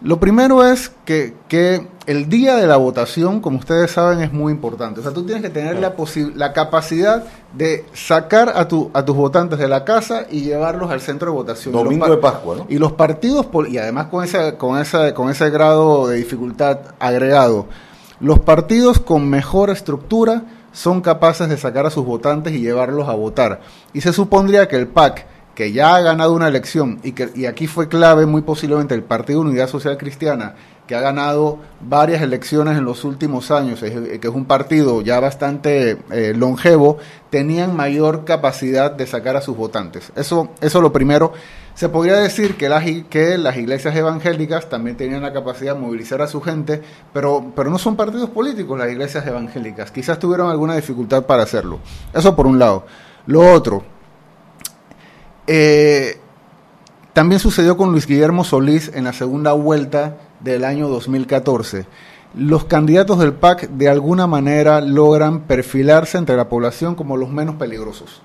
Lo 0.00 0.20
primero 0.20 0.64
es 0.64 0.92
que, 1.04 1.34
que 1.48 1.86
el 2.06 2.28
día 2.28 2.54
de 2.56 2.66
la 2.66 2.76
votación, 2.76 3.40
como 3.40 3.58
ustedes 3.58 3.90
saben, 3.90 4.20
es 4.20 4.32
muy 4.32 4.52
importante. 4.52 5.00
O 5.00 5.02
sea, 5.02 5.12
tú 5.12 5.24
tienes 5.24 5.42
que 5.42 5.50
tener 5.50 5.78
la, 5.80 5.94
la 6.36 6.52
capacidad 6.52 7.24
de 7.52 7.84
sacar 7.92 8.52
a, 8.54 8.68
tu, 8.68 8.90
a 8.94 9.04
tus 9.04 9.16
votantes 9.16 9.58
de 9.58 9.66
la 9.66 9.84
casa 9.84 10.26
y 10.30 10.42
llevarlos 10.42 10.90
al 10.90 11.00
centro 11.00 11.32
de 11.32 11.36
votación. 11.36 11.72
Domingo 11.72 12.08
de 12.08 12.16
Pascua, 12.16 12.56
¿no? 12.56 12.66
y 12.68 12.78
los 12.78 12.92
partidos, 12.92 13.46
y 13.68 13.78
además 13.78 14.06
con 14.06 14.24
ese, 14.24 14.56
con, 14.56 14.78
ese, 14.78 15.12
con 15.14 15.30
ese 15.30 15.50
grado 15.50 16.06
de 16.06 16.16
dificultad 16.16 16.78
agregado, 17.00 17.66
los 18.20 18.38
partidos 18.38 19.00
con 19.00 19.28
mejor 19.28 19.70
estructura 19.70 20.44
son 20.72 21.00
capaces 21.00 21.48
de 21.48 21.56
sacar 21.56 21.86
a 21.86 21.90
sus 21.90 22.04
votantes 22.04 22.52
y 22.52 22.60
llevarlos 22.60 23.08
a 23.08 23.14
votar. 23.14 23.60
Y 23.92 24.00
se 24.00 24.12
supondría 24.12 24.68
que 24.68 24.76
el 24.76 24.86
PAC, 24.86 25.26
que 25.58 25.72
ya 25.72 25.96
ha 25.96 26.00
ganado 26.02 26.34
una 26.34 26.46
elección, 26.46 27.00
y, 27.02 27.10
que, 27.10 27.30
y 27.34 27.46
aquí 27.46 27.66
fue 27.66 27.88
clave 27.88 28.26
muy 28.26 28.42
posiblemente 28.42 28.94
el 28.94 29.02
Partido 29.02 29.40
Unidad 29.40 29.66
Social 29.68 29.98
Cristiana, 29.98 30.54
que 30.86 30.94
ha 30.94 31.00
ganado 31.00 31.58
varias 31.80 32.22
elecciones 32.22 32.78
en 32.78 32.84
los 32.84 33.02
últimos 33.02 33.50
años, 33.50 33.82
es- 33.82 34.20
que 34.20 34.28
es 34.28 34.32
un 34.32 34.44
partido 34.44 35.02
ya 35.02 35.18
bastante 35.18 35.98
eh, 36.12 36.32
longevo, 36.36 36.98
tenían 37.30 37.74
mayor 37.74 38.24
capacidad 38.24 38.92
de 38.92 39.04
sacar 39.08 39.34
a 39.34 39.40
sus 39.40 39.56
votantes. 39.56 40.12
Eso, 40.14 40.50
eso 40.60 40.80
lo 40.80 40.92
primero. 40.92 41.32
Se 41.74 41.88
podría 41.88 42.18
decir 42.18 42.54
que 42.56 42.68
las, 42.68 42.84
que 43.10 43.36
las 43.36 43.56
iglesias 43.56 43.96
evangélicas 43.96 44.68
también 44.68 44.96
tenían 44.96 45.22
la 45.22 45.32
capacidad 45.32 45.74
de 45.74 45.80
movilizar 45.80 46.22
a 46.22 46.28
su 46.28 46.40
gente, 46.40 46.82
pero, 47.12 47.52
pero 47.56 47.68
no 47.68 47.78
son 47.78 47.96
partidos 47.96 48.30
políticos 48.30 48.78
las 48.78 48.92
iglesias 48.92 49.26
evangélicas. 49.26 49.90
Quizás 49.90 50.20
tuvieron 50.20 50.50
alguna 50.52 50.76
dificultad 50.76 51.24
para 51.24 51.42
hacerlo. 51.42 51.80
Eso 52.14 52.36
por 52.36 52.46
un 52.46 52.60
lado. 52.60 52.86
Lo 53.26 53.52
otro, 53.52 53.82
eh, 55.48 56.20
también 57.12 57.40
sucedió 57.40 57.76
con 57.76 57.90
Luis 57.90 58.06
Guillermo 58.06 58.44
Solís 58.44 58.90
en 58.94 59.04
la 59.04 59.12
segunda 59.12 59.52
vuelta 59.52 60.16
del 60.40 60.64
año 60.64 60.88
2014. 60.88 61.86
Los 62.34 62.64
candidatos 62.64 63.18
del 63.18 63.32
PAC 63.32 63.68
de 63.70 63.88
alguna 63.88 64.26
manera 64.26 64.80
logran 64.80 65.40
perfilarse 65.40 66.18
entre 66.18 66.36
la 66.36 66.48
población 66.48 66.94
como 66.94 67.16
los 67.16 67.30
menos 67.30 67.56
peligrosos. 67.56 68.22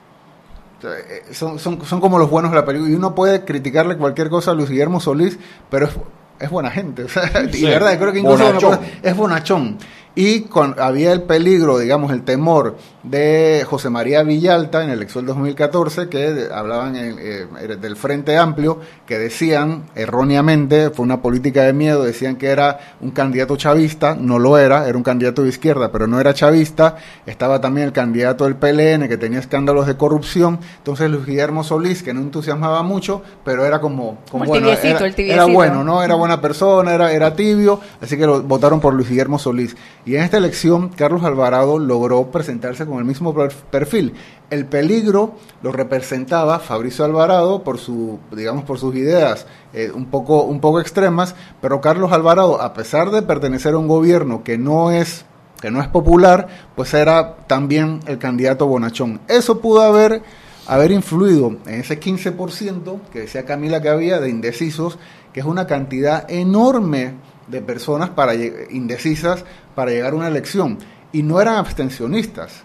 Eh, 0.84 1.24
Son, 1.34 1.58
son, 1.58 1.84
son 1.86 2.02
como 2.02 2.20
los 2.20 2.30
buenos 2.30 2.52
de 2.52 2.58
la 2.58 2.66
película. 2.66 2.92
Y 2.92 2.96
uno 2.96 3.16
puede 3.16 3.46
criticarle 3.46 3.98
cualquier 3.98 4.30
cosa 4.30 4.52
a 4.52 4.54
Luis 4.54 4.70
Guillermo 4.70 5.00
Solís, 5.00 5.40
pero 5.72 5.88
es, 5.88 5.94
es 6.40 6.50
buena 6.50 6.70
gente. 6.70 7.06
o 7.06 7.10
sea, 7.10 7.24
y 7.54 7.62
la 7.62 7.70
verdad, 7.70 7.98
creo 7.98 8.12
que 8.14 8.20
incluso 8.20 8.44
bonachón. 8.46 8.70
cosa- 8.78 8.82
es 9.02 9.16
bonachón. 9.18 9.78
Y 10.16 10.42
con, 10.42 10.76
había 10.80 11.12
el 11.12 11.24
peligro, 11.24 11.80
digamos, 11.80 12.12
el 12.12 12.24
temor 12.24 12.78
de 13.02 13.66
José 13.68 13.90
María 13.90 14.24
Villalta 14.24 14.84
en 14.84 14.90
el 14.90 14.98
elección 15.04 15.26
2014, 15.26 16.08
que 16.08 16.48
hablaban 16.54 16.96
eh, 16.96 17.48
del 17.80 17.96
Frente 17.96 18.38
Amplio, 18.38 18.80
que 19.06 19.18
decían 19.18 19.84
erróneamente, 19.96 20.92
fue 20.92 21.04
una 21.04 21.22
política 21.22 21.64
de 21.64 21.74
miedo, 21.74 22.04
decían 22.04 22.38
que 22.38 22.48
era 22.48 22.96
un 23.02 23.12
candidato 23.12 23.58
chavista, 23.58 24.16
no 24.16 24.40
lo 24.40 24.58
era, 24.58 24.88
era 24.88 24.98
un 24.98 25.04
candidato 25.04 25.44
de 25.44 25.50
izquierda, 25.50 25.92
pero 25.92 26.08
no 26.08 26.20
era 26.20 26.34
chavista, 26.34 26.96
estaba 27.26 27.60
también 27.60 27.88
el 27.88 27.94
candidato 27.94 28.46
del 28.46 28.56
PLN, 28.56 29.10
que 29.10 29.18
tenía 29.18 29.40
escándalos 29.40 29.88
de 29.88 29.98
corrupción, 29.98 30.60
entonces 30.78 31.10
Luis 31.10 31.26
Guillermo 31.26 31.64
Solís, 31.64 32.04
que 32.04 32.14
no 32.14 32.22
entusiasmaba 32.22 32.84
mucho, 32.84 33.24
pero 33.44 33.66
era 33.66 33.82
como, 33.82 34.20
como 34.32 34.46
bueno, 34.46 34.70
era, 34.70 35.46
bueno, 35.46 35.84
¿no? 35.84 36.04
Era 36.04 36.16
buena 36.16 36.40
persona, 36.40 36.94
era, 36.94 37.12
era 37.12 37.36
tibio, 37.36 37.80
así 38.00 38.16
que 38.16 38.26
lo 38.26 38.44
votaron 38.44 38.80
por 38.80 38.94
Luis 38.94 39.10
Guillermo 39.10 39.40
Solís. 39.40 39.76
Y 40.06 40.16
en 40.16 40.24
esta 40.24 40.38
elección, 40.38 40.90
Carlos 40.90 41.24
Alvarado 41.24 41.80
logró 41.80 42.30
presentarse 42.30 42.86
con 42.86 42.98
el 42.98 43.06
mismo 43.06 43.34
perfil. 43.72 44.14
El 44.50 44.66
peligro 44.66 45.36
lo 45.62 45.72
representaba 45.72 46.60
Fabricio 46.60 47.06
Alvarado 47.06 47.64
por 47.64 47.78
su, 47.78 48.20
digamos, 48.32 48.66
por 48.66 48.80
sus 48.80 48.96
ideas 48.96 49.48
eh, 49.74 49.92
un 49.94 50.08
poco, 50.08 50.44
un 50.44 50.60
poco 50.60 50.82
extremas, 50.82 51.36
pero 51.62 51.80
Carlos 51.80 52.12
Alvarado, 52.12 52.62
a 52.62 52.74
pesar 52.74 53.12
de 53.12 53.22
pertenecer 53.22 53.76
a 53.76 53.78
un 53.78 53.88
gobierno 53.88 54.44
que 54.44 54.58
no 54.58 54.92
es 54.92 55.26
que 55.62 55.72
no 55.72 55.82
es 55.82 55.88
popular, 55.88 56.50
pues 56.76 56.94
era 56.94 57.38
también 57.48 58.02
el 58.06 58.18
candidato 58.18 58.68
bonachón. 58.68 59.22
Eso 59.30 59.62
pudo 59.62 59.82
haber, 59.82 60.22
haber 60.68 60.92
influido 60.92 61.56
en 61.66 61.80
ese 61.80 62.02
15% 62.02 63.00
que 63.14 63.22
decía 63.22 63.46
Camila 63.46 63.82
que 63.82 63.88
había 63.88 64.20
de 64.20 64.30
indecisos, 64.30 65.00
que 65.32 65.40
es 65.40 65.46
una 65.46 65.66
cantidad 65.66 66.30
enorme 66.30 67.14
de 67.48 67.62
personas 67.62 68.10
para, 68.10 68.36
indecisas 68.36 69.46
para 69.76 69.92
llegar 69.92 70.14
a 70.14 70.18
una 70.18 70.28
elección. 70.28 70.78
Y 71.12 71.24
no 71.24 71.40
eran 71.40 71.56
abstencionistas, 71.56 72.64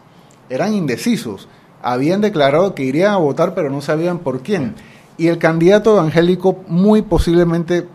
eran 0.49 0.73
indecisos. 0.73 1.49
Habían 1.83 2.21
declarado 2.21 2.75
que 2.75 2.85
irían 2.85 3.13
a 3.13 3.19
votar, 3.19 3.55
pero 3.55 3.71
no 3.71 3.81
sabían 3.81 4.19
por 4.19 4.43
quién. 4.43 4.75
Y 5.17 5.29
el 5.29 5.39
candidato 5.39 5.95
evangélico 5.97 6.65
muy 6.69 7.03
posiblemente 7.03 7.79
eh, 7.79 7.87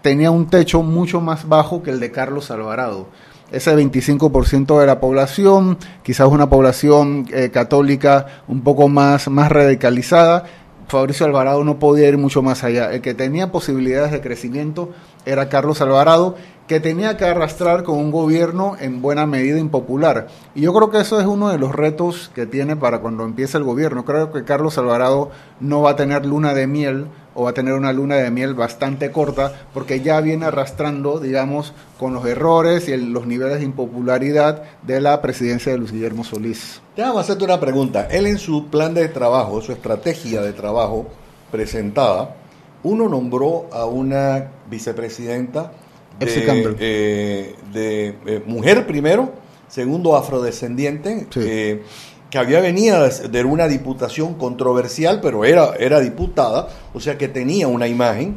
tenía 0.00 0.30
un 0.30 0.46
techo 0.46 0.82
mucho 0.82 1.20
más 1.20 1.48
bajo 1.48 1.82
que 1.82 1.90
el 1.90 2.00
de 2.00 2.10
Carlos 2.10 2.50
Alvarado. 2.50 3.08
Ese 3.50 3.74
25% 3.74 4.78
de 4.78 4.86
la 4.86 5.00
población, 5.00 5.78
quizás 6.02 6.28
una 6.28 6.50
población 6.50 7.26
eh, 7.32 7.50
católica 7.50 8.26
un 8.46 8.60
poco 8.60 8.88
más, 8.88 9.28
más 9.28 9.50
radicalizada, 9.50 10.44
Fabricio 10.88 11.26
Alvarado 11.26 11.64
no 11.64 11.78
podía 11.78 12.08
ir 12.08 12.16
mucho 12.16 12.42
más 12.42 12.64
allá. 12.64 12.92
El 12.92 13.02
que 13.02 13.12
tenía 13.12 13.52
posibilidades 13.52 14.10
de 14.10 14.22
crecimiento 14.22 14.90
era 15.26 15.50
Carlos 15.50 15.82
Alvarado, 15.82 16.36
que 16.68 16.80
tenía 16.80 17.16
que 17.16 17.24
arrastrar 17.24 17.82
con 17.82 17.96
un 17.96 18.10
gobierno 18.10 18.76
en 18.78 19.00
buena 19.00 19.24
medida 19.24 19.58
impopular. 19.58 20.28
Y 20.54 20.60
yo 20.60 20.74
creo 20.74 20.90
que 20.90 21.00
eso 21.00 21.18
es 21.18 21.26
uno 21.26 21.48
de 21.48 21.58
los 21.58 21.74
retos 21.74 22.30
que 22.34 22.44
tiene 22.44 22.76
para 22.76 23.00
cuando 23.00 23.24
empiece 23.24 23.56
el 23.56 23.64
gobierno. 23.64 24.04
Creo 24.04 24.30
que 24.30 24.44
Carlos 24.44 24.76
Alvarado 24.76 25.30
no 25.60 25.80
va 25.80 25.92
a 25.92 25.96
tener 25.96 26.26
luna 26.26 26.52
de 26.52 26.66
miel 26.66 27.06
o 27.34 27.44
va 27.44 27.50
a 27.50 27.54
tener 27.54 27.72
una 27.72 27.94
luna 27.94 28.16
de 28.16 28.30
miel 28.30 28.52
bastante 28.52 29.10
corta 29.10 29.50
porque 29.72 30.02
ya 30.02 30.20
viene 30.20 30.44
arrastrando, 30.44 31.20
digamos, 31.20 31.72
con 31.98 32.12
los 32.12 32.26
errores 32.26 32.86
y 32.88 32.96
los 32.98 33.26
niveles 33.26 33.60
de 33.60 33.64
impopularidad 33.64 34.62
de 34.82 35.00
la 35.00 35.22
presidencia 35.22 35.72
de 35.72 35.78
Luis 35.78 35.92
Guillermo 35.92 36.22
Solís. 36.22 36.82
Déjame 36.94 37.20
hacerte 37.20 37.44
una 37.44 37.58
pregunta. 37.58 38.08
Él 38.10 38.26
en 38.26 38.38
su 38.38 38.66
plan 38.66 38.92
de 38.92 39.08
trabajo, 39.08 39.62
su 39.62 39.72
estrategia 39.72 40.42
de 40.42 40.52
trabajo 40.52 41.06
presentada, 41.50 42.36
uno 42.82 43.08
nombró 43.08 43.68
a 43.72 43.86
una 43.86 44.50
vicepresidenta 44.68 45.72
de, 46.18 46.76
eh, 46.80 47.54
de 47.72 48.14
eh, 48.26 48.42
mujer 48.46 48.86
primero, 48.86 49.32
segundo 49.68 50.16
afrodescendiente, 50.16 51.26
eh, 51.36 51.82
que 52.30 52.36
había 52.36 52.60
venido 52.60 53.08
de 53.08 53.44
una 53.44 53.68
diputación 53.68 54.34
controversial, 54.34 55.20
pero 55.22 55.46
era, 55.46 55.74
era 55.78 55.98
diputada, 56.00 56.68
o 56.92 57.00
sea 57.00 57.16
que 57.16 57.26
tenía 57.26 57.68
una 57.68 57.88
imagen, 57.88 58.36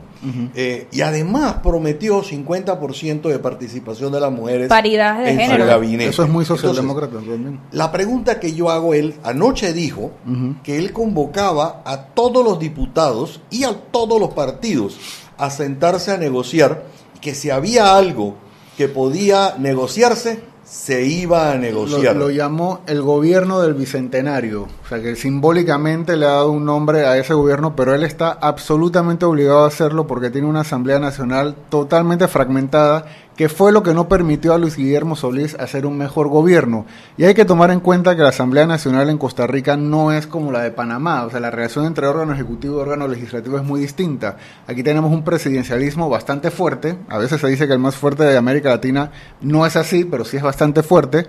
y 0.92 1.02
además 1.02 1.56
prometió 1.62 2.24
50% 2.24 3.24
de 3.24 3.40
participación 3.40 4.14
de 4.14 4.22
las 4.22 4.32
mujeres 4.32 4.70
Paridad 4.70 5.22
de 5.22 5.32
en 5.32 5.40
género. 5.40 5.66
su 5.66 5.70
gabinete. 5.70 6.10
Eso 6.10 6.24
es 6.24 6.30
muy 6.30 6.46
socialdemócrata 6.46 7.16
también. 7.16 7.60
La 7.72 7.92
pregunta 7.92 8.40
que 8.40 8.54
yo 8.54 8.70
hago, 8.70 8.94
él 8.94 9.16
anoche 9.24 9.74
dijo 9.74 10.12
que 10.64 10.78
él 10.78 10.94
convocaba 10.94 11.82
a 11.84 12.06
todos 12.06 12.46
los 12.46 12.60
diputados 12.60 13.42
y 13.50 13.66
a 13.66 13.74
todos 13.74 14.22
los 14.22 14.30
partidos 14.34 14.98
a 15.38 15.50
sentarse 15.50 16.12
a 16.12 16.18
negociar 16.18 16.84
que 17.22 17.36
si 17.36 17.50
había 17.50 17.96
algo 17.96 18.36
que 18.78 18.88
podía 18.88 19.56
negociarse, 19.60 20.44
se 20.72 21.04
iba 21.04 21.52
a 21.52 21.58
negociar. 21.58 22.16
Lo, 22.16 22.30
llamó 22.30 22.80
el 22.88 23.02
gobierno 23.02 23.62
del 23.62 23.74
bicentenario, 23.74 24.64
o 24.64 24.88
sea 24.88 25.02
que 25.02 25.18
simbólicamente 25.18 26.16
le 26.16 26.26
ha 26.26 26.30
dado 26.30 26.52
un 26.52 26.64
nombre 26.64 27.06
a 27.06 27.18
ese 27.18 27.34
gobierno, 27.34 27.76
pero 27.76 27.94
él 27.94 28.04
está 28.04 28.32
absolutamente 28.32 29.26
obligado 29.26 29.66
a 29.66 29.68
hacerlo 29.68 30.08
porque 30.08 30.30
tiene 30.30 30.48
una 30.48 30.62
Asamblea 30.62 30.98
Nacional 30.98 31.56
totalmente 31.70 32.30
fragmentada 32.30 33.06
que 33.42 33.50
fue 33.50 33.72
lo 33.72 33.82
que 33.82 33.96
no 33.96 34.08
permitió 34.08 34.54
a 34.54 34.60
Luis 34.60 34.78
Guillermo 34.78 35.16
Solís 35.16 35.56
hacer 35.56 35.88
un 35.88 35.98
mejor 35.98 36.28
gobierno. 36.28 36.86
Y 37.18 37.24
hay 37.24 37.34
que 37.34 37.44
tomar 37.44 37.72
en 37.72 37.80
cuenta 37.80 38.16
que 38.16 38.22
la 38.22 38.30
Asamblea 38.30 38.68
Nacional 38.68 39.10
en 39.10 39.18
Costa 39.18 39.48
Rica 39.48 39.76
no 39.76 40.12
es 40.12 40.28
como 40.28 40.52
la 40.52 40.62
de 40.62 40.70
Panamá, 40.70 41.26
o 41.26 41.32
sea, 41.32 41.40
la 41.40 41.50
relación 41.50 41.88
entre 41.88 42.06
órgano 42.06 42.34
ejecutivo 42.34 42.78
y 42.78 42.82
órgano 42.82 43.08
legislativo 43.08 43.58
es 43.58 43.64
muy 43.64 43.80
distinta. 43.80 44.38
Aquí 44.68 44.84
tenemos 44.84 45.12
un 45.12 45.24
presidencialismo 45.24 46.08
bastante 46.08 46.52
fuerte, 46.52 47.00
a 47.10 47.18
veces 47.18 47.42
se 47.42 47.48
dice 47.48 47.66
que 47.66 47.74
el 47.74 47.80
más 47.80 47.96
fuerte 47.96 48.26
de 48.26 48.38
América 48.38 48.70
Latina 48.70 49.10
no 49.42 49.66
es 49.66 49.76
así, 49.76 50.06
pero 50.06 50.24
sí 50.24 50.38
es 50.38 50.44
bastante 50.44 50.84
fuerte. 50.84 51.26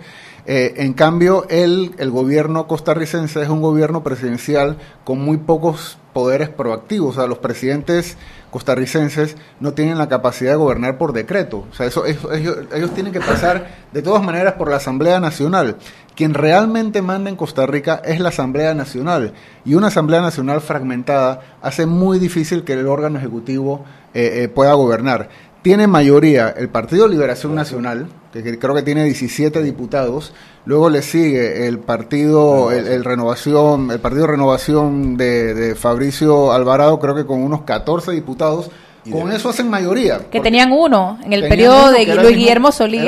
Eh, 0.46 0.74
en 0.78 0.92
cambio, 0.92 1.46
el, 1.48 1.94
el 1.98 2.10
gobierno 2.10 2.66
costarricense 2.66 3.42
es 3.42 3.48
un 3.48 3.62
gobierno 3.62 4.02
presidencial 4.02 4.76
con 5.04 5.20
muy 5.20 5.36
pocos 5.36 5.98
poderes 6.12 6.48
proactivos. 6.48 7.16
O 7.16 7.20
sea, 7.20 7.28
los 7.28 7.38
presidentes 7.38 8.16
costarricenses 8.50 9.36
no 9.60 9.72
tienen 9.72 9.98
la 9.98 10.08
capacidad 10.08 10.52
de 10.52 10.56
gobernar 10.56 10.98
por 10.98 11.12
decreto. 11.12 11.66
O 11.70 11.74
sea, 11.74 11.86
eso, 11.86 12.04
ellos, 12.06 12.94
tienen 12.94 13.12
que 13.12 13.20
pasar 13.20 13.68
de 13.92 14.02
todas 14.02 14.22
maneras 14.22 14.54
por 14.54 14.70
la 14.70 14.76
Asamblea 14.76 15.20
Nacional. 15.20 15.76
Quien 16.14 16.34
realmente 16.34 17.00
manda 17.00 17.30
en 17.30 17.36
Costa 17.36 17.66
Rica 17.66 18.02
es 18.04 18.20
la 18.20 18.28
Asamblea 18.28 18.74
Nacional. 18.74 19.32
Y 19.64 19.74
una 19.74 19.86
Asamblea 19.86 20.20
Nacional 20.20 20.60
fragmentada 20.60 21.40
hace 21.62 21.86
muy 21.86 22.18
difícil 22.18 22.64
que 22.64 22.74
el 22.74 22.86
órgano 22.86 23.18
ejecutivo 23.18 23.84
eh, 24.12 24.42
eh, 24.42 24.48
pueda 24.48 24.74
gobernar. 24.74 25.30
Tiene 25.62 25.86
mayoría 25.86 26.52
el 26.56 26.68
Partido 26.68 27.06
Liberación 27.06 27.54
Nacional, 27.54 28.08
que 28.32 28.58
creo 28.58 28.74
que 28.74 28.82
tiene 28.82 29.04
17 29.04 29.62
diputados. 29.62 30.32
Luego 30.64 30.90
le 30.90 31.02
sigue 31.02 31.68
el 31.68 31.78
partido, 31.78 32.72
el, 32.72 33.04
Renovación, 33.04 33.92
el 33.92 34.00
partido 34.00 34.26
Renovación 34.26 35.16
de, 35.16 35.76
Fabricio 35.78 36.52
Alvarado, 36.52 36.98
creo 36.98 37.14
que 37.14 37.24
con 37.24 37.40
unos 37.40 37.62
14 37.62 38.10
diputados. 38.10 38.70
Con 39.10 39.32
eso 39.32 39.50
hacen 39.50 39.70
mayoría. 39.70 40.30
Que 40.30 40.40
tenían 40.40 40.72
uno 40.72 41.18
en 41.24 41.32
el 41.32 41.48
periodo 41.48 41.90
de 41.92 42.06
Luis 42.06 42.36
Guillermo 42.36 42.72
Solís. 42.72 43.02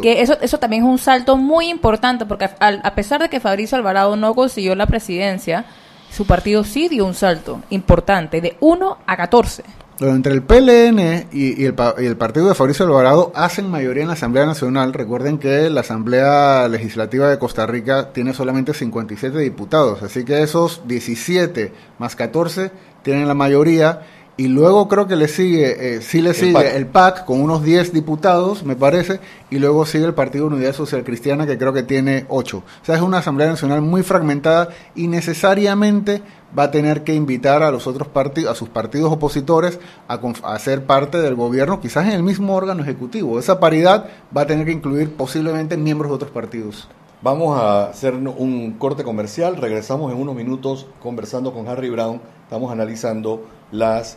Que 0.00 0.20
eso, 0.20 0.36
eso 0.40 0.58
también 0.58 0.84
es 0.84 0.88
un 0.88 0.98
salto 0.98 1.36
muy 1.36 1.68
importante, 1.68 2.26
porque 2.26 2.44
a, 2.44 2.68
a 2.68 2.94
pesar 2.94 3.22
de 3.22 3.28
que 3.28 3.40
Fabricio 3.40 3.76
Alvarado 3.76 4.16
no 4.16 4.34
consiguió 4.34 4.76
la 4.76 4.86
presidencia, 4.86 5.64
su 6.10 6.26
partido 6.26 6.62
sí 6.62 6.88
dio 6.88 7.04
un 7.04 7.14
salto 7.14 7.60
importante, 7.70 8.40
de 8.40 8.56
1 8.60 8.98
a 9.06 9.16
14 9.16 9.64
entre 10.00 10.32
el 10.32 10.42
PLN 10.42 11.26
y, 11.32 11.64
el, 11.64 11.74
partido 11.74 12.48
de 12.48 12.54
Fabricio 12.54 12.86
Alvarado 12.86 13.32
hacen 13.34 13.70
mayoría 13.70 14.02
en 14.02 14.08
la 14.08 14.14
Asamblea 14.14 14.46
Nacional. 14.46 14.92
Recuerden 14.92 15.38
que 15.38 15.70
la 15.70 15.80
Asamblea 15.80 16.68
Legislativa 16.68 17.28
de 17.28 17.38
Costa 17.38 17.66
Rica 17.66 18.12
tiene 18.12 18.32
solamente 18.32 18.74
57 18.74 19.38
diputados, 19.38 20.02
así 20.02 20.24
que 20.24 20.42
esos 20.42 20.82
17 20.86 21.72
más 21.98 22.14
14 22.14 22.70
tienen 23.02 23.26
la 23.26 23.34
mayoría. 23.34 24.02
Y 24.38 24.46
luego 24.46 24.86
creo 24.86 25.08
que 25.08 25.16
le 25.16 25.26
sigue, 25.26 25.96
eh, 25.96 26.00
sí 26.00 26.22
le 26.22 26.32
sigue 26.32 26.76
el 26.76 26.86
PAC 26.86 27.24
con 27.24 27.40
unos 27.40 27.64
10 27.64 27.92
diputados, 27.92 28.62
me 28.62 28.76
parece, 28.76 29.18
y 29.50 29.58
luego 29.58 29.84
sigue 29.84 30.04
el 30.04 30.14
Partido 30.14 30.46
Unidad 30.46 30.74
Social 30.74 31.02
Cristiana 31.02 31.44
que 31.44 31.58
creo 31.58 31.72
que 31.72 31.82
tiene 31.82 32.24
8. 32.28 32.58
O 32.58 32.84
sea, 32.84 32.94
es 32.94 33.02
una 33.02 33.18
Asamblea 33.18 33.48
Nacional 33.48 33.82
muy 33.82 34.04
fragmentada 34.04 34.68
y 34.94 35.08
necesariamente 35.08 36.22
va 36.56 36.62
a 36.62 36.70
tener 36.70 37.02
que 37.02 37.14
invitar 37.14 37.64
a 37.64 37.72
los 37.72 37.88
otros 37.88 38.06
partidos, 38.06 38.52
a 38.52 38.54
sus 38.54 38.68
partidos 38.68 39.12
opositores 39.12 39.80
a, 40.06 40.58
ser 40.60 40.84
parte 40.84 41.18
del 41.18 41.34
gobierno, 41.34 41.80
quizás 41.80 42.06
en 42.06 42.12
el 42.12 42.22
mismo 42.22 42.54
órgano 42.54 42.80
ejecutivo. 42.84 43.40
Esa 43.40 43.58
paridad 43.58 44.06
va 44.36 44.42
a 44.42 44.46
tener 44.46 44.66
que 44.66 44.72
incluir 44.72 45.16
posiblemente 45.16 45.76
miembros 45.76 46.12
de 46.12 46.14
otros 46.14 46.30
partidos. 46.30 46.86
Vamos 47.22 47.60
a 47.60 47.88
hacer 47.88 48.14
un 48.14 48.76
corte 48.78 49.02
comercial, 49.02 49.56
regresamos 49.56 50.12
en 50.12 50.20
unos 50.20 50.36
minutos 50.36 50.86
conversando 51.02 51.52
con 51.52 51.66
Harry 51.66 51.90
Brown, 51.90 52.20
estamos 52.44 52.70
analizando 52.70 53.44
las 53.72 54.16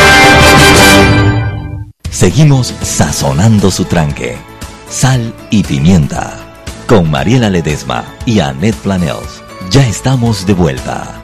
Seguimos 2.11 2.75
sazonando 2.81 3.71
su 3.71 3.85
tranque. 3.85 4.37
Sal 4.89 5.33
y 5.49 5.63
pimienta. 5.63 6.37
Con 6.85 7.09
Mariela 7.09 7.49
Ledesma 7.49 8.03
y 8.25 8.41
Annette 8.41 8.75
Planels. 8.75 9.41
Ya 9.69 9.87
estamos 9.87 10.45
de 10.45 10.53
vuelta. 10.53 11.23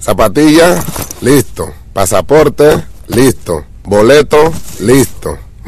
Zapatilla, 0.00 0.82
listo. 1.20 1.72
Pasaporte, 1.92 2.84
listo. 3.06 3.64
Boleto, 3.84 4.52
listo. 4.80 5.38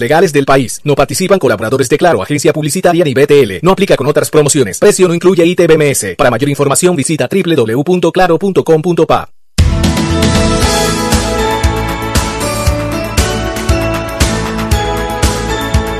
legales 0.00 0.32
del 0.32 0.44
país. 0.44 0.80
No 0.84 0.94
participan 0.94 1.38
colaboradores 1.38 1.88
de 1.88 1.98
Claro, 1.98 2.22
agencia 2.22 2.52
publicitaria 2.52 3.04
ni 3.04 3.12
BTL. 3.14 3.58
No 3.62 3.72
aplica 3.72 3.96
con 3.96 4.06
otras 4.06 4.30
promociones. 4.30 4.78
Precio 4.78 5.06
no 5.06 5.14
incluye 5.14 5.44
ITBMS. 5.44 6.16
Para 6.16 6.30
mayor 6.30 6.48
información 6.48 6.96
visita 6.96 7.28
www.claro.com.pa. 7.30 9.28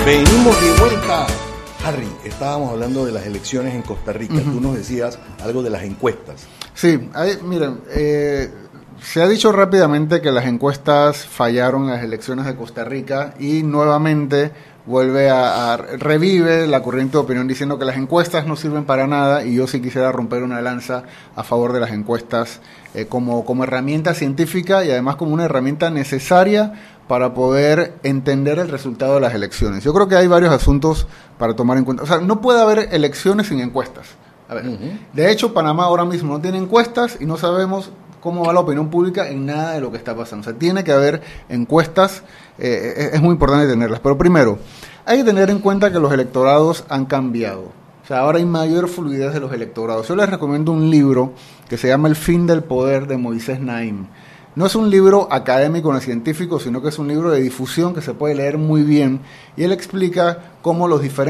Venimos 0.07 0.61
de 0.61 0.73
vuelta. 0.81 1.27
Harry, 1.85 2.09
estábamos 2.25 2.71
hablando 2.73 3.05
de 3.05 3.13
las 3.13 3.27
elecciones 3.27 3.75
en 3.75 3.83
Costa 3.83 4.13
Rica. 4.13 4.35
Tú 4.43 4.61
nos 4.61 4.75
decías 4.75 5.19
algo 5.43 5.63
de 5.63 5.71
las 5.71 5.83
encuestas. 5.85 6.47
Sí, 6.75 7.09
hay, 7.15 7.39
miren, 7.43 7.81
eh, 7.91 8.51
se 9.03 9.23
ha 9.23 9.29
dicho 9.29 9.53
rápidamente 9.53 10.21
que 10.21 10.31
las 10.31 10.47
encuestas 10.47 11.25
fallaron 11.25 11.85
en 11.85 11.91
las 11.91 12.03
elecciones 12.03 12.47
de 12.47 12.55
Costa 12.55 12.85
Rica 12.85 13.35
y 13.39 13.63
nuevamente 13.63 14.53
vuelve 14.87 15.31
a, 15.31 15.73
a, 15.73 15.77
revive 15.77 16.67
la 16.67 16.83
corriente 16.83 17.13
de 17.13 17.19
opinión 17.19 17.47
diciendo 17.47 17.79
que 17.79 17.85
las 17.85 17.97
encuestas 17.97 18.47
no 18.47 18.57
sirven 18.57 18.85
para 18.85 19.07
nada 19.07 19.45
y 19.45 19.55
yo 19.55 19.67
sí 19.67 19.81
quisiera 19.81 20.11
romper 20.13 20.43
una 20.43 20.61
lanza 20.61 21.05
a 21.37 21.43
favor 21.43 21.73
de 21.73 21.81
las 21.81 21.91
encuestas 21.91 22.61
eh, 22.95 23.07
como, 23.07 23.45
como 23.45 23.65
herramienta 23.65 24.15
científica 24.15 24.85
y 24.85 24.91
además 24.91 25.17
como 25.17 25.33
una 25.33 25.45
herramienta 25.45 25.91
necesaria 25.91 26.73
para 27.07 27.35
poder 27.35 27.95
entender 28.03 28.59
el 28.59 28.69
resultado 28.69 29.15
de 29.15 29.21
las 29.21 29.35
elecciones. 29.35 29.83
Yo 29.85 29.93
creo 29.93 30.09
que 30.09 30.17
hay 30.17 30.27
varios 30.27 30.53
asuntos 30.53 31.07
para 31.39 31.55
tomar 31.55 31.77
en 31.77 31.85
cuenta. 31.85 32.03
O 32.03 32.07
sea, 32.07 32.19
no 32.19 32.41
puede 32.41 32.61
haber 32.61 32.89
elecciones 32.93 33.49
sin 33.49 33.61
encuestas. 33.61 34.07
A 34.49 34.55
ver, 34.55 34.67
uh 34.69 34.73
-huh. 34.73 34.99
De 35.13 35.31
hecho, 35.31 35.55
Panamá 35.55 35.85
ahora 35.85 36.05
mismo 36.05 36.35
no 36.35 36.41
tiene 36.41 36.59
encuestas 36.59 37.17
y 37.21 37.27
no 37.27 37.37
sabemos 37.37 37.91
cómo 38.21 38.45
va 38.45 38.53
la 38.53 38.61
opinión 38.61 38.91
pública 38.91 39.29
en 39.29 39.47
nada 39.47 39.73
de 39.73 39.81
lo 39.81 39.91
que 39.91 39.97
está 39.97 40.15
pasando. 40.15 40.43
O 40.43 40.45
sea, 40.45 40.59
tiene 40.59 40.85
que 40.85 40.93
haber 40.93 41.23
encuestas, 41.49 42.23
eh, 42.59 43.11
es 43.13 43.21
muy 43.21 43.33
importante 43.33 43.67
tenerlas. 43.67 44.01
Pero 44.01 44.17
primero, 44.17 44.59
hay 45.05 45.19
que 45.19 45.25
tener 45.25 45.51
en 45.51 45.59
cuenta 45.59 45.91
que 45.91 45.99
los 45.99 46.13
electorados 46.13 46.85
han 46.89 47.07
cambiado. 47.07 47.73
O 48.03 48.07
sea, 48.07 48.21
ahora 48.21 48.39
hay 48.39 48.45
mayor 48.45 48.89
fluidez 48.89 49.33
de 49.33 49.41
los 49.41 49.53
electorados. 49.53 50.09
Yo 50.09 50.17
les 50.17 50.29
recomiendo 50.29 50.73
un 50.73 50.91
libro 50.91 51.33
que 51.69 51.77
se 51.77 51.89
llama 51.89 52.09
El 52.09 52.17
fin 52.17 52.47
del 52.47 52.63
poder 52.63 53.07
de 53.07 53.17
Moisés 53.17 53.61
Naim. 53.61 54.07
No 54.57 54.67
es 54.67 54.75
un 54.75 54.91
libro 54.91 55.29
académico 55.31 55.95
ni 55.95 56.01
científico, 56.01 56.59
sino 56.59 56.83
que 56.83 56.89
es 56.89 56.99
un 56.99 57.07
libro 57.07 57.31
de 57.31 57.41
difusión 57.41 57.95
que 57.95 58.03
se 58.03 58.15
puede 58.15 58.35
leer 58.35 58.59
muy 58.59 58.83
bien 58.83 59.21
y 59.57 59.63
él 59.63 59.71
explica 59.71 60.39
cómo 60.61 60.89
los 60.89 61.03
diferentes 61.03 61.29